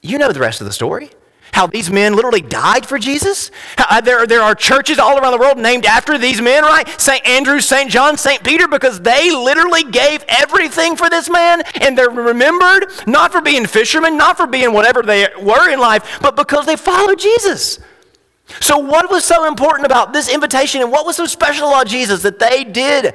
you 0.00 0.16
know 0.16 0.32
the 0.32 0.40
rest 0.40 0.60
of 0.60 0.66
the 0.66 0.72
story. 0.72 1.10
How 1.56 1.66
these 1.66 1.90
men 1.90 2.14
literally 2.14 2.42
died 2.42 2.84
for 2.84 2.98
Jesus? 2.98 3.50
How, 3.78 3.96
uh, 3.96 4.00
there, 4.02 4.26
there 4.26 4.42
are 4.42 4.54
churches 4.54 4.98
all 4.98 5.16
around 5.16 5.32
the 5.32 5.38
world 5.38 5.56
named 5.56 5.86
after 5.86 6.18
these 6.18 6.38
men, 6.38 6.62
right? 6.64 6.86
St. 7.00 7.26
Andrew, 7.26 7.60
St. 7.60 7.90
John, 7.90 8.18
St. 8.18 8.44
Peter, 8.44 8.68
because 8.68 9.00
they 9.00 9.30
literally 9.34 9.82
gave 9.82 10.22
everything 10.28 10.96
for 10.96 11.08
this 11.08 11.30
man. 11.30 11.62
And 11.80 11.96
they're 11.96 12.10
remembered 12.10 12.90
not 13.06 13.32
for 13.32 13.40
being 13.40 13.64
fishermen, 13.64 14.18
not 14.18 14.36
for 14.36 14.46
being 14.46 14.74
whatever 14.74 15.00
they 15.00 15.28
were 15.40 15.70
in 15.70 15.80
life, 15.80 16.18
but 16.20 16.36
because 16.36 16.66
they 16.66 16.76
followed 16.76 17.18
Jesus. 17.18 17.78
So, 18.60 18.76
what 18.76 19.10
was 19.10 19.24
so 19.24 19.48
important 19.48 19.86
about 19.86 20.12
this 20.12 20.28
invitation 20.28 20.82
and 20.82 20.92
what 20.92 21.06
was 21.06 21.16
so 21.16 21.24
special 21.24 21.68
about 21.68 21.86
Jesus 21.86 22.20
that 22.20 22.38
they 22.38 22.64
did 22.64 23.14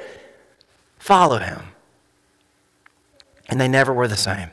follow 0.97 1.37
him? 1.37 1.61
And 3.49 3.61
they 3.61 3.67
never 3.67 3.93
were 3.93 4.07
the 4.07 4.17
same. 4.17 4.49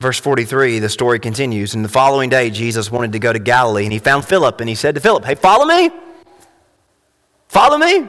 Verse 0.00 0.18
43, 0.18 0.78
the 0.78 0.88
story 0.88 1.18
continues. 1.18 1.74
And 1.74 1.84
the 1.84 1.88
following 1.88 2.30
day, 2.30 2.48
Jesus 2.48 2.90
wanted 2.90 3.12
to 3.12 3.18
go 3.18 3.34
to 3.34 3.38
Galilee, 3.38 3.84
and 3.84 3.92
he 3.92 3.98
found 3.98 4.24
Philip, 4.24 4.58
and 4.60 4.68
he 4.68 4.74
said 4.74 4.94
to 4.94 5.00
Philip, 5.00 5.26
Hey, 5.26 5.34
follow 5.34 5.66
me. 5.66 5.90
Follow 7.48 7.76
me. 7.76 8.08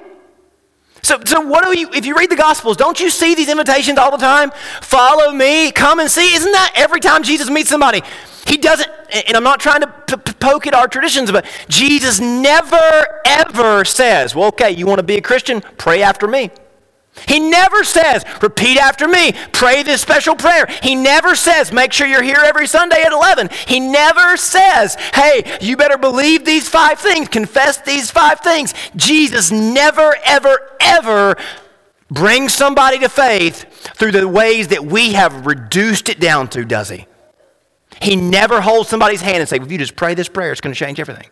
So, 1.04 1.20
so 1.26 1.42
what 1.42 1.66
do 1.66 1.78
you, 1.78 1.90
if 1.94 2.06
you 2.06 2.16
read 2.16 2.30
the 2.30 2.38
Gospels, 2.38 2.78
don't 2.78 3.00
you 3.00 3.10
see 3.10 3.36
these 3.36 3.50
invitations 3.50 3.98
all 3.98 4.12
the 4.12 4.18
time? 4.18 4.52
Follow 4.82 5.34
me, 5.34 5.72
come 5.72 6.00
and 6.00 6.10
see. 6.10 6.34
Isn't 6.34 6.52
that 6.52 6.74
every 6.76 7.02
time 7.02 7.24
Jesus 7.24 7.50
meets 7.50 7.70
somebody? 7.70 8.02
He 8.48 8.58
doesn't, 8.58 8.90
and 9.28 9.36
I'm 9.36 9.44
not 9.44 9.60
trying 9.60 9.82
to 9.82 9.88
p- 9.88 10.16
p- 10.16 10.34
poke 10.34 10.68
at 10.68 10.74
our 10.74 10.88
traditions, 10.88 11.32
but 11.32 11.46
Jesus 11.68 12.20
never, 12.20 13.22
ever 13.26 13.84
says, 13.84 14.34
well, 14.36 14.48
okay, 14.50 14.72
you 14.72 14.86
want 14.86 15.00
to 15.00 15.04
be 15.04 15.18
a 15.18 15.22
Christian? 15.22 15.62
Pray 15.78 16.04
after 16.04 16.28
me. 16.28 16.52
He 17.28 17.40
never 17.40 17.84
says, 17.84 18.24
repeat 18.42 18.78
after 18.78 19.08
me, 19.08 19.34
pray 19.52 19.84
this 19.84 20.02
special 20.02 20.36
prayer. 20.36 20.66
He 20.82 20.96
never 20.96 21.36
says, 21.36 21.72
make 21.72 21.92
sure 21.92 22.08
you're 22.08 22.24
here 22.24 22.42
every 22.44 22.68
Sunday 22.68 23.02
at 23.04 23.12
11. 23.12 23.50
He 23.68 23.80
never 23.80 24.38
says, 24.38 24.96
hey, 25.14 25.58
you 25.62 25.76
better 25.76 25.98
believe 25.98 26.46
these 26.46 26.70
five 26.70 27.00
things, 27.00 27.28
confess 27.28 27.82
these 27.82 28.10
five 28.10 28.40
things. 28.40 28.74
Jesus 28.96 29.52
never, 29.52 30.16
ever, 30.24 30.78
ever 30.80 31.36
brings 32.10 32.54
somebody 32.54 33.00
to 33.00 33.10
faith 33.10 33.66
through 33.96 34.12
the 34.12 34.28
ways 34.28 34.70
that 34.70 34.86
we 34.86 35.14
have 35.14 35.46
reduced 35.46 36.10
it 36.10 36.20
down 36.20 36.48
to, 36.50 36.66
does 36.66 36.90
he? 36.90 37.08
He 38.02 38.16
never 38.16 38.62
holds 38.62 38.90
somebody's 38.90 39.22
hand 39.22 39.38
and 39.38 39.50
say, 39.50 39.58
if 39.58 39.72
you 39.72 39.78
just 39.78 39.96
pray 39.96 40.14
this 40.14 40.30
prayer, 40.30 40.52
it's 40.52 40.62
going 40.62 40.74
to 40.74 40.80
change 40.80 41.00
everything. 41.00 41.28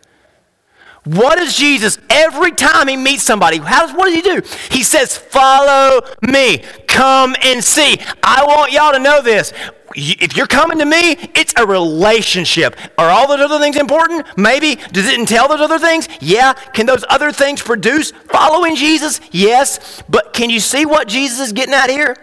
What 1.04 1.36
does 1.38 1.56
Jesus, 1.56 1.98
every 2.10 2.52
time 2.52 2.88
he 2.88 2.96
meets 2.96 3.22
somebody, 3.22 3.56
how 3.58 3.86
does, 3.86 3.96
what 3.96 4.06
does 4.06 4.14
he 4.14 4.20
do? 4.20 4.42
He 4.70 4.82
says, 4.82 5.16
Follow 5.16 6.02
me, 6.20 6.62
come 6.86 7.34
and 7.42 7.64
see. 7.64 7.98
I 8.22 8.44
want 8.46 8.72
y'all 8.72 8.92
to 8.92 8.98
know 8.98 9.22
this. 9.22 9.52
If 9.96 10.36
you're 10.36 10.46
coming 10.46 10.78
to 10.78 10.84
me, 10.84 11.16
it's 11.34 11.52
a 11.56 11.66
relationship. 11.66 12.76
Are 12.96 13.10
all 13.10 13.26
those 13.26 13.40
other 13.40 13.58
things 13.58 13.76
important? 13.76 14.24
Maybe. 14.36 14.76
Does 14.92 15.08
it 15.08 15.18
entail 15.18 15.48
those 15.48 15.60
other 15.60 15.80
things? 15.80 16.08
Yeah. 16.20 16.52
Can 16.52 16.86
those 16.86 17.04
other 17.08 17.32
things 17.32 17.60
produce 17.60 18.12
following 18.30 18.76
Jesus? 18.76 19.20
Yes. 19.32 20.02
But 20.08 20.32
can 20.32 20.48
you 20.48 20.60
see 20.60 20.86
what 20.86 21.08
Jesus 21.08 21.40
is 21.40 21.52
getting 21.52 21.74
at 21.74 21.90
here? 21.90 22.16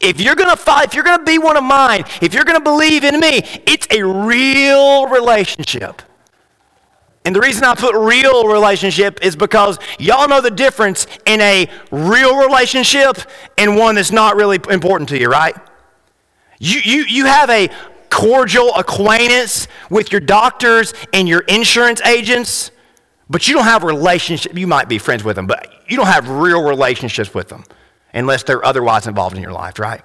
If 0.00 0.20
you're 0.20 0.34
going 0.34 0.50
to 0.50 0.56
fight, 0.56 0.86
if 0.86 0.94
you're 0.94 1.04
going 1.04 1.18
to 1.18 1.24
be 1.24 1.38
one 1.38 1.56
of 1.56 1.62
mine, 1.62 2.04
if 2.20 2.34
you're 2.34 2.44
going 2.44 2.58
to 2.58 2.64
believe 2.64 3.04
in 3.04 3.20
me, 3.20 3.42
it's 3.66 3.86
a 3.90 4.02
real 4.02 5.06
relationship. 5.06 6.02
And 7.24 7.34
the 7.34 7.40
reason 7.40 7.64
I 7.64 7.74
put 7.74 7.94
real 7.94 8.46
relationship 8.46 9.24
is 9.24 9.34
because 9.34 9.78
y'all 9.98 10.28
know 10.28 10.42
the 10.42 10.50
difference 10.50 11.06
in 11.24 11.40
a 11.40 11.70
real 11.90 12.36
relationship 12.36 13.16
and 13.56 13.76
one 13.76 13.94
that's 13.94 14.12
not 14.12 14.36
really 14.36 14.60
important 14.68 15.08
to 15.08 15.18
you, 15.18 15.28
right? 15.28 15.54
You, 16.58 16.80
you, 16.84 17.04
you 17.04 17.24
have 17.24 17.48
a 17.48 17.70
cordial 18.10 18.74
acquaintance 18.74 19.68
with 19.88 20.12
your 20.12 20.20
doctors 20.20 20.92
and 21.12 21.26
your 21.26 21.40
insurance 21.40 22.02
agents, 22.02 22.70
but 23.30 23.48
you 23.48 23.54
don't 23.54 23.64
have 23.64 23.84
a 23.84 23.86
relationship. 23.86 24.56
You 24.56 24.66
might 24.66 24.88
be 24.88 24.98
friends 24.98 25.24
with 25.24 25.36
them, 25.36 25.46
but 25.46 25.68
you 25.88 25.96
don't 25.96 26.06
have 26.06 26.28
real 26.28 26.62
relationships 26.62 27.32
with 27.32 27.48
them 27.48 27.64
unless 28.12 28.42
they're 28.42 28.64
otherwise 28.64 29.06
involved 29.06 29.34
in 29.34 29.42
your 29.42 29.52
life, 29.52 29.78
right? 29.78 30.02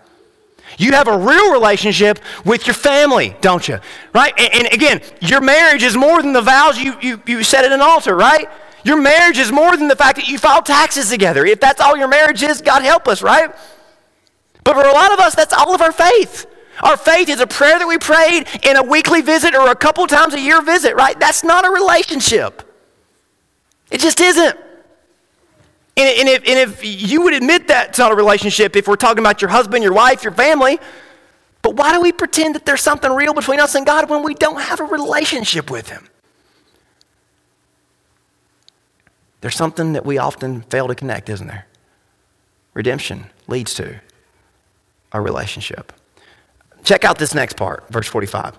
You 0.80 0.94
have 0.94 1.10
a 1.10 1.18
real 1.18 1.52
relationship 1.52 2.20
with 2.46 2.66
your 2.66 2.74
family, 2.74 3.36
don't 3.42 3.68
you? 3.68 3.80
Right? 4.14 4.34
And, 4.40 4.66
and, 4.66 4.74
again, 4.74 5.02
your 5.20 5.42
marriage 5.42 5.84
is 5.84 5.98
more 5.98 6.22
than 6.22 6.32
the 6.32 6.42
vows 6.42 6.80
you, 6.80 6.96
you, 7.02 7.22
you 7.28 7.44
set 7.44 7.66
at 7.66 7.74
an 7.74 7.82
altar, 7.82 8.16
right? 8.16 8.50
Your 8.86 8.96
marriage 8.96 9.38
is 9.38 9.52
more 9.52 9.76
than 9.76 9.90
the 9.90 9.96
fact 9.98 10.16
that 10.16 10.30
you 10.30 10.38
file 10.38 10.62
taxes 10.62 11.10
together. 11.10 11.46
If 11.46 11.60
that's 11.60 11.82
all 11.82 11.98
your 11.98 12.08
marriage 12.08 12.44
is, 12.44 12.62
God 12.62 12.82
help 12.82 13.10
us, 13.10 13.22
right? 13.22 13.54
But 14.64 14.76
for 14.76 14.88
a 14.88 14.94
lot 14.94 15.12
of 15.12 15.20
us, 15.20 15.36
that's 15.36 15.54
all 15.54 15.76
of 15.76 15.82
our 15.82 15.92
faith. 15.92 16.46
Our 16.82 16.96
faith 16.96 17.28
is 17.28 17.42
a 17.42 17.48
prayer 17.48 17.78
that 17.78 17.88
we 17.88 17.98
prayed 17.98 18.48
in 18.64 18.78
a 18.78 18.84
weekly 18.84 19.22
visit 19.22 19.54
or 19.54 19.70
a 19.70 19.76
couple 19.76 20.08
times 20.08 20.34
a 20.34 20.40
year 20.40 20.62
visit, 20.62 20.96
right? 20.96 21.20
That's 21.20 21.44
not 21.44 21.68
a 21.68 21.72
relationship. 21.72 22.64
It 23.92 24.00
just 24.00 24.22
isn't. 24.22 24.58
And, 26.00 26.20
and, 26.20 26.30
if, 26.30 26.48
and 26.48 26.58
if 26.58 26.86
you 27.12 27.24
would 27.24 27.34
admit 27.34 27.68
that 27.68 27.90
it's 27.90 28.00
not 28.00 28.14
a 28.14 28.16
relationship, 28.16 28.78
if 28.78 28.88
we're 28.88 28.96
talking 28.96 29.20
about 29.20 29.42
your 29.42 29.50
husband, 29.50 29.84
your 29.84 29.92
wife, 29.92 30.24
your 30.24 30.32
family, 30.32 30.80
but 31.62 31.76
why 31.76 31.92
do 31.92 32.00
we 32.00 32.14
pretend 32.14 32.56
that 32.56 32.66
there's 32.66 32.80
something 32.80 33.12
real 33.12 33.34
between 33.34 33.60
us 33.60 33.76
and 33.76 33.86
God 33.86 34.10
when 34.10 34.24
we 34.24 34.34
don't 34.34 34.62
have 34.62 34.80
a 34.80 34.86
relationship 34.86 35.70
with 35.70 35.90
Him? 35.90 36.08
There's 39.42 39.58
something 39.58 39.92
that 39.92 40.06
we 40.06 40.18
often 40.18 40.62
fail 40.62 40.88
to 40.88 40.96
connect, 40.96 41.28
isn't 41.28 41.48
there? 41.48 41.68
Redemption 42.74 43.26
leads 43.48 43.74
to 43.74 44.00
a 45.12 45.20
relationship. 45.20 45.92
Check 46.86 47.04
out 47.04 47.18
this 47.18 47.36
next 47.36 47.58
part, 47.58 47.90
verse 47.90 48.08
45. 48.08 48.58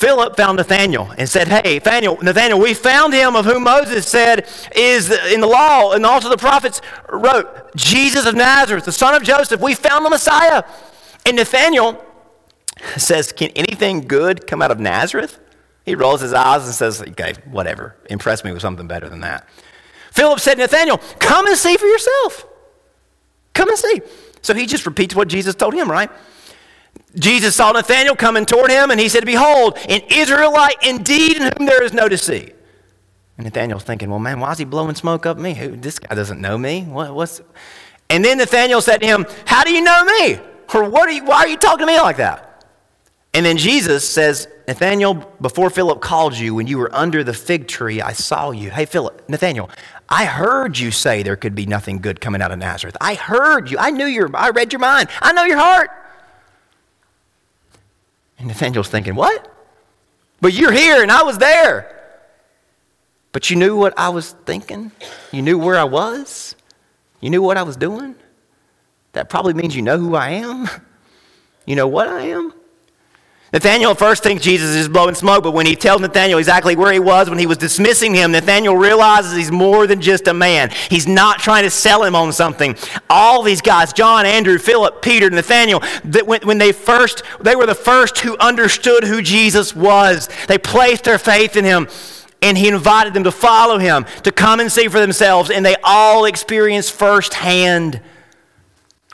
Philip 0.00 0.34
found 0.34 0.56
Nathanael 0.56 1.12
and 1.18 1.28
said, 1.28 1.46
Hey, 1.46 1.74
Nathanael, 1.74 2.16
Nathanael, 2.22 2.58
we 2.58 2.72
found 2.72 3.12
him 3.12 3.36
of 3.36 3.44
whom 3.44 3.64
Moses 3.64 4.08
said 4.08 4.48
is 4.74 5.10
in 5.10 5.42
the 5.42 5.46
law 5.46 5.92
and 5.92 6.06
also 6.06 6.30
the 6.30 6.38
prophets 6.38 6.80
wrote, 7.10 7.76
Jesus 7.76 8.24
of 8.24 8.34
Nazareth, 8.34 8.86
the 8.86 8.92
son 8.92 9.14
of 9.14 9.22
Joseph. 9.22 9.60
We 9.60 9.74
found 9.74 10.06
the 10.06 10.08
Messiah. 10.08 10.62
And 11.26 11.36
Nathanael 11.36 12.02
says, 12.96 13.30
Can 13.30 13.50
anything 13.50 14.00
good 14.08 14.46
come 14.46 14.62
out 14.62 14.70
of 14.70 14.80
Nazareth? 14.80 15.38
He 15.84 15.94
rolls 15.94 16.22
his 16.22 16.32
eyes 16.32 16.64
and 16.64 16.72
says, 16.72 17.02
Okay, 17.02 17.34
whatever. 17.50 17.94
Impress 18.08 18.42
me 18.42 18.52
with 18.52 18.62
something 18.62 18.86
better 18.86 19.10
than 19.10 19.20
that. 19.20 19.46
Philip 20.12 20.40
said, 20.40 20.56
Nathanael, 20.56 20.96
come 21.18 21.46
and 21.46 21.58
see 21.58 21.76
for 21.76 21.84
yourself. 21.84 22.46
Come 23.52 23.68
and 23.68 23.76
see. 23.76 24.00
So 24.40 24.54
he 24.54 24.64
just 24.64 24.86
repeats 24.86 25.14
what 25.14 25.28
Jesus 25.28 25.54
told 25.54 25.74
him, 25.74 25.90
right? 25.90 26.10
Jesus 27.16 27.56
saw 27.56 27.72
Nathanael 27.72 28.14
coming 28.14 28.46
toward 28.46 28.70
him, 28.70 28.90
and 28.90 29.00
he 29.00 29.08
said, 29.08 29.26
Behold, 29.26 29.76
an 29.88 30.02
Israelite 30.10 30.76
indeed 30.86 31.36
in 31.36 31.42
whom 31.42 31.66
there 31.66 31.82
is 31.82 31.92
no 31.92 32.08
deceit. 32.08 32.54
And 33.36 33.44
Nathanael's 33.44 33.84
thinking, 33.84 34.10
Well, 34.10 34.18
man, 34.18 34.38
why 34.38 34.52
is 34.52 34.58
he 34.58 34.64
blowing 34.64 34.94
smoke 34.94 35.26
up 35.26 35.38
me? 35.38 35.54
Who, 35.54 35.76
this 35.76 35.98
guy 35.98 36.14
doesn't 36.14 36.40
know 36.40 36.56
me. 36.56 36.82
What, 36.82 37.14
what's... 37.14 37.40
And 38.08 38.24
then 38.24 38.38
Nathanael 38.38 38.80
said 38.80 38.98
to 38.98 39.06
him, 39.06 39.26
How 39.46 39.64
do 39.64 39.72
you 39.72 39.82
know 39.82 40.04
me? 40.04 40.38
Or 40.74 40.88
what 40.88 41.08
are 41.08 41.12
you, 41.12 41.24
why 41.24 41.38
are 41.38 41.48
you 41.48 41.56
talking 41.56 41.86
to 41.86 41.92
me 41.92 42.00
like 42.00 42.18
that? 42.18 42.64
And 43.32 43.46
then 43.46 43.56
Jesus 43.56 44.08
says, 44.08 44.48
Nathanael, 44.66 45.14
before 45.40 45.70
Philip 45.70 46.00
called 46.00 46.36
you, 46.36 46.54
when 46.54 46.66
you 46.66 46.78
were 46.78 46.94
under 46.94 47.22
the 47.22 47.32
fig 47.32 47.68
tree, 47.68 48.00
I 48.00 48.12
saw 48.12 48.50
you. 48.50 48.70
Hey, 48.70 48.84
Philip, 48.84 49.28
Nathanael, 49.28 49.70
I 50.08 50.24
heard 50.24 50.78
you 50.78 50.90
say 50.90 51.22
there 51.22 51.36
could 51.36 51.54
be 51.54 51.66
nothing 51.66 51.98
good 51.98 52.20
coming 52.20 52.42
out 52.42 52.50
of 52.50 52.58
Nazareth. 52.58 52.96
I 53.00 53.14
heard 53.14 53.70
you. 53.70 53.78
I 53.78 53.90
knew 53.90 54.06
your, 54.06 54.28
I 54.36 54.50
read 54.50 54.72
your 54.72 54.80
mind. 54.80 55.08
I 55.22 55.32
know 55.32 55.44
your 55.44 55.58
heart. 55.58 55.90
And 58.40 58.48
Nathanael's 58.48 58.88
thinking, 58.88 59.14
What? 59.14 59.46
But 60.40 60.54
you're 60.54 60.72
here 60.72 61.02
and 61.02 61.12
I 61.12 61.22
was 61.22 61.38
there. 61.38 61.96
But 63.32 63.50
you 63.50 63.56
knew 63.56 63.76
what 63.76 63.96
I 63.96 64.08
was 64.08 64.32
thinking? 64.44 64.90
You 65.30 65.42
knew 65.42 65.58
where 65.58 65.76
I 65.76 65.84
was? 65.84 66.56
You 67.20 67.30
knew 67.30 67.42
what 67.42 67.56
I 67.56 67.62
was 67.62 67.76
doing? 67.76 68.16
That 69.12 69.28
probably 69.28 69.54
means 69.54 69.76
you 69.76 69.82
know 69.82 69.98
who 69.98 70.16
I 70.16 70.30
am. 70.30 70.68
You 71.66 71.76
know 71.76 71.86
what 71.86 72.08
I 72.08 72.22
am? 72.22 72.52
Nathanael 73.52 73.96
first 73.96 74.22
thinks 74.22 74.44
Jesus 74.44 74.76
is 74.76 74.88
blowing 74.88 75.16
smoke, 75.16 75.42
but 75.42 75.50
when 75.50 75.66
he 75.66 75.74
tells 75.74 76.00
Nathanael 76.00 76.38
exactly 76.38 76.76
where 76.76 76.92
he 76.92 77.00
was 77.00 77.28
when 77.28 77.38
he 77.38 77.46
was 77.46 77.58
dismissing 77.58 78.14
him, 78.14 78.30
Nathanael 78.30 78.76
realizes 78.76 79.36
he's 79.36 79.50
more 79.50 79.88
than 79.88 80.00
just 80.00 80.28
a 80.28 80.34
man. 80.34 80.70
He's 80.88 81.08
not 81.08 81.40
trying 81.40 81.64
to 81.64 81.70
sell 81.70 82.04
him 82.04 82.14
on 82.14 82.32
something. 82.32 82.76
All 83.08 83.42
these 83.42 83.60
guys, 83.60 83.92
John, 83.92 84.24
Andrew, 84.24 84.56
Philip, 84.58 85.02
Peter, 85.02 85.28
Nathanael, 85.30 85.80
that 86.04 86.28
when, 86.28 86.42
when 86.42 86.58
they 86.58 86.70
first, 86.70 87.24
they 87.40 87.56
were 87.56 87.66
the 87.66 87.74
first 87.74 88.20
who 88.20 88.38
understood 88.38 89.02
who 89.02 89.20
Jesus 89.20 89.74
was. 89.74 90.28
They 90.46 90.58
placed 90.58 91.02
their 91.02 91.18
faith 91.18 91.56
in 91.56 91.64
him 91.64 91.88
and 92.42 92.56
he 92.56 92.68
invited 92.68 93.14
them 93.14 93.24
to 93.24 93.32
follow 93.32 93.78
him, 93.78 94.06
to 94.22 94.32
come 94.32 94.60
and 94.60 94.72
see 94.72 94.88
for 94.88 94.98
themselves, 94.98 95.50
and 95.50 95.66
they 95.66 95.76
all 95.84 96.24
experienced 96.24 96.92
firsthand 96.92 98.00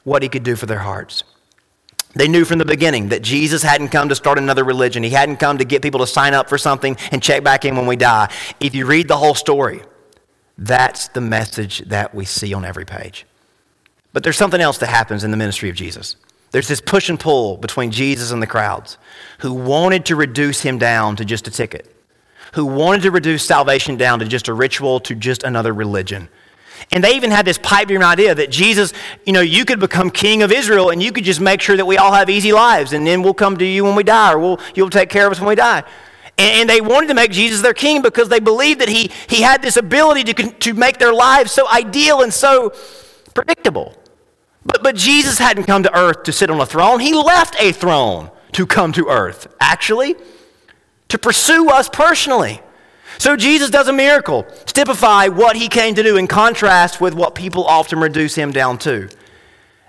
what 0.05 0.23
he 0.23 0.29
could 0.29 0.45
do 0.45 0.55
for 0.55 0.67
their 0.67 0.79
hearts. 0.79 1.25
They 2.17 2.29
knew 2.29 2.47
from 2.47 2.59
the 2.59 2.65
beginning 2.65 3.11
that 3.11 3.21
Jesus 3.21 3.63
hadn't 3.63 3.91
come 3.91 4.09
to 4.09 4.15
start 4.15 4.39
another 4.39 4.65
religion. 4.65 5.03
He 5.03 5.11
hadn't 5.11 5.37
come 5.37 5.59
to 5.59 5.67
get 5.67 5.83
people 5.83 6.01
to 6.01 6.07
sign 6.07 6.33
up 6.33 6.49
for 6.49 6.57
something 6.57 6.97
and 7.13 7.23
check 7.23 7.45
back 7.45 7.67
in 7.67 7.77
when 7.77 7.87
we 7.87 7.95
die. 7.95 8.33
If 8.59 8.75
you 8.75 8.87
read 8.87 9.07
the 9.07 9.19
whole 9.19 9.35
story, 9.35 9.83
that's 10.57 11.09
the 11.09 11.21
message 11.21 11.81
that 11.81 12.15
we 12.15 12.25
see 12.25 12.55
on 12.55 12.65
every 12.65 12.87
page. 12.87 13.27
But 14.15 14.23
there's 14.23 14.39
something 14.39 14.63
else 14.63 14.79
that 14.79 14.87
happens 14.87 15.25
in 15.25 15.31
the 15.31 15.37
ministry 15.37 15.69
of 15.69 15.77
Jesus. 15.77 16.17
There's 16.53 16.69
this 16.69 16.81
push 16.81 17.11
and 17.11 17.21
pull 17.21 17.59
between 17.59 17.91
Jesus 17.91 18.31
and 18.31 18.41
the 18.41 18.47
crowds 18.47 18.97
who 19.41 19.53
wanted 19.53 20.07
to 20.07 20.17
reduce 20.17 20.63
him 20.63 20.79
down 20.79 21.17
to 21.17 21.25
just 21.27 21.47
a 21.49 21.51
ticket, 21.51 21.95
who 22.55 22.65
wanted 22.65 23.03
to 23.03 23.11
reduce 23.11 23.45
salvation 23.45 23.99
down 23.99 24.21
to 24.21 24.25
just 24.25 24.49
a 24.49 24.55
ritual, 24.55 25.01
to 25.01 25.15
just 25.15 25.43
another 25.43 25.75
religion. 25.75 26.31
And 26.93 27.03
they 27.03 27.17
even 27.17 27.31
had 27.31 27.45
this 27.45 27.59
pipe 27.59 27.89
dream 27.89 28.03
idea 28.03 28.35
that 28.35 28.51
Jesus, 28.51 28.93
you 29.25 29.33
know, 29.33 29.41
you 29.41 29.65
could 29.65 29.81
become 29.81 30.11
king 30.11 30.43
of 30.43 30.53
Israel 30.53 30.91
and 30.91 31.03
you 31.03 31.13
could 31.13 31.25
just 31.25 31.41
make 31.41 31.61
sure 31.61 31.77
that 31.77 31.87
we 31.87 31.99
all 31.99 32.13
have 32.13 32.31
easy 32.31 32.53
lives 32.53 32.93
and 32.93 33.07
then 33.07 33.23
we'll 33.23 33.35
come 33.35 33.57
to 33.57 33.65
you 33.65 33.85
when 33.85 33.95
we 33.95 34.03
die 34.05 34.33
or 34.33 34.39
we'll, 34.39 34.61
you'll 34.75 34.91
take 34.91 35.09
care 35.09 35.27
of 35.27 35.33
us 35.33 35.41
when 35.41 35.49
we 35.49 35.55
die. 35.55 35.83
And, 36.39 36.61
and 36.61 36.71
they 36.71 36.81
wanted 36.81 37.09
to 37.09 37.15
make 37.15 37.31
Jesus 37.31 37.63
their 37.63 37.75
king 37.75 38.03
because 38.03 38.29
they 38.29 38.41
believed 38.41 38.81
that 38.81 38.89
he, 38.89 39.11
he 39.29 39.43
had 39.43 39.63
this 39.63 39.77
ability 39.77 40.33
to, 40.33 40.51
to 40.51 40.75
make 40.75 40.99
their 40.99 41.13
lives 41.13 41.53
so 41.53 41.69
ideal 41.69 42.23
and 42.23 42.33
so 42.33 42.73
predictable. 43.35 43.95
But, 44.65 44.83
but 44.83 44.97
Jesus 44.97 45.39
hadn't 45.39 45.65
come 45.65 45.83
to 45.85 45.99
earth 45.99 46.25
to 46.25 46.33
sit 46.33 46.51
on 46.51 46.61
a 46.61 46.67
throne, 46.67 47.01
he 47.01 47.15
left 47.15 47.57
a 47.61 47.73
throne 47.73 48.31
to 48.53 48.67
come 48.67 48.93
to 48.93 49.09
earth, 49.09 49.55
actually, 49.61 50.17
to 51.09 51.19
pursue 51.19 51.69
us 51.71 51.89
personally. 51.89 52.61
So 53.19 53.37
Jesus 53.37 53.71
does 53.71 53.89
a 53.89 53.93
miracle, 53.93 54.45
typify 54.67 55.29
what 55.29 55.57
he 55.57 55.69
came 55.69 55.95
to 55.95 56.03
do 56.03 56.17
in 56.17 56.27
contrast 56.27 57.01
with 57.01 57.15
what 57.15 57.35
people 57.35 57.65
often 57.65 57.99
reduce 57.99 58.35
him 58.35 58.53
down 58.53 58.79
to. 58.79 59.09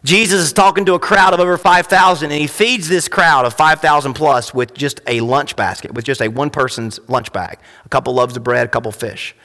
Jesus 0.03 0.41
is 0.41 0.53
talking 0.53 0.85
to 0.85 0.93
a 0.93 0.99
crowd 0.99 1.33
of 1.33 1.39
over 1.39 1.57
5,000, 1.57 2.31
and 2.31 2.39
he 2.39 2.47
feeds 2.47 2.87
this 2.87 3.07
crowd 3.07 3.45
of 3.45 3.53
5,000 3.53 4.13
plus 4.13 4.53
with 4.53 4.73
just 4.73 5.01
a 5.07 5.19
lunch 5.19 5.55
basket, 5.55 5.93
with 5.93 6.05
just 6.05 6.21
a 6.21 6.29
one 6.29 6.49
person's 6.49 6.99
lunch 7.09 7.33
bag, 7.33 7.59
a 7.83 7.89
couple 7.89 8.13
loaves 8.13 8.37
of 8.37 8.43
bread, 8.43 8.65
a 8.65 8.69
couple 8.69 8.91
fish. 8.91 9.35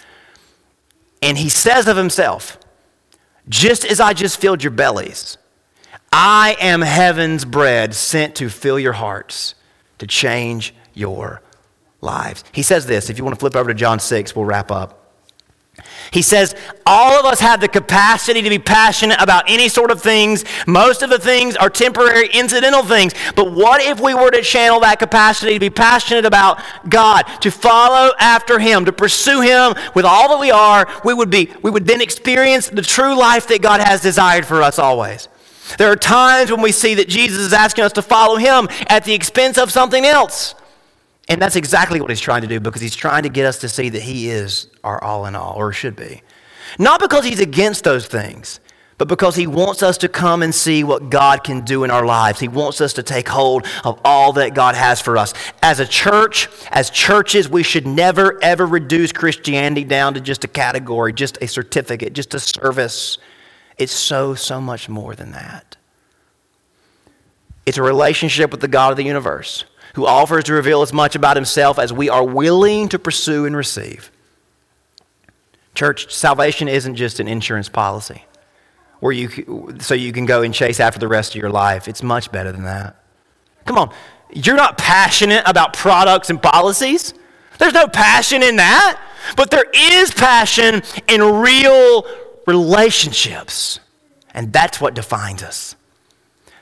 And 1.20 1.38
he 1.38 1.48
says 1.48 1.88
of 1.88 1.96
himself, 1.96 2.58
Just 3.48 3.84
as 3.84 3.98
I 3.98 4.12
just 4.12 4.40
filled 4.40 4.62
your 4.62 4.70
bellies, 4.70 5.38
I 6.12 6.56
am 6.60 6.82
heaven's 6.82 7.44
bread 7.44 7.94
sent 7.94 8.36
to 8.36 8.48
fill 8.48 8.78
your 8.78 8.92
hearts, 8.92 9.54
to 9.98 10.06
change 10.06 10.74
your 10.94 11.40
lives. 12.02 12.44
He 12.52 12.62
says 12.62 12.84
this. 12.84 13.08
If 13.08 13.16
you 13.16 13.24
want 13.24 13.34
to 13.34 13.40
flip 13.40 13.56
over 13.56 13.70
to 13.70 13.74
John 13.74 13.98
6, 13.98 14.36
we'll 14.36 14.44
wrap 14.44 14.70
up. 14.70 14.98
He 16.10 16.20
says, 16.20 16.54
all 16.84 17.18
of 17.18 17.24
us 17.24 17.40
have 17.40 17.62
the 17.62 17.68
capacity 17.68 18.42
to 18.42 18.50
be 18.50 18.58
passionate 18.58 19.20
about 19.22 19.44
any 19.48 19.68
sort 19.70 19.90
of 19.90 20.02
things. 20.02 20.44
Most 20.66 21.00
of 21.00 21.08
the 21.08 21.18
things 21.18 21.56
are 21.56 21.70
temporary, 21.70 22.28
incidental 22.28 22.82
things. 22.82 23.14
But 23.34 23.52
what 23.52 23.80
if 23.80 23.98
we 23.98 24.12
were 24.12 24.30
to 24.30 24.42
channel 24.42 24.80
that 24.80 24.98
capacity 24.98 25.54
to 25.54 25.60
be 25.60 25.70
passionate 25.70 26.26
about 26.26 26.60
God, 26.90 27.22
to 27.40 27.50
follow 27.50 28.12
after 28.18 28.58
Him, 28.58 28.84
to 28.84 28.92
pursue 28.92 29.40
Him 29.40 29.74
with 29.94 30.04
all 30.04 30.28
that 30.28 30.38
we 30.38 30.50
are? 30.50 30.86
We 31.04 31.14
would, 31.14 31.30
be, 31.30 31.50
we 31.62 31.70
would 31.70 31.86
then 31.86 32.02
experience 32.02 32.68
the 32.68 32.82
true 32.82 33.16
life 33.16 33.48
that 33.48 33.62
God 33.62 33.80
has 33.80 34.02
desired 34.02 34.44
for 34.44 34.60
us 34.60 34.78
always. 34.78 35.28
There 35.78 35.90
are 35.90 35.96
times 35.96 36.50
when 36.50 36.60
we 36.60 36.72
see 36.72 36.94
that 36.96 37.08
Jesus 37.08 37.38
is 37.38 37.52
asking 37.54 37.84
us 37.84 37.92
to 37.92 38.02
follow 38.02 38.36
Him 38.36 38.68
at 38.88 39.04
the 39.04 39.14
expense 39.14 39.56
of 39.56 39.70
something 39.70 40.04
else. 40.04 40.54
And 41.32 41.40
that's 41.40 41.56
exactly 41.56 41.98
what 41.98 42.10
he's 42.10 42.20
trying 42.20 42.42
to 42.42 42.46
do 42.46 42.60
because 42.60 42.82
he's 42.82 42.94
trying 42.94 43.22
to 43.22 43.30
get 43.30 43.46
us 43.46 43.60
to 43.60 43.68
see 43.70 43.88
that 43.88 44.02
he 44.02 44.28
is 44.28 44.66
our 44.84 45.02
all 45.02 45.24
in 45.24 45.34
all, 45.34 45.54
or 45.56 45.72
should 45.72 45.96
be. 45.96 46.20
Not 46.78 47.00
because 47.00 47.24
he's 47.24 47.40
against 47.40 47.84
those 47.84 48.06
things, 48.06 48.60
but 48.98 49.08
because 49.08 49.34
he 49.34 49.46
wants 49.46 49.82
us 49.82 49.96
to 49.98 50.10
come 50.10 50.42
and 50.42 50.54
see 50.54 50.84
what 50.84 51.08
God 51.08 51.42
can 51.42 51.62
do 51.62 51.84
in 51.84 51.90
our 51.90 52.04
lives. 52.04 52.38
He 52.38 52.48
wants 52.48 52.82
us 52.82 52.92
to 52.92 53.02
take 53.02 53.30
hold 53.30 53.66
of 53.82 53.98
all 54.04 54.34
that 54.34 54.52
God 54.52 54.74
has 54.74 55.00
for 55.00 55.16
us. 55.16 55.32
As 55.62 55.80
a 55.80 55.86
church, 55.86 56.50
as 56.70 56.90
churches, 56.90 57.48
we 57.48 57.62
should 57.62 57.86
never, 57.86 58.38
ever 58.44 58.66
reduce 58.66 59.10
Christianity 59.10 59.84
down 59.84 60.12
to 60.12 60.20
just 60.20 60.44
a 60.44 60.48
category, 60.48 61.14
just 61.14 61.38
a 61.40 61.48
certificate, 61.48 62.12
just 62.12 62.34
a 62.34 62.40
service. 62.40 63.16
It's 63.78 63.90
so, 63.90 64.34
so 64.34 64.60
much 64.60 64.86
more 64.90 65.14
than 65.14 65.32
that. 65.32 65.78
It's 67.64 67.78
a 67.78 67.82
relationship 67.82 68.50
with 68.50 68.60
the 68.60 68.68
God 68.68 68.90
of 68.90 68.98
the 68.98 69.04
universe 69.04 69.64
who 69.94 70.06
offers 70.06 70.44
to 70.44 70.52
reveal 70.52 70.82
as 70.82 70.92
much 70.92 71.14
about 71.14 71.36
himself 71.36 71.78
as 71.78 71.92
we 71.92 72.08
are 72.08 72.24
willing 72.24 72.88
to 72.88 72.98
pursue 72.98 73.44
and 73.44 73.56
receive. 73.56 74.10
Church, 75.74 76.12
salvation 76.12 76.68
isn't 76.68 76.96
just 76.96 77.20
an 77.20 77.28
insurance 77.28 77.68
policy 77.68 78.24
where 79.00 79.12
you, 79.12 79.76
so 79.80 79.94
you 79.94 80.12
can 80.12 80.26
go 80.26 80.42
and 80.42 80.54
chase 80.54 80.78
after 80.78 80.98
the 80.98 81.08
rest 81.08 81.34
of 81.34 81.40
your 81.40 81.50
life. 81.50 81.88
It's 81.88 82.02
much 82.02 82.30
better 82.30 82.52
than 82.52 82.64
that. 82.64 82.96
Come 83.64 83.78
on, 83.78 83.92
you're 84.32 84.56
not 84.56 84.78
passionate 84.78 85.42
about 85.46 85.72
products 85.72 86.30
and 86.30 86.40
policies. 86.40 87.14
There's 87.58 87.74
no 87.74 87.86
passion 87.86 88.42
in 88.42 88.56
that. 88.56 89.00
But 89.36 89.50
there 89.50 89.66
is 89.74 90.12
passion 90.12 90.82
in 91.08 91.20
real 91.20 92.06
relationships. 92.46 93.80
And 94.34 94.52
that's 94.52 94.80
what 94.80 94.94
defines 94.94 95.42
us. 95.42 95.76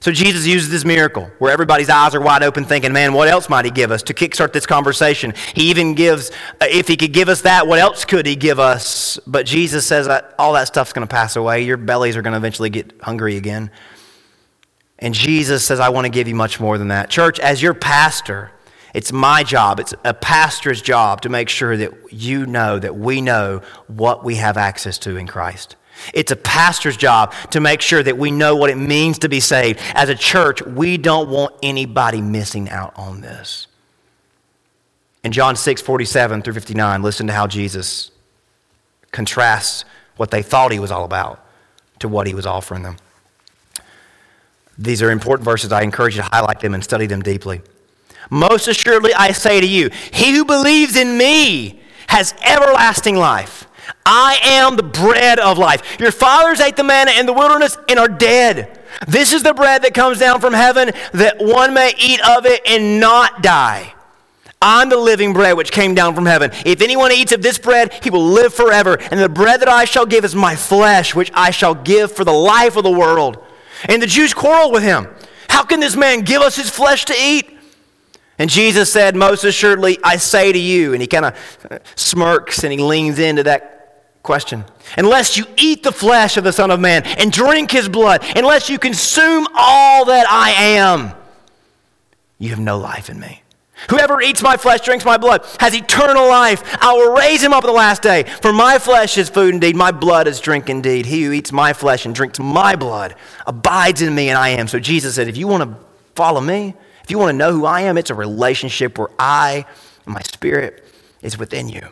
So 0.03 0.13
Jesus 0.13 0.47
uses 0.47 0.71
this 0.71 0.85
miracle 0.87 1.31
where 1.39 1.53
everybody's 1.53 1.91
eyes 1.91 2.15
are 2.15 2.23
wide 2.23 2.43
open 2.43 2.65
thinking, 2.65 2.91
man, 2.91 3.13
what 3.13 3.29
else 3.29 3.51
might 3.51 3.67
he 3.67 3.71
give 3.71 3.91
us 3.91 4.03
to 4.05 4.15
kickstart 4.15 4.55
this 4.55 4.65
conversation? 4.65 5.35
He 5.55 5.69
even 5.69 5.95
gives, 5.95 6.31
uh, 6.59 6.67
if 6.71 6.89
he 6.89 6.97
could 6.97 7.13
give 7.13 7.29
us 7.29 7.43
that, 7.43 7.67
what 7.67 7.79
else 7.79 8.07
could 8.07 8.25
he 8.25 8.35
give 8.35 8.59
us? 8.59 9.19
But 9.27 9.45
Jesus 9.45 9.87
says 9.87 10.09
all 10.39 10.55
that 10.55 10.69
stuff's 10.69 10.95
going 10.95 11.07
to 11.07 11.11
pass 11.11 11.37
away. 11.37 11.65
Your 11.65 11.77
bellies 11.77 12.17
are 12.17 12.23
going 12.23 12.33
to 12.33 12.39
eventually 12.39 12.71
get 12.71 12.95
hungry 13.03 13.37
again. 13.37 13.71
And 14.99 15.13
Jesus 15.13 15.67
says, 15.67 15.81
I 15.81 15.91
want 15.91 16.07
to 16.07 16.11
give 16.11 16.29
you 16.29 16.35
much 16.35 16.61
more 16.61 16.79
than 16.79 16.89
that. 16.89 17.11
Church, 17.11 17.39
as 17.39 17.61
your 17.61 17.75
pastor, 17.75 18.53
it's 18.95 19.13
my 19.13 19.43
job, 19.43 19.81
it's 19.81 19.93
a 20.05 20.15
pastor's 20.15 20.81
job 20.81 21.21
to 21.23 21.29
make 21.29 21.51
sure 21.51 21.77
that 21.77 21.93
you 22.11 22.47
know, 22.47 22.79
that 22.79 22.97
we 22.97 23.21
know 23.21 23.61
what 23.87 24.25
we 24.25 24.37
have 24.37 24.57
access 24.57 24.97
to 25.01 25.17
in 25.17 25.27
Christ. 25.27 25.77
It's 26.15 26.33
a 26.33 26.37
pastor's 26.37 26.97
job 26.97 27.35
to 27.51 27.61
make 27.61 27.81
sure 27.81 28.03
that 28.03 28.17
we 28.17 28.31
know 28.31 28.57
what 28.57 28.71
it 28.71 28.77
means 28.77 29.19
to 29.21 29.29
be 29.29 29.41
saved. 29.41 29.81
As 29.95 30.09
a 30.09 30.15
church, 30.15 30.63
we 30.63 30.97
don't 30.97 31.29
want 31.29 31.55
anybody 31.63 32.21
missing 32.21 32.69
out 32.69 32.93
on 32.97 33.21
this. 33.21 33.67
In 35.23 35.33
John 35.33 35.57
6, 35.57 35.83
47 35.83 36.43
through 36.43 36.55
59, 36.55 37.03
listen 37.03 37.27
to 37.27 37.33
how 37.33 37.47
Jesus 37.47 38.11
contrasts 39.13 39.85
what 40.17 40.31
they 40.31 40.43
thought 40.43 40.73
he 40.73 40.79
was 40.79 40.91
all 40.91 41.05
about 41.05 41.45
to 41.99 42.09
what 42.09 42.27
he 42.27 42.35
was 42.35 42.47
offering 42.47 42.83
them. 42.83 42.97
These 44.79 45.03
are 45.03 45.11
important 45.11 45.45
verses. 45.45 45.73
I 45.73 45.83
encourage 45.83 46.17
you 46.17 46.23
to 46.23 46.29
highlight 46.31 46.61
them 46.61 46.73
and 46.73 46.83
study 46.83 47.07
them 47.07 47.21
deeply. 47.21 47.61
Most 48.31 48.69
assuredly, 48.69 49.13
I 49.13 49.33
say 49.33 49.61
to 49.61 49.67
you, 49.67 49.91
he 50.13 50.33
who 50.33 50.45
believes 50.45 50.97
in 50.97 51.19
me 51.19 51.81
has 52.07 52.35
everlasting 52.43 53.17
life. 53.17 53.67
I 54.05 54.39
am 54.43 54.77
the 54.77 54.83
bread 54.83 55.39
of 55.39 55.59
life. 55.59 55.99
Your 56.01 56.13
fathers 56.13 56.61
ate 56.61 56.77
the 56.77 56.85
manna 56.85 57.13
in 57.13 57.27
the 57.27 57.33
wilderness 57.33 57.77
and 57.89 57.99
are 57.99 58.09
dead. 58.09 58.79
This 59.07 59.33
is 59.33 59.43
the 59.43 59.55
bread 59.55 59.83
that 59.83 59.95
comes 59.95 60.19
down 60.19 60.41
from 60.41 60.53
heaven 60.53 60.91
that 61.13 61.39
one 61.39 61.75
may 61.75 61.95
eat 61.99 62.21
of 62.29 62.47
it 62.47 62.63
and 62.67 63.01
not 63.01 63.43
die. 63.43 63.95
I'm 64.63 64.91
the 64.91 64.97
living 64.99 65.33
bread 65.33 65.57
which 65.57 65.73
came 65.73 65.95
down 65.95 66.15
from 66.15 66.27
heaven. 66.27 66.51
If 66.67 66.83
anyone 66.83 67.13
eats 67.13 67.33
of 67.33 67.41
this 67.41 67.59
bread, 67.59 67.95
he 68.05 68.11
will 68.11 68.25
live 68.25 68.53
forever. 68.53 68.97
And 69.11 69.19
the 69.19 69.29
bread 69.29 69.61
that 69.61 69.69
I 69.69 69.87
shall 69.87 70.05
give 70.05 70.25
is 70.25 70.35
my 70.35 70.55
flesh, 70.55 71.15
which 71.15 71.31
I 71.33 71.51
shall 71.51 71.75
give 71.75 72.13
for 72.13 72.25
the 72.25 72.33
life 72.33 72.77
of 72.77 72.85
the 72.85 72.91
world. 72.91 73.43
And 73.89 74.03
the 74.03 74.07
Jews 74.07 74.35
quarreled 74.35 74.73
with 74.73 74.83
him. 74.83 75.09
How 75.49 75.63
can 75.63 75.81
this 75.81 75.97
man 75.97 76.21
give 76.21 76.43
us 76.43 76.57
his 76.57 76.69
flesh 76.69 77.07
to 77.07 77.15
eat? 77.19 77.57
And 78.39 78.51
Jesus 78.51 78.93
said, 78.93 79.17
Most 79.17 79.45
assuredly, 79.45 79.99
I 80.05 80.17
say 80.17 80.53
to 80.53 80.59
you. 80.59 80.93
And 80.93 81.01
he 81.01 81.09
kind 81.09 81.25
of 81.25 81.81
smirks 81.95 82.63
and 82.63 82.73
he 82.73 82.79
leans 82.79 83.19
into 83.19 83.43
that 83.45 83.80
Question. 84.23 84.65
Unless 84.99 85.37
you 85.37 85.47
eat 85.57 85.83
the 85.83 85.93
flesh 85.93 86.37
of 86.37 86.45
the 86.45 86.53
Son 86.53 86.71
of 86.71 86.79
Man 86.79 87.05
and 87.05 87.33
drink 87.33 87.71
his 87.71 87.89
blood, 87.89 88.23
unless 88.37 88.69
you 88.69 88.79
consume 88.79 89.47
all 89.55 90.05
that 90.07 90.27
I 90.31 90.51
am, 90.51 91.13
you 92.39 92.51
have 92.51 92.59
no 92.59 92.79
life 92.79 93.09
in 93.09 93.19
me. 93.19 93.43
Whoever 93.89 94.21
eats 94.21 94.43
my 94.43 94.59
flesh, 94.59 94.83
drinks 94.83 95.07
my 95.07 95.17
blood, 95.17 95.47
has 95.59 95.75
eternal 95.75 96.29
life. 96.29 96.63
I 96.83 96.93
will 96.93 97.15
raise 97.15 97.43
him 97.43 97.55
up 97.55 97.65
in 97.65 97.69
the 97.69 97.75
last 97.75 98.03
day. 98.03 98.25
For 98.43 98.53
my 98.53 98.79
flesh 98.79 99.17
is 99.17 99.31
food 99.31 99.55
indeed, 99.55 99.75
my 99.75 99.91
blood 99.91 100.29
is 100.29 100.39
drink 100.39 100.69
indeed. 100.69 101.07
He 101.07 101.23
who 101.25 101.33
eats 101.33 101.51
my 101.51 101.73
flesh 101.73 102.05
and 102.05 102.15
drinks 102.15 102.39
my 102.39 102.77
blood 102.77 103.15
abides 103.47 104.03
in 104.03 104.15
me, 104.15 104.29
and 104.29 104.37
I 104.37 104.51
am. 104.51 104.69
So 104.69 104.79
Jesus 104.79 105.15
said, 105.15 105.29
if 105.29 105.37
you 105.39 105.49
want 105.49 105.63
to 105.63 105.79
follow 106.15 106.43
me, 106.43 106.75
if 107.03 107.11
you 107.11 107.19
want 107.19 107.31
to 107.31 107.37
know 107.39 107.53
who 107.53 107.65
I 107.65 107.83
am, 107.83 107.97
it's 107.97 108.11
a 108.11 108.15
relationship 108.15 108.99
where 108.99 109.09
I 109.19 109.65
and 110.05 110.15
my 110.15 110.23
spirit 110.23 110.85
is 111.23 111.39
within 111.39 111.71
you 111.71 111.89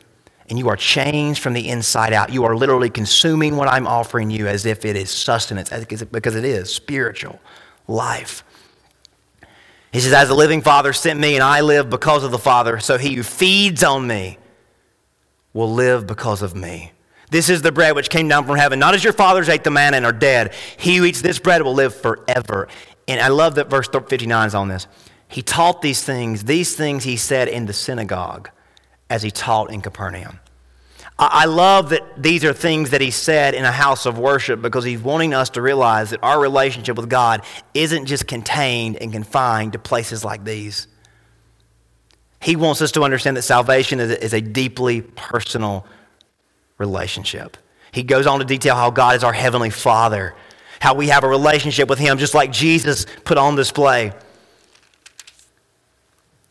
and 0.49 0.59
you 0.59 0.69
are 0.69 0.77
changed 0.77 1.43
from 1.43 1.53
the 1.53 1.69
inside 1.69 2.13
out. 2.13 2.33
You 2.33 2.45
are 2.45 2.57
literally 2.57 2.91
consuming 2.91 3.57
what 3.57 3.69
I'm 3.69 3.87
offering 3.87 4.31
you 4.31 4.47
as 4.47 4.65
if 4.65 4.85
it 4.85 4.97
is 4.97 5.11
sustenance, 5.11 5.71
because 5.71 6.35
it 6.35 6.45
is 6.45 6.73
spiritual 6.73 7.39
life. 7.87 8.45
He 9.93 10.01
says, 10.01 10.13
As 10.13 10.29
the 10.29 10.35
living 10.35 10.63
Father 10.63 10.93
sent 10.93 11.21
me, 11.21 11.35
and 11.35 11.43
I 11.43 11.61
live 11.61 11.91
because 11.91 12.25
of 12.25 12.31
the 12.31 12.39
Father, 12.39 12.79
so 12.79 12.99
he 12.99 13.15
who 13.15 13.23
feeds 13.23 13.83
on 13.83 14.07
me 14.07 14.39
will 15.53 15.73
live 15.73 16.07
because 16.07 16.43
of 16.43 16.55
me. 16.55 16.93
This 17.31 17.51
is 17.51 17.61
the 17.61 17.73
bread 17.73 17.95
which 17.95 18.09
came 18.09 18.29
down 18.29 18.47
from 18.47 18.57
heaven, 18.57 18.79
not 18.79 18.95
as 18.95 19.05
your 19.05 19.13
fathers 19.13 19.51
ate 19.51 19.65
the 19.65 19.71
manna 19.71 19.99
and 19.99 20.07
are 20.07 20.13
dead. 20.13 20.55
He 20.79 20.97
who 20.97 21.05
eats 21.05 21.21
this 21.21 21.39
bread 21.39 21.63
will 21.63 21.75
live 21.75 21.95
forever. 21.95 22.69
And 23.07 23.21
I 23.21 23.29
love 23.29 23.57
that 23.57 23.69
verse 23.69 23.89
59 23.89 24.47
is 24.47 24.55
on 24.55 24.69
this. 24.69 24.87
He 25.29 25.43
taught 25.43 25.83
these 25.83 26.03
things, 26.03 26.45
these 26.45 26.75
things 26.75 27.05
he 27.05 27.17
said 27.19 27.49
in 27.49 27.67
the 27.67 27.75
synagogue 27.75 28.51
as 29.11 29.23
he 29.23 29.31
taught 29.31 29.71
in 29.71 29.81
Capernaum. 29.81 30.41
I 31.21 31.47
love 31.47 31.91
that 31.91 32.03
these 32.17 32.45
are 32.45 32.53
things 32.53 32.91
that 32.91 33.01
he 33.01 33.11
said 33.11 33.55
in 33.55 33.65
a 33.65 33.73
house 33.73 34.07
of 34.07 34.21
worship 34.21 34.63
because 34.63 34.85
he's 34.85 35.01
wanting 35.01 35.35
us 35.35 35.51
to 35.51 35.63
realize 35.63 36.11
that 36.11 36.21
our 36.23 36.41
relationship 36.41 36.97
with 36.97 37.09
God 37.09 37.43
isn't 37.75 38.07
just 38.07 38.29
contained 38.29 38.97
and 38.97 39.13
confined 39.13 39.73
to 39.73 39.81
places 39.81 40.25
like 40.25 40.45
these. 40.45 40.87
He 42.41 42.55
wants 42.55 42.81
us 42.83 42.93
to 42.93 43.03
understand 43.03 43.37
that 43.37 43.43
salvation 43.43 43.99
is 43.99 44.33
a 44.33 44.41
deeply 44.41 45.01
personal 45.01 45.85
relationship. 46.79 47.57
He 47.91 48.05
goes 48.05 48.29
on 48.29 48.39
to 48.39 48.45
detail 48.45 48.77
how 48.77 48.93
God 48.93 49.17
is 49.17 49.25
our 49.25 49.33
heavenly 49.33 49.71
Father, 49.71 50.37
how 50.79 50.95
we 50.95 51.09
have 51.09 51.25
a 51.25 51.29
relationship 51.29 51.89
with 51.89 51.99
Him, 51.99 52.19
just 52.19 52.35
like 52.35 52.53
Jesus 52.53 53.07
put 53.25 53.39
on 53.39 53.57
display. 53.57 54.13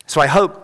So 0.08 0.20
I 0.20 0.28
hope 0.28 0.64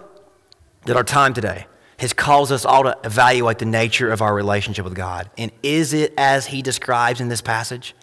that 0.85 0.97
our 0.97 1.05
time 1.05 1.33
today 1.33 1.67
has 2.03 2.13
caused 2.13 2.51
us 2.51 2.65
all 2.65 2.83
to 2.83 2.97
evaluate 3.03 3.59
the 3.59 3.65
nature 3.65 4.11
of 4.11 4.21
our 4.21 4.33
relationship 4.35 4.83
with 4.85 4.93
God. 4.93 5.29
And 5.37 5.51
is 5.63 5.93
it 5.93 6.13
as 6.17 6.45
he 6.45 6.61
describes 6.61 7.19
in 7.19 7.29
this 7.29 7.41
passage? 7.41 7.95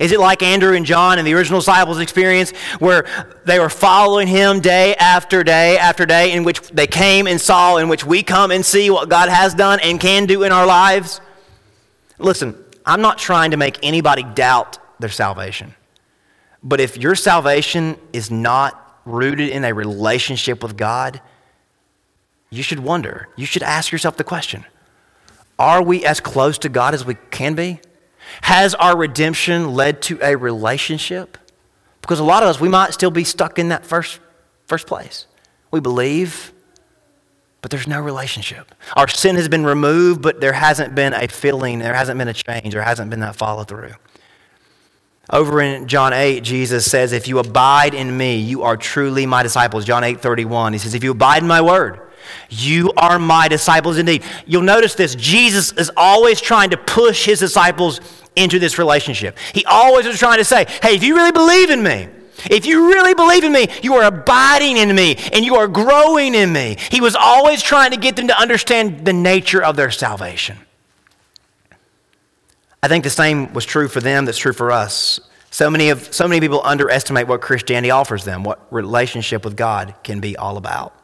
Is 0.00 0.12
it 0.12 0.20
like 0.20 0.42
Andrew 0.42 0.74
and 0.74 0.86
John 0.86 1.18
and 1.18 1.26
the 1.26 1.34
original 1.34 1.60
disciples' 1.60 1.98
experience 1.98 2.52
where 2.78 3.04
they 3.46 3.58
were 3.58 3.70
following 3.70 4.28
him 4.28 4.60
day 4.60 4.94
after 4.94 5.42
day 5.42 5.76
after 5.76 6.06
day, 6.06 6.32
in 6.32 6.44
which 6.44 6.60
they 6.70 6.86
came 6.86 7.26
and 7.26 7.40
saw, 7.40 7.78
in 7.78 7.88
which 7.88 8.04
we 8.04 8.22
come 8.22 8.50
and 8.50 8.64
see 8.64 8.90
what 8.90 9.08
God 9.08 9.28
has 9.28 9.54
done 9.54 9.80
and 9.82 9.98
can 9.98 10.26
do 10.26 10.44
in 10.44 10.52
our 10.52 10.66
lives? 10.66 11.20
Listen, 12.18 12.54
I'm 12.86 13.00
not 13.00 13.18
trying 13.18 13.50
to 13.50 13.56
make 13.56 13.78
anybody 13.82 14.22
doubt 14.22 14.78
their 15.00 15.10
salvation. 15.10 15.74
But 16.62 16.80
if 16.80 16.96
your 16.96 17.14
salvation 17.14 17.96
is 18.12 18.30
not 18.30 19.00
rooted 19.04 19.48
in 19.48 19.64
a 19.64 19.72
relationship 19.74 20.62
with 20.62 20.76
God, 20.76 21.20
you 22.50 22.62
should 22.62 22.80
wonder. 22.80 23.28
You 23.36 23.46
should 23.46 23.62
ask 23.62 23.92
yourself 23.92 24.16
the 24.16 24.24
question 24.24 24.64
Are 25.58 25.82
we 25.82 26.04
as 26.04 26.20
close 26.20 26.58
to 26.58 26.68
God 26.68 26.94
as 26.94 27.04
we 27.04 27.16
can 27.30 27.54
be? 27.54 27.80
Has 28.42 28.74
our 28.74 28.96
redemption 28.96 29.74
led 29.74 30.02
to 30.02 30.18
a 30.22 30.36
relationship? 30.36 31.38
Because 32.00 32.20
a 32.20 32.24
lot 32.24 32.42
of 32.42 32.48
us, 32.48 32.60
we 32.60 32.68
might 32.68 32.92
still 32.92 33.10
be 33.10 33.24
stuck 33.24 33.58
in 33.58 33.68
that 33.68 33.84
first, 33.84 34.20
first 34.66 34.86
place. 34.86 35.26
We 35.70 35.80
believe, 35.80 36.52
but 37.60 37.70
there's 37.70 37.86
no 37.86 38.00
relationship. 38.00 38.74
Our 38.96 39.08
sin 39.08 39.36
has 39.36 39.48
been 39.48 39.64
removed, 39.64 40.22
but 40.22 40.40
there 40.40 40.52
hasn't 40.52 40.94
been 40.94 41.12
a 41.12 41.28
feeling, 41.28 41.80
there 41.80 41.94
hasn't 41.94 42.18
been 42.18 42.28
a 42.28 42.34
change, 42.34 42.72
there 42.72 42.82
hasn't 42.82 43.10
been 43.10 43.20
that 43.20 43.36
follow 43.36 43.64
through. 43.64 43.92
Over 45.30 45.60
in 45.60 45.88
John 45.88 46.14
8, 46.14 46.42
Jesus 46.42 46.90
says, 46.90 47.12
If 47.12 47.28
you 47.28 47.38
abide 47.38 47.92
in 47.92 48.16
me, 48.16 48.38
you 48.38 48.62
are 48.62 48.78
truly 48.78 49.26
my 49.26 49.42
disciples. 49.42 49.84
John 49.84 50.02
8 50.02 50.20
31. 50.20 50.72
He 50.72 50.78
says, 50.78 50.94
If 50.94 51.04
you 51.04 51.10
abide 51.10 51.42
in 51.42 51.48
my 51.48 51.60
word, 51.60 52.07
you 52.48 52.92
are 52.96 53.18
my 53.18 53.48
disciples 53.48 53.98
indeed. 53.98 54.22
You'll 54.46 54.62
notice 54.62 54.94
this 54.94 55.14
Jesus 55.14 55.72
is 55.72 55.90
always 55.96 56.40
trying 56.40 56.70
to 56.70 56.76
push 56.76 57.24
his 57.24 57.40
disciples 57.40 58.00
into 58.36 58.58
this 58.58 58.78
relationship. 58.78 59.36
He 59.52 59.64
always 59.64 60.06
was 60.06 60.18
trying 60.18 60.38
to 60.38 60.44
say, 60.44 60.66
Hey, 60.82 60.94
if 60.94 61.02
you 61.02 61.16
really 61.16 61.32
believe 61.32 61.70
in 61.70 61.82
me, 61.82 62.08
if 62.50 62.66
you 62.66 62.88
really 62.88 63.14
believe 63.14 63.44
in 63.44 63.52
me, 63.52 63.68
you 63.82 63.94
are 63.94 64.04
abiding 64.04 64.76
in 64.76 64.94
me 64.94 65.16
and 65.32 65.44
you 65.44 65.56
are 65.56 65.66
growing 65.66 66.34
in 66.34 66.52
me. 66.52 66.76
He 66.90 67.00
was 67.00 67.16
always 67.16 67.62
trying 67.62 67.90
to 67.90 67.96
get 67.96 68.16
them 68.16 68.28
to 68.28 68.40
understand 68.40 69.04
the 69.04 69.12
nature 69.12 69.62
of 69.62 69.76
their 69.76 69.90
salvation. 69.90 70.56
I 72.82 72.88
think 72.88 73.02
the 73.04 73.10
same 73.10 73.52
was 73.52 73.64
true 73.64 73.88
for 73.88 74.00
them 74.00 74.24
that's 74.24 74.38
true 74.38 74.52
for 74.52 74.70
us. 74.70 75.20
So 75.50 75.70
many, 75.70 75.90
of, 75.90 76.14
so 76.14 76.28
many 76.28 76.40
people 76.40 76.60
underestimate 76.62 77.26
what 77.26 77.40
Christianity 77.40 77.90
offers 77.90 78.24
them, 78.24 78.44
what 78.44 78.72
relationship 78.72 79.44
with 79.44 79.56
God 79.56 79.94
can 80.04 80.20
be 80.20 80.36
all 80.36 80.56
about. 80.56 80.94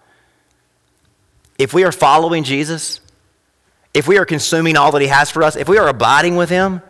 If 1.59 1.73
we 1.73 1.85
are 1.85 1.93
following 1.93 2.45
Jesus, 2.45 3.01
if 3.93 4.09
we 4.09 4.19
are 4.19 4.25
consuming 4.25 4.77
all 4.77 4.93
that 4.93 5.03
He 5.03 5.09
has 5.09 5.31
for 5.31 5.43
us, 5.43 5.57
if 5.57 5.69
we 5.69 5.79
are 5.79 5.89
abiding 5.89 6.37
with 6.37 6.51
Him, 6.51 6.83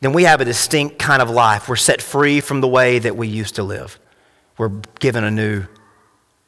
then 0.00 0.12
we 0.12 0.24
have 0.24 0.40
a 0.40 0.44
distinct 0.44 0.98
kind 0.98 1.22
of 1.22 1.30
life. 1.30 1.68
We're 1.68 1.76
set 1.76 2.02
free 2.02 2.40
from 2.40 2.60
the 2.60 2.68
way 2.68 2.98
that 2.98 3.16
we 3.16 3.28
used 3.28 3.54
to 3.54 3.62
live. 3.62 3.98
We're 4.58 4.72
given 4.98 5.24
a 5.24 5.30
new 5.30 5.64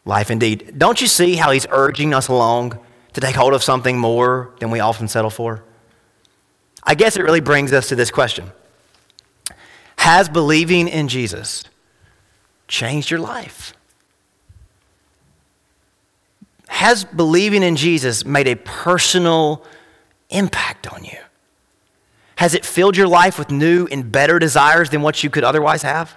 life 0.04 0.30
indeed. 0.30 0.74
Don't 0.76 1.00
you 1.00 1.06
see 1.06 1.36
how 1.36 1.52
he's 1.52 1.66
urging 1.70 2.12
us 2.12 2.28
along 2.28 2.78
to 3.12 3.20
take 3.20 3.34
hold 3.34 3.54
of 3.54 3.62
something 3.62 3.96
more 3.96 4.52
than 4.58 4.70
we 4.70 4.80
often 4.80 5.08
settle 5.08 5.30
for? 5.30 5.62
I 6.82 6.94
guess 6.94 7.16
it 7.16 7.22
really 7.22 7.40
brings 7.40 7.72
us 7.72 7.88
to 7.88 7.96
this 7.96 8.10
question 8.10 8.50
Has 9.98 10.28
believing 10.28 10.88
in 10.88 11.08
Jesus 11.08 11.64
changed 12.68 13.10
your 13.10 13.20
life? 13.20 13.72
Has 16.74 17.04
believing 17.04 17.62
in 17.62 17.76
Jesus 17.76 18.24
made 18.24 18.48
a 18.48 18.56
personal 18.56 19.64
impact 20.28 20.92
on 20.92 21.04
you? 21.04 21.18
Has 22.34 22.52
it 22.52 22.64
filled 22.64 22.96
your 22.96 23.06
life 23.06 23.38
with 23.38 23.48
new 23.52 23.86
and 23.92 24.10
better 24.10 24.40
desires 24.40 24.90
than 24.90 25.00
what 25.00 25.22
you 25.22 25.30
could 25.30 25.44
otherwise 25.44 25.82
have? 25.82 26.16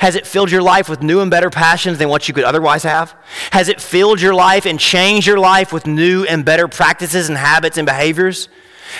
Has 0.00 0.14
it 0.14 0.26
filled 0.26 0.50
your 0.50 0.60
life 0.60 0.90
with 0.90 1.02
new 1.02 1.20
and 1.22 1.30
better 1.30 1.48
passions 1.48 1.96
than 1.96 2.10
what 2.10 2.28
you 2.28 2.34
could 2.34 2.44
otherwise 2.44 2.82
have? 2.82 3.16
Has 3.50 3.68
it 3.68 3.80
filled 3.80 4.20
your 4.20 4.34
life 4.34 4.66
and 4.66 4.78
changed 4.78 5.26
your 5.26 5.38
life 5.38 5.72
with 5.72 5.86
new 5.86 6.26
and 6.26 6.44
better 6.44 6.68
practices 6.68 7.30
and 7.30 7.38
habits 7.38 7.78
and 7.78 7.86
behaviors? 7.86 8.50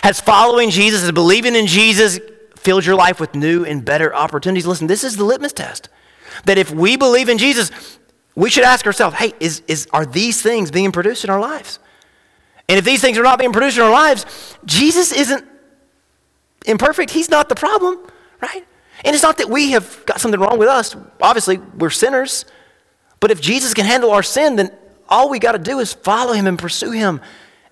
Has 0.02 0.22
following 0.22 0.70
Jesus 0.70 1.04
and 1.04 1.14
believing 1.14 1.54
in 1.54 1.66
Jesus 1.66 2.18
filled 2.56 2.86
your 2.86 2.96
life 2.96 3.20
with 3.20 3.34
new 3.34 3.62
and 3.62 3.84
better 3.84 4.14
opportunities? 4.14 4.66
Listen, 4.66 4.86
this 4.86 5.04
is 5.04 5.18
the 5.18 5.24
litmus 5.24 5.52
test. 5.52 5.90
That 6.46 6.56
if 6.56 6.70
we 6.70 6.96
believe 6.96 7.28
in 7.28 7.36
Jesus, 7.36 7.97
we 8.38 8.50
should 8.50 8.62
ask 8.62 8.86
ourselves, 8.86 9.16
hey, 9.16 9.32
is, 9.40 9.62
is, 9.66 9.88
are 9.92 10.06
these 10.06 10.40
things 10.40 10.70
being 10.70 10.92
produced 10.92 11.24
in 11.24 11.30
our 11.30 11.40
lives? 11.40 11.80
And 12.68 12.78
if 12.78 12.84
these 12.84 13.00
things 13.00 13.18
are 13.18 13.24
not 13.24 13.40
being 13.40 13.50
produced 13.50 13.78
in 13.78 13.82
our 13.82 13.90
lives, 13.90 14.56
Jesus 14.64 15.10
isn't 15.10 15.44
imperfect. 16.64 17.10
He's 17.10 17.30
not 17.30 17.48
the 17.48 17.56
problem, 17.56 17.98
right? 18.40 18.64
And 19.04 19.12
it's 19.12 19.24
not 19.24 19.38
that 19.38 19.50
we 19.50 19.72
have 19.72 20.06
got 20.06 20.20
something 20.20 20.38
wrong 20.38 20.56
with 20.56 20.68
us. 20.68 20.94
Obviously, 21.20 21.56
we're 21.56 21.90
sinners. 21.90 22.44
But 23.18 23.32
if 23.32 23.40
Jesus 23.40 23.74
can 23.74 23.86
handle 23.86 24.12
our 24.12 24.22
sin, 24.22 24.54
then 24.54 24.70
all 25.08 25.28
we 25.28 25.40
got 25.40 25.52
to 25.52 25.58
do 25.58 25.80
is 25.80 25.92
follow 25.92 26.32
him 26.32 26.46
and 26.46 26.56
pursue 26.56 26.92
him, 26.92 27.20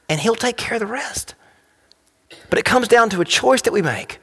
and 0.09 0.19
he'll 0.19 0.35
take 0.35 0.57
care 0.57 0.75
of 0.75 0.81
the 0.81 0.87
rest. 0.87 1.37
But 2.51 2.59
it 2.59 2.65
comes 2.65 2.89
down 2.89 3.09
to 3.11 3.21
a 3.21 3.25
choice 3.25 3.63
that 3.63 3.73
we 3.73 3.83
make. 3.83 4.19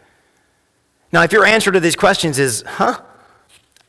Now, 1.13 1.23
if 1.23 1.31
your 1.31 1.45
answer 1.45 1.71
to 1.71 1.79
these 1.79 1.95
questions 1.95 2.37
is, 2.37 2.65
huh? 2.67 2.99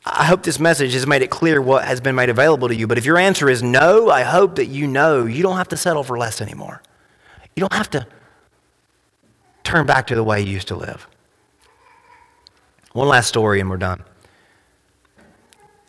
I 0.05 0.25
hope 0.25 0.43
this 0.43 0.59
message 0.59 0.93
has 0.93 1.07
made 1.07 1.23
it 1.23 1.31
clear 1.31 1.59
what 1.59 1.85
has 1.85 1.99
been 1.99 2.13
made 2.13 2.29
available 2.29 2.67
to 2.67 2.75
you. 2.75 2.85
But 2.85 2.99
if 2.99 3.05
your 3.05 3.17
answer 3.17 3.49
is 3.49 3.63
no, 3.63 4.09
I 4.11 4.21
hope 4.21 4.55
that 4.55 4.67
you 4.67 4.85
know 4.85 5.25
you 5.25 5.41
don't 5.41 5.57
have 5.57 5.69
to 5.69 5.77
settle 5.77 6.03
for 6.03 6.17
less 6.17 6.41
anymore. 6.41 6.83
You 7.55 7.61
don't 7.61 7.73
have 7.73 7.89
to 7.91 8.05
turn 9.63 9.87
back 9.87 10.05
to 10.07 10.15
the 10.15 10.23
way 10.23 10.41
you 10.41 10.51
used 10.51 10.67
to 10.67 10.75
live. 10.75 11.07
One 12.93 13.07
last 13.07 13.27
story 13.27 13.59
and 13.59 13.69
we're 13.69 13.77
done. 13.77 14.03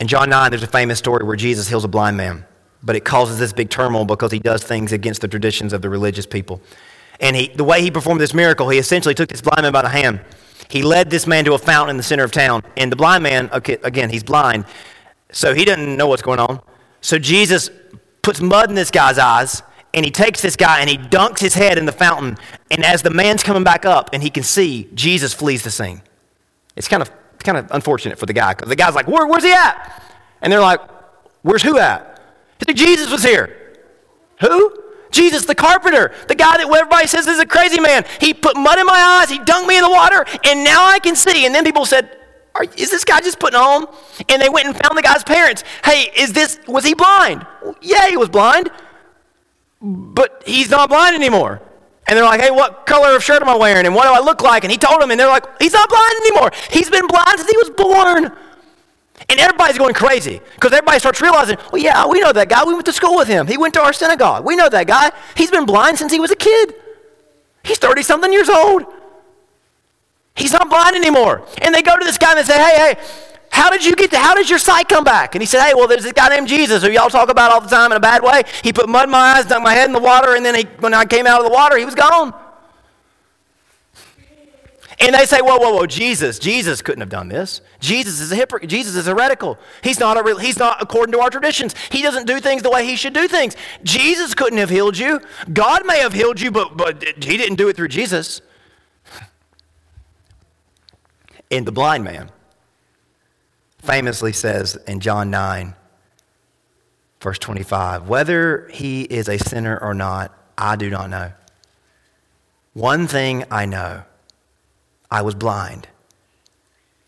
In 0.00 0.08
John 0.08 0.30
9, 0.30 0.50
there's 0.50 0.62
a 0.62 0.66
famous 0.66 0.98
story 0.98 1.24
where 1.24 1.36
Jesus 1.36 1.68
heals 1.68 1.84
a 1.84 1.88
blind 1.88 2.16
man, 2.16 2.46
but 2.82 2.96
it 2.96 3.04
causes 3.04 3.38
this 3.38 3.52
big 3.52 3.70
turmoil 3.70 4.04
because 4.04 4.32
he 4.32 4.38
does 4.38 4.64
things 4.64 4.92
against 4.92 5.20
the 5.20 5.28
traditions 5.28 5.72
of 5.72 5.82
the 5.82 5.90
religious 5.90 6.26
people. 6.26 6.60
And 7.20 7.36
he, 7.36 7.48
the 7.48 7.64
way 7.64 7.82
he 7.82 7.90
performed 7.90 8.20
this 8.20 8.34
miracle, 8.34 8.68
he 8.70 8.78
essentially 8.78 9.14
took 9.14 9.28
this 9.28 9.40
blind 9.40 9.62
man 9.62 9.72
by 9.72 9.82
the 9.82 9.88
hand. 9.88 10.20
He 10.68 10.82
led 10.82 11.10
this 11.10 11.26
man 11.26 11.44
to 11.44 11.54
a 11.54 11.58
fountain 11.58 11.90
in 11.90 11.96
the 11.96 12.02
center 12.02 12.24
of 12.24 12.32
town. 12.32 12.62
And 12.76 12.90
the 12.90 12.96
blind 12.96 13.22
man, 13.22 13.50
okay, 13.52 13.78
again, 13.82 14.10
he's 14.10 14.24
blind, 14.24 14.64
so 15.30 15.54
he 15.54 15.64
doesn't 15.64 15.96
know 15.96 16.06
what's 16.06 16.22
going 16.22 16.40
on. 16.40 16.60
So 17.00 17.18
Jesus 17.18 17.70
puts 18.22 18.40
mud 18.40 18.68
in 18.68 18.74
this 18.74 18.90
guy's 18.90 19.18
eyes 19.18 19.62
and 19.94 20.04
he 20.04 20.10
takes 20.10 20.42
this 20.42 20.56
guy 20.56 20.80
and 20.80 20.90
he 20.90 20.98
dunks 20.98 21.38
his 21.38 21.54
head 21.54 21.78
in 21.78 21.86
the 21.86 21.92
fountain. 21.92 22.36
And 22.70 22.84
as 22.84 23.02
the 23.02 23.10
man's 23.10 23.42
coming 23.42 23.64
back 23.64 23.84
up 23.84 24.10
and 24.12 24.22
he 24.22 24.30
can 24.30 24.42
see, 24.42 24.88
Jesus 24.94 25.32
flees 25.32 25.62
the 25.62 25.70
scene. 25.70 26.02
It's 26.74 26.88
kind 26.88 27.02
of, 27.02 27.10
kind 27.38 27.58
of 27.58 27.70
unfortunate 27.70 28.18
for 28.18 28.26
the 28.26 28.32
guy 28.32 28.52
because 28.52 28.68
the 28.68 28.76
guy's 28.76 28.94
like, 28.94 29.08
Where, 29.08 29.26
Where's 29.26 29.44
he 29.44 29.52
at? 29.52 30.02
And 30.42 30.52
they're 30.52 30.60
like, 30.60 30.80
Where's 31.42 31.62
who 31.62 31.78
at? 31.78 32.20
He 32.58 32.64
said, 32.66 32.76
Jesus 32.76 33.10
was 33.10 33.22
here. 33.22 33.74
Who? 34.40 34.85
Jesus, 35.10 35.44
the 35.44 35.54
carpenter, 35.54 36.12
the 36.28 36.34
guy 36.34 36.56
that 36.56 36.68
everybody 36.68 37.06
says 37.06 37.26
is 37.26 37.38
a 37.38 37.46
crazy 37.46 37.80
man. 37.80 38.04
He 38.20 38.34
put 38.34 38.56
mud 38.56 38.78
in 38.78 38.86
my 38.86 39.20
eyes, 39.20 39.30
he 39.30 39.38
dunked 39.38 39.66
me 39.66 39.76
in 39.76 39.82
the 39.82 39.90
water, 39.90 40.24
and 40.44 40.64
now 40.64 40.84
I 40.84 40.98
can 40.98 41.16
see. 41.16 41.46
And 41.46 41.54
then 41.54 41.64
people 41.64 41.86
said, 41.86 42.18
is 42.76 42.90
this 42.90 43.04
guy 43.04 43.20
just 43.20 43.38
putting 43.38 43.58
on? 43.58 43.86
And 44.28 44.40
they 44.40 44.48
went 44.48 44.66
and 44.66 44.76
found 44.76 44.96
the 44.96 45.02
guy's 45.02 45.22
parents. 45.22 45.62
Hey, 45.84 46.10
is 46.16 46.32
this, 46.32 46.58
was 46.66 46.84
he 46.84 46.94
blind? 46.94 47.46
Yeah, 47.82 48.08
he 48.08 48.16
was 48.16 48.28
blind 48.30 48.70
but 49.80 50.42
he's 50.46 50.70
not 50.70 50.88
blind 50.88 51.14
anymore. 51.14 51.60
And 52.08 52.16
they're 52.16 52.24
like, 52.24 52.40
hey, 52.40 52.50
what 52.50 52.86
color 52.86 53.16
of 53.16 53.24
shirt 53.24 53.42
am 53.42 53.48
I 53.48 53.56
wearing? 53.56 53.84
And 53.84 53.94
what 53.94 54.04
do 54.04 54.10
I 54.10 54.24
look 54.24 54.40
like? 54.40 54.62
And 54.62 54.70
he 54.70 54.78
told 54.78 55.00
them, 55.00 55.10
and 55.10 55.18
they're 55.18 55.28
like, 55.28 55.44
he's 55.60 55.72
not 55.72 55.88
blind 55.88 56.14
anymore. 56.22 56.50
He's 56.70 56.88
been 56.88 57.06
blind 57.06 57.38
since 57.38 57.50
he 57.50 57.56
was 57.56 57.70
born. 57.70 58.32
And 59.28 59.40
everybody's 59.40 59.78
going 59.78 59.94
crazy 59.94 60.40
because 60.54 60.72
everybody 60.72 61.00
starts 61.00 61.20
realizing, 61.20 61.56
well, 61.72 61.82
yeah, 61.82 62.06
we 62.06 62.20
know 62.20 62.32
that 62.32 62.48
guy. 62.48 62.64
We 62.64 62.74
went 62.74 62.86
to 62.86 62.92
school 62.92 63.16
with 63.16 63.26
him. 63.26 63.46
He 63.46 63.58
went 63.58 63.74
to 63.74 63.80
our 63.80 63.92
synagogue. 63.92 64.44
We 64.44 64.54
know 64.54 64.68
that 64.68 64.86
guy. 64.86 65.10
He's 65.36 65.50
been 65.50 65.66
blind 65.66 65.98
since 65.98 66.12
he 66.12 66.20
was 66.20 66.30
a 66.30 66.36
kid. 66.36 66.74
He's 67.64 67.78
30 67.78 68.02
something 68.02 68.32
years 68.32 68.48
old. 68.48 68.84
He's 70.36 70.52
not 70.52 70.70
blind 70.70 70.94
anymore. 70.94 71.44
And 71.62 71.74
they 71.74 71.82
go 71.82 71.98
to 71.98 72.04
this 72.04 72.18
guy 72.18 72.30
and 72.30 72.38
they 72.38 72.44
say, 72.44 72.56
hey, 72.58 72.94
hey, 72.94 73.04
how 73.50 73.70
did 73.70 73.84
you 73.84 73.96
get 73.96 74.10
to, 74.10 74.18
how 74.18 74.34
did 74.34 74.50
your 74.50 74.58
sight 74.58 74.88
come 74.88 75.02
back? 75.02 75.34
And 75.34 75.42
he 75.42 75.46
said, 75.46 75.64
Hey, 75.64 75.72
well, 75.72 75.88
there's 75.88 76.02
this 76.02 76.12
guy 76.12 76.28
named 76.28 76.46
Jesus 76.46 76.82
who 76.82 76.90
y'all 76.90 77.08
talk 77.08 77.30
about 77.30 77.50
all 77.50 77.60
the 77.60 77.68
time 77.68 77.90
in 77.90 77.96
a 77.96 78.00
bad 78.00 78.22
way. 78.22 78.42
He 78.62 78.72
put 78.72 78.88
mud 78.88 79.04
in 79.04 79.10
my 79.10 79.18
eyes, 79.18 79.46
dunked 79.46 79.62
my 79.62 79.72
head 79.72 79.86
in 79.86 79.92
the 79.92 80.00
water, 80.00 80.34
and 80.34 80.44
then 80.44 80.54
he, 80.54 80.64
when 80.80 80.92
I 80.92 81.06
came 81.06 81.26
out 81.26 81.40
of 81.40 81.46
the 81.46 81.52
water, 81.52 81.78
he 81.78 81.84
was 81.84 81.94
gone. 81.94 82.34
And 84.98 85.14
they 85.14 85.26
say, 85.26 85.40
whoa, 85.40 85.58
whoa, 85.58 85.74
whoa, 85.74 85.86
Jesus, 85.86 86.38
Jesus 86.38 86.80
couldn't 86.80 87.02
have 87.02 87.10
done 87.10 87.28
this. 87.28 87.60
Jesus 87.80 88.18
is 88.18 88.32
a 88.32 88.36
hypocrite. 88.36 88.70
Jesus 88.70 88.96
is 88.96 89.06
heretical. 89.06 89.58
He's 89.82 90.00
not, 90.00 90.16
a, 90.16 90.40
he's 90.40 90.58
not 90.58 90.80
according 90.80 91.12
to 91.12 91.20
our 91.20 91.28
traditions. 91.28 91.74
He 91.90 92.00
doesn't 92.00 92.26
do 92.26 92.40
things 92.40 92.62
the 92.62 92.70
way 92.70 92.86
he 92.86 92.96
should 92.96 93.12
do 93.12 93.28
things. 93.28 93.56
Jesus 93.82 94.32
couldn't 94.32 94.58
have 94.58 94.70
healed 94.70 94.96
you. 94.96 95.20
God 95.52 95.84
may 95.84 96.00
have 96.00 96.14
healed 96.14 96.40
you, 96.40 96.50
but, 96.50 96.78
but 96.78 97.02
he 97.02 97.36
didn't 97.36 97.56
do 97.56 97.68
it 97.68 97.76
through 97.76 97.88
Jesus. 97.88 98.40
And 101.50 101.66
the 101.66 101.72
blind 101.72 102.02
man 102.02 102.30
famously 103.78 104.32
says 104.32 104.76
in 104.86 105.00
John 105.00 105.30
9, 105.30 105.74
verse 107.20 107.38
25 107.38 108.08
Whether 108.08 108.68
he 108.72 109.02
is 109.02 109.28
a 109.28 109.38
sinner 109.38 109.78
or 109.78 109.92
not, 109.92 110.36
I 110.56 110.76
do 110.76 110.88
not 110.88 111.10
know. 111.10 111.32
One 112.72 113.06
thing 113.06 113.44
I 113.50 113.66
know 113.66 114.04
I 115.10 115.22
was 115.22 115.34
blind, 115.34 115.88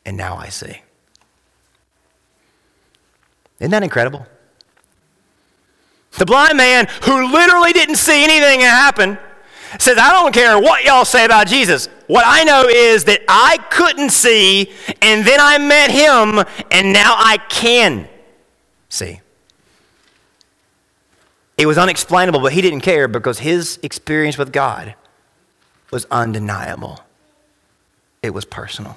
and 0.04 0.16
now 0.16 0.36
I 0.36 0.48
see. 0.48 0.82
Isn't 3.60 3.72
that 3.72 3.82
incredible? 3.82 4.26
The 6.12 6.26
blind 6.26 6.56
man 6.56 6.88
who 7.02 7.30
literally 7.32 7.72
didn't 7.72 7.96
see 7.96 8.24
anything 8.24 8.60
happen 8.60 9.18
says, 9.78 9.98
I 9.98 10.10
don't 10.10 10.32
care 10.32 10.58
what 10.58 10.84
y'all 10.84 11.04
say 11.04 11.24
about 11.24 11.46
Jesus. 11.46 11.88
What 12.06 12.24
I 12.26 12.44
know 12.44 12.66
is 12.68 13.04
that 13.04 13.20
I 13.28 13.58
couldn't 13.70 14.10
see, 14.10 14.70
and 15.02 15.26
then 15.26 15.38
I 15.40 15.58
met 15.58 15.90
him, 15.90 16.44
and 16.70 16.92
now 16.92 17.14
I 17.16 17.38
can 17.48 18.08
see. 18.88 19.20
It 21.56 21.66
was 21.66 21.76
unexplainable, 21.76 22.40
but 22.40 22.52
he 22.52 22.62
didn't 22.62 22.80
care 22.80 23.08
because 23.08 23.40
his 23.40 23.78
experience 23.82 24.38
with 24.38 24.52
God 24.52 24.94
was 25.90 26.06
undeniable. 26.10 27.00
It 28.22 28.30
was 28.30 28.44
personal. 28.44 28.96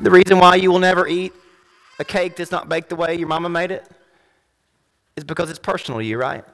The 0.00 0.10
reason 0.10 0.38
why 0.38 0.56
you 0.56 0.70
will 0.70 0.78
never 0.78 1.06
eat 1.06 1.32
a 1.98 2.04
cake 2.04 2.36
that's 2.36 2.50
not 2.50 2.68
baked 2.68 2.88
the 2.88 2.96
way 2.96 3.14
your 3.16 3.28
mama 3.28 3.48
made 3.48 3.70
it 3.70 3.86
is 5.16 5.24
because 5.24 5.50
it's 5.50 5.58
personal 5.58 6.00
to 6.00 6.04
you, 6.04 6.16
right? 6.18 6.44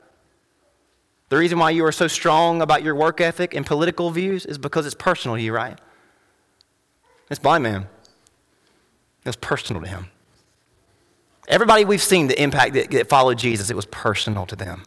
The 1.28 1.36
reason 1.36 1.58
why 1.58 1.70
you 1.70 1.84
are 1.84 1.92
so 1.92 2.08
strong 2.08 2.62
about 2.62 2.82
your 2.82 2.94
work 2.94 3.20
ethic 3.20 3.54
and 3.54 3.64
political 3.64 4.10
views 4.10 4.46
is 4.46 4.58
because 4.58 4.86
it's 4.86 4.94
personal 4.94 5.36
to 5.36 5.42
you, 5.42 5.52
right? 5.52 5.78
This 7.28 7.38
blind 7.38 7.64
man, 7.64 7.82
it 9.24 9.28
was 9.28 9.36
personal 9.36 9.82
to 9.82 9.88
him. 9.88 10.06
Everybody 11.48 11.84
we've 11.84 12.02
seen 12.02 12.26
the 12.26 12.40
impact 12.40 12.74
that, 12.74 12.90
that 12.90 13.08
followed 13.08 13.38
Jesus, 13.38 13.70
it 13.70 13.76
was 13.76 13.86
personal 13.86 14.46
to 14.46 14.56
them. 14.56 14.84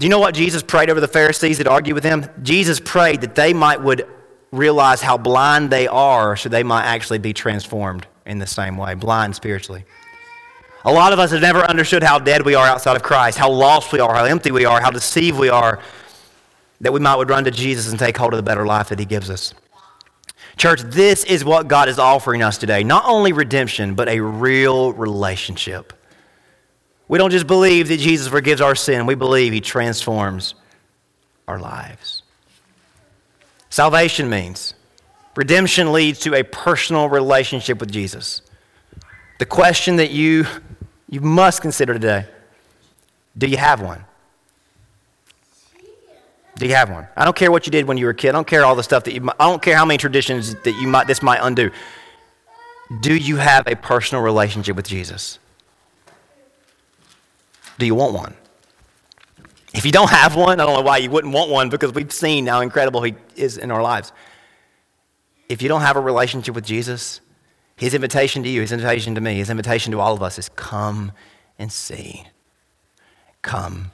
Do 0.00 0.06
you 0.06 0.08
know 0.08 0.18
what 0.18 0.34
Jesus 0.34 0.62
prayed 0.62 0.88
over 0.88 0.98
the 0.98 1.06
Pharisees 1.06 1.58
that 1.58 1.66
argued 1.66 1.94
with 1.94 2.04
him? 2.04 2.24
Jesus 2.42 2.80
prayed 2.80 3.20
that 3.20 3.34
they 3.34 3.52
might 3.52 3.82
would 3.82 4.08
realize 4.50 5.02
how 5.02 5.18
blind 5.18 5.68
they 5.68 5.86
are 5.88 6.38
so 6.38 6.48
they 6.48 6.62
might 6.62 6.84
actually 6.84 7.18
be 7.18 7.34
transformed 7.34 8.06
in 8.24 8.38
the 8.38 8.46
same 8.46 8.78
way, 8.78 8.94
blind 8.94 9.36
spiritually. 9.36 9.84
A 10.86 10.90
lot 10.90 11.12
of 11.12 11.18
us 11.18 11.32
have 11.32 11.42
never 11.42 11.58
understood 11.58 12.02
how 12.02 12.18
dead 12.18 12.46
we 12.46 12.54
are 12.54 12.66
outside 12.66 12.96
of 12.96 13.02
Christ, 13.02 13.36
how 13.36 13.50
lost 13.50 13.92
we 13.92 14.00
are, 14.00 14.14
how 14.14 14.24
empty 14.24 14.50
we 14.50 14.64
are, 14.64 14.80
how 14.80 14.88
deceived 14.88 15.38
we 15.38 15.50
are, 15.50 15.80
that 16.80 16.94
we 16.94 16.98
might 16.98 17.16
would 17.16 17.28
run 17.28 17.44
to 17.44 17.50
Jesus 17.50 17.90
and 17.90 17.98
take 17.98 18.16
hold 18.16 18.32
of 18.32 18.38
the 18.38 18.42
better 18.42 18.64
life 18.64 18.88
that 18.88 18.98
he 18.98 19.04
gives 19.04 19.28
us. 19.28 19.52
Church, 20.56 20.80
this 20.80 21.24
is 21.24 21.44
what 21.44 21.68
God 21.68 21.90
is 21.90 21.98
offering 21.98 22.42
us 22.42 22.56
today. 22.56 22.84
Not 22.84 23.04
only 23.04 23.34
redemption, 23.34 23.94
but 23.94 24.08
a 24.08 24.20
real 24.20 24.94
relationship. 24.94 25.92
We 27.10 27.18
don't 27.18 27.32
just 27.32 27.48
believe 27.48 27.88
that 27.88 27.98
Jesus 27.98 28.28
forgives 28.28 28.60
our 28.60 28.76
sin, 28.76 29.04
we 29.04 29.16
believe 29.16 29.52
he 29.52 29.60
transforms 29.60 30.54
our 31.48 31.58
lives. 31.58 32.22
Salvation 33.68 34.30
means 34.30 34.74
redemption 35.34 35.92
leads 35.92 36.20
to 36.20 36.34
a 36.34 36.44
personal 36.44 37.08
relationship 37.08 37.80
with 37.80 37.90
Jesus. 37.90 38.42
The 39.40 39.44
question 39.44 39.96
that 39.96 40.12
you, 40.12 40.46
you 41.08 41.20
must 41.20 41.62
consider 41.62 41.94
today 41.94 42.26
do 43.36 43.48
you 43.48 43.56
have 43.56 43.82
one? 43.82 44.04
Do 46.58 46.66
you 46.66 46.76
have 46.76 46.90
one? 46.90 47.08
I 47.16 47.24
don't 47.24 47.36
care 47.36 47.50
what 47.50 47.66
you 47.66 47.72
did 47.72 47.86
when 47.86 47.96
you 47.96 48.04
were 48.04 48.12
a 48.12 48.14
kid. 48.14 48.28
I 48.28 48.32
don't 48.32 48.46
care 48.46 48.64
all 48.64 48.76
the 48.76 48.84
stuff 48.84 49.02
that 49.04 49.14
you. 49.14 49.28
I 49.40 49.48
don't 49.48 49.60
care 49.60 49.76
how 49.76 49.84
many 49.84 49.98
traditions 49.98 50.54
that 50.54 50.80
you 50.80 50.86
might 50.86 51.08
this 51.08 51.22
might 51.22 51.40
undo. 51.42 51.72
Do 53.00 53.16
you 53.16 53.38
have 53.38 53.66
a 53.66 53.74
personal 53.74 54.22
relationship 54.22 54.76
with 54.76 54.86
Jesus? 54.86 55.40
Do 57.80 57.86
you 57.86 57.94
want 57.94 58.12
one? 58.12 58.34
If 59.72 59.86
you 59.86 59.90
don't 59.90 60.10
have 60.10 60.36
one, 60.36 60.60
I 60.60 60.66
don't 60.66 60.74
know 60.74 60.82
why 60.82 60.98
you 60.98 61.10
wouldn't 61.10 61.32
want 61.32 61.50
one 61.50 61.70
because 61.70 61.94
we've 61.94 62.12
seen 62.12 62.46
how 62.46 62.60
incredible 62.60 63.02
He 63.02 63.14
is 63.36 63.56
in 63.56 63.70
our 63.70 63.82
lives. 63.82 64.12
If 65.48 65.62
you 65.62 65.68
don't 65.68 65.80
have 65.80 65.96
a 65.96 66.00
relationship 66.00 66.54
with 66.54 66.66
Jesus, 66.66 67.22
His 67.76 67.94
invitation 67.94 68.42
to 68.42 68.50
you, 68.50 68.60
His 68.60 68.72
invitation 68.72 69.14
to 69.14 69.20
me, 69.22 69.36
His 69.36 69.48
invitation 69.48 69.92
to 69.92 70.00
all 70.00 70.12
of 70.12 70.22
us 70.22 70.38
is 70.38 70.50
come 70.50 71.12
and 71.58 71.72
see. 71.72 72.24
Come 73.40 73.92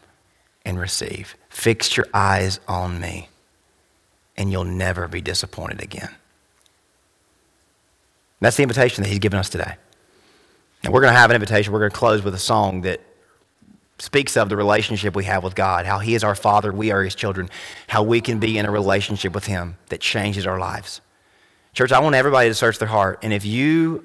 and 0.65 0.81
receive. 0.81 1.37
Fix 1.49 1.97
your 1.97 2.07
eyes 2.13 2.59
on 2.67 3.01
me, 3.01 3.29
and 4.37 4.51
you'll 4.51 4.65
never 4.65 5.07
be 5.07 5.21
disappointed 5.21 5.81
again. 5.81 6.11
That's 8.41 8.57
the 8.57 8.65
invitation 8.65 9.05
that 9.05 9.11
He's 9.11 9.21
given 9.21 9.39
us 9.39 9.49
today. 9.49 9.77
And 10.83 10.93
we're 10.93 11.03
going 11.03 11.13
to 11.13 11.19
have 11.19 11.31
an 11.31 11.37
invitation. 11.37 11.73
We're 11.73 11.79
going 11.79 11.93
to 11.93 11.97
close 11.97 12.25
with 12.25 12.35
a 12.35 12.39
song 12.39 12.81
that 12.81 13.01
speaks 13.99 14.37
of 14.37 14.49
the 14.49 14.57
relationship 14.57 15.17
we 15.17 15.25
have 15.25 15.43
with 15.43 15.55
God, 15.55 15.87
how 15.87 15.99
He 15.99 16.15
is 16.15 16.23
our 16.23 16.35
Father, 16.35 16.73
we 16.73 16.91
are 16.91 17.03
His 17.03 17.15
children, 17.15 17.49
how 17.89 18.03
we 18.03 18.21
can 18.21 18.39
be 18.39 18.59
in 18.59 18.67
a 18.67 18.71
relationship 18.71 19.35
with 19.35 19.47
Him 19.47 19.77
that 19.89 20.01
changes 20.01 20.47
our 20.47 20.59
lives. 20.59 21.01
Church, 21.73 21.93
I 21.93 22.01
want 22.01 22.15
everybody 22.15 22.49
to 22.49 22.55
search 22.55 22.79
their 22.79 22.89
heart. 22.89 23.19
And 23.23 23.33
if 23.33 23.45
you 23.45 24.05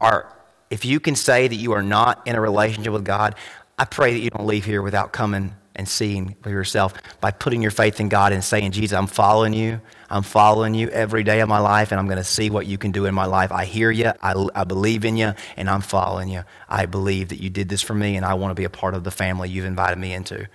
are, 0.00 0.34
if 0.70 0.84
you 0.84 1.00
can 1.00 1.14
say 1.14 1.48
that 1.48 1.54
you 1.54 1.72
are 1.72 1.82
not 1.82 2.26
in 2.26 2.34
a 2.34 2.40
relationship 2.40 2.92
with 2.92 3.04
God, 3.04 3.34
I 3.78 3.84
pray 3.84 4.12
that 4.12 4.20
you 4.20 4.30
don't 4.30 4.46
leave 4.46 4.64
here 4.64 4.82
without 4.82 5.12
coming 5.12 5.54
and 5.74 5.88
seeing 5.88 6.36
for 6.42 6.50
yourself 6.50 6.94
by 7.20 7.30
putting 7.30 7.62
your 7.62 7.70
faith 7.70 8.00
in 8.00 8.08
God 8.08 8.32
and 8.32 8.42
saying, 8.42 8.72
Jesus, 8.72 8.96
I'm 8.96 9.06
following 9.06 9.52
you. 9.52 9.80
I'm 10.08 10.22
following 10.22 10.74
you 10.74 10.88
every 10.88 11.24
day 11.24 11.40
of 11.40 11.48
my 11.48 11.58
life, 11.58 11.90
and 11.90 11.98
I'm 11.98 12.06
going 12.06 12.18
to 12.18 12.24
see 12.24 12.50
what 12.50 12.66
you 12.66 12.78
can 12.78 12.92
do 12.92 13.06
in 13.06 13.14
my 13.14 13.26
life. 13.26 13.50
I 13.50 13.64
hear 13.64 13.90
you, 13.90 14.12
I, 14.22 14.48
I 14.54 14.64
believe 14.64 15.04
in 15.04 15.16
you, 15.16 15.34
and 15.56 15.68
I'm 15.68 15.80
following 15.80 16.28
you. 16.28 16.44
I 16.68 16.86
believe 16.86 17.28
that 17.30 17.42
you 17.42 17.50
did 17.50 17.68
this 17.68 17.82
for 17.82 17.94
me, 17.94 18.16
and 18.16 18.24
I 18.24 18.34
want 18.34 18.50
to 18.50 18.54
be 18.54 18.64
a 18.64 18.70
part 18.70 18.94
of 18.94 19.04
the 19.04 19.10
family 19.10 19.48
you've 19.48 19.64
invited 19.64 19.98
me 19.98 20.12
into. 20.12 20.48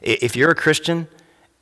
If 0.00 0.36
you're 0.36 0.50
a 0.50 0.54
Christian 0.54 1.08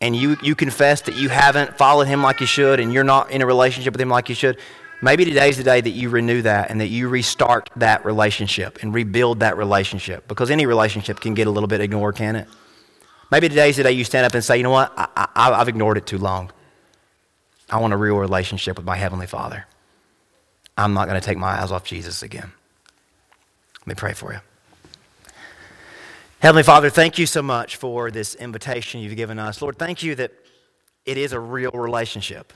and 0.00 0.16
you, 0.16 0.36
you 0.42 0.54
confess 0.54 1.02
that 1.02 1.16
you 1.16 1.28
haven't 1.28 1.76
followed 1.76 2.06
him 2.06 2.22
like 2.22 2.40
you 2.40 2.46
should, 2.46 2.80
and 2.80 2.92
you're 2.92 3.04
not 3.04 3.30
in 3.30 3.42
a 3.42 3.46
relationship 3.46 3.94
with 3.94 4.00
him 4.00 4.08
like 4.08 4.28
you 4.28 4.34
should, 4.34 4.58
maybe 5.02 5.24
today's 5.24 5.56
the 5.56 5.64
day 5.64 5.80
that 5.80 5.90
you 5.90 6.10
renew 6.10 6.42
that 6.42 6.70
and 6.70 6.80
that 6.80 6.88
you 6.88 7.08
restart 7.08 7.70
that 7.76 8.04
relationship 8.04 8.82
and 8.82 8.92
rebuild 8.92 9.40
that 9.40 9.56
relationship 9.56 10.28
because 10.28 10.50
any 10.50 10.66
relationship 10.66 11.20
can 11.20 11.34
get 11.34 11.46
a 11.46 11.50
little 11.50 11.68
bit 11.68 11.80
ignored, 11.80 12.16
can 12.16 12.36
it? 12.36 12.48
Maybe 13.30 13.48
today's 13.48 13.76
the 13.76 13.84
day 13.84 13.92
you 13.92 14.04
stand 14.04 14.26
up 14.26 14.34
and 14.34 14.42
say, 14.42 14.56
you 14.56 14.62
know 14.62 14.70
what, 14.70 14.92
I, 14.96 15.28
I, 15.36 15.52
I've 15.52 15.68
ignored 15.68 15.96
it 15.96 16.06
too 16.06 16.18
long. 16.18 16.50
I 17.70 17.78
want 17.78 17.92
a 17.92 17.96
real 17.96 18.16
relationship 18.16 18.76
with 18.76 18.84
my 18.84 18.96
Heavenly 18.96 19.26
Father. 19.26 19.66
I'm 20.76 20.92
not 20.92 21.08
going 21.08 21.20
to 21.20 21.24
take 21.24 21.38
my 21.38 21.60
eyes 21.60 21.70
off 21.70 21.84
Jesus 21.84 22.22
again. 22.22 22.52
Let 23.80 23.86
me 23.86 23.94
pray 23.94 24.12
for 24.12 24.32
you. 24.32 24.40
Heavenly 26.40 26.62
Father, 26.62 26.90
thank 26.90 27.18
you 27.18 27.26
so 27.26 27.42
much 27.42 27.76
for 27.76 28.10
this 28.10 28.34
invitation 28.34 29.00
you've 29.00 29.16
given 29.16 29.38
us. 29.38 29.62
Lord, 29.62 29.78
thank 29.78 30.02
you 30.02 30.14
that 30.16 30.32
it 31.04 31.16
is 31.16 31.32
a 31.32 31.40
real 31.40 31.70
relationship. 31.70 32.52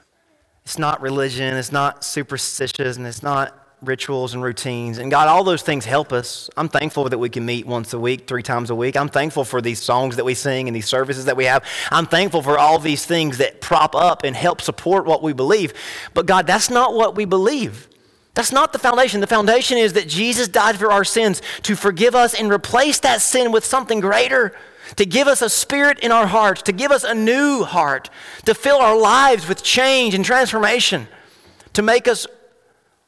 It's 0.64 0.78
not 0.78 1.00
religion, 1.00 1.54
it's 1.54 1.70
not 1.70 2.02
superstitious, 2.02 2.96
and 2.96 3.06
it's 3.06 3.22
not 3.22 3.63
rituals 3.84 4.34
and 4.34 4.42
routines. 4.42 4.98
And 4.98 5.10
God, 5.10 5.28
all 5.28 5.44
those 5.44 5.62
things 5.62 5.84
help 5.84 6.12
us. 6.12 6.50
I'm 6.56 6.68
thankful 6.68 7.08
that 7.08 7.18
we 7.18 7.28
can 7.28 7.44
meet 7.44 7.66
once 7.66 7.92
a 7.92 7.98
week, 7.98 8.26
three 8.26 8.42
times 8.42 8.70
a 8.70 8.74
week. 8.74 8.96
I'm 8.96 9.08
thankful 9.08 9.44
for 9.44 9.60
these 9.60 9.80
songs 9.80 10.16
that 10.16 10.24
we 10.24 10.34
sing 10.34 10.68
and 10.68 10.74
these 10.74 10.86
services 10.86 11.24
that 11.26 11.36
we 11.36 11.44
have. 11.44 11.64
I'm 11.90 12.06
thankful 12.06 12.42
for 12.42 12.58
all 12.58 12.78
these 12.78 13.06
things 13.06 13.38
that 13.38 13.60
prop 13.60 13.94
up 13.94 14.24
and 14.24 14.34
help 14.34 14.60
support 14.60 15.06
what 15.06 15.22
we 15.22 15.32
believe. 15.32 15.72
But 16.14 16.26
God, 16.26 16.46
that's 16.46 16.70
not 16.70 16.94
what 16.94 17.14
we 17.14 17.24
believe. 17.24 17.88
That's 18.34 18.52
not 18.52 18.72
the 18.72 18.78
foundation. 18.78 19.20
The 19.20 19.26
foundation 19.26 19.78
is 19.78 19.92
that 19.92 20.08
Jesus 20.08 20.48
died 20.48 20.76
for 20.76 20.90
our 20.90 21.04
sins 21.04 21.40
to 21.62 21.76
forgive 21.76 22.14
us 22.14 22.34
and 22.34 22.50
replace 22.50 22.98
that 23.00 23.20
sin 23.20 23.52
with 23.52 23.64
something 23.64 24.00
greater 24.00 24.54
to 24.96 25.06
give 25.06 25.26
us 25.28 25.42
a 25.42 25.48
spirit 25.48 25.98
in 26.00 26.12
our 26.12 26.26
hearts, 26.26 26.62
to 26.62 26.72
give 26.72 26.90
us 26.90 27.04
a 27.04 27.14
new 27.14 27.64
heart, 27.64 28.10
to 28.44 28.54
fill 28.54 28.78
our 28.78 28.96
lives 28.96 29.48
with 29.48 29.62
change 29.62 30.14
and 30.14 30.24
transformation, 30.24 31.08
to 31.72 31.82
make 31.82 32.06
us 32.06 32.26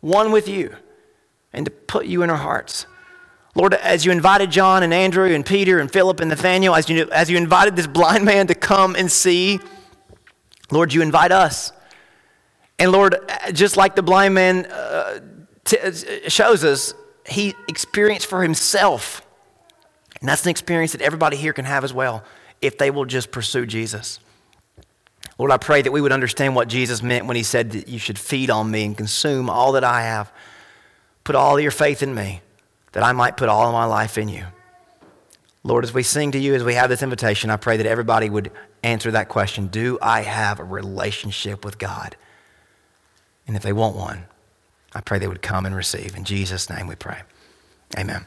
one 0.07 0.31
with 0.31 0.49
you, 0.49 0.75
and 1.53 1.67
to 1.67 1.71
put 1.71 2.07
you 2.07 2.23
in 2.23 2.31
our 2.31 2.37
hearts. 2.37 2.87
Lord, 3.57 3.75
as 3.75 4.05
you 4.05 4.13
invited 4.13 4.51
John 4.51 4.83
and 4.83 4.95
Andrew 4.95 5.33
and 5.35 5.45
Peter 5.45 5.81
and 5.81 5.91
Philip 5.91 6.21
and 6.21 6.29
Nathanael, 6.29 6.75
as 6.75 6.89
you, 6.89 7.11
as 7.11 7.29
you 7.29 7.37
invited 7.37 7.75
this 7.75 7.87
blind 7.87 8.25
man 8.25 8.47
to 8.47 8.55
come 8.55 8.95
and 8.95 9.11
see, 9.11 9.59
Lord, 10.71 10.93
you 10.93 11.03
invite 11.03 11.33
us. 11.33 11.73
And 12.79 12.93
Lord, 12.93 13.17
just 13.53 13.77
like 13.77 13.97
the 13.97 14.03
blind 14.03 14.35
man 14.35 14.67
uh, 14.67 15.21
t- 15.65 16.29
shows 16.29 16.63
us, 16.63 16.95
he 17.29 17.55
experienced 17.69 18.27
for 18.27 18.43
himself. 18.43 19.27
And 20.21 20.29
that's 20.29 20.45
an 20.45 20.51
experience 20.51 20.93
that 20.93 21.01
everybody 21.01 21.37
here 21.37 21.53
can 21.53 21.65
have 21.65 21.83
as 21.83 21.93
well 21.93 22.23
if 22.63 22.79
they 22.79 22.91
will 22.91 23.07
just 23.07 23.31
pursue 23.31 23.67
Jesus. 23.67 24.21
Lord, 25.39 25.51
I 25.51 25.59
pray 25.59 25.82
that 25.82 25.93
we 25.93 26.01
would 26.01 26.12
understand 26.12 26.57
what 26.57 26.68
Jesus 26.68 27.03
meant 27.03 27.26
when 27.26 27.37
he 27.37 27.43
said 27.43 27.72
that 27.72 27.89
you 27.89 27.99
should 27.99 28.18
feed 28.18 28.51
on 28.51 28.70
me 28.70 28.84
and 28.84 28.97
consume 28.97 29.51
all 29.51 29.72
that 29.72 29.84
I 29.84 30.03
have. 30.03 30.32
Put 31.24 31.37
all 31.37 31.61
your 31.61 31.70
faith 31.70 32.03
in 32.03 32.14
me, 32.14 32.41
that 32.93 33.03
I 33.03 33.12
might 33.12 33.37
put 33.37 33.49
all 33.49 33.66
of 33.66 33.72
my 33.72 33.84
life 33.84 34.16
in 34.16 34.28
you. 34.28 34.45
Lord, 35.62 35.84
as 35.84 35.93
we 35.93 36.03
sing 36.03 36.30
to 36.30 36.39
you, 36.39 36.55
as 36.55 36.62
we 36.64 36.74
have 36.74 36.89
this 36.89 37.03
invitation, 37.03 37.51
I 37.51 37.57
pray 37.57 37.76
that 37.76 37.87
everybody 37.87 38.30
would 38.30 38.53
answer 38.82 39.11
that 39.11 39.28
question 39.28 39.66
Do 39.66 39.99
I 40.01 40.22
have 40.22 40.61
a 40.61 40.64
relationship 40.64 41.64
with 41.64 41.78
God? 41.78 42.16
And 43.47 43.57
if 43.57 43.62
they 43.62 43.72
want 43.72 43.97
one, 43.97 44.24
I 44.95 45.01
pray 45.01 45.18
they 45.18 45.28
would 45.28 45.43
come 45.43 45.66
and 45.66 45.74
receive. 45.74 46.16
In 46.16 46.24
Jesus' 46.24 46.70
name 46.70 46.87
we 46.87 46.95
pray. 46.95 47.22
Amen. 47.99 48.26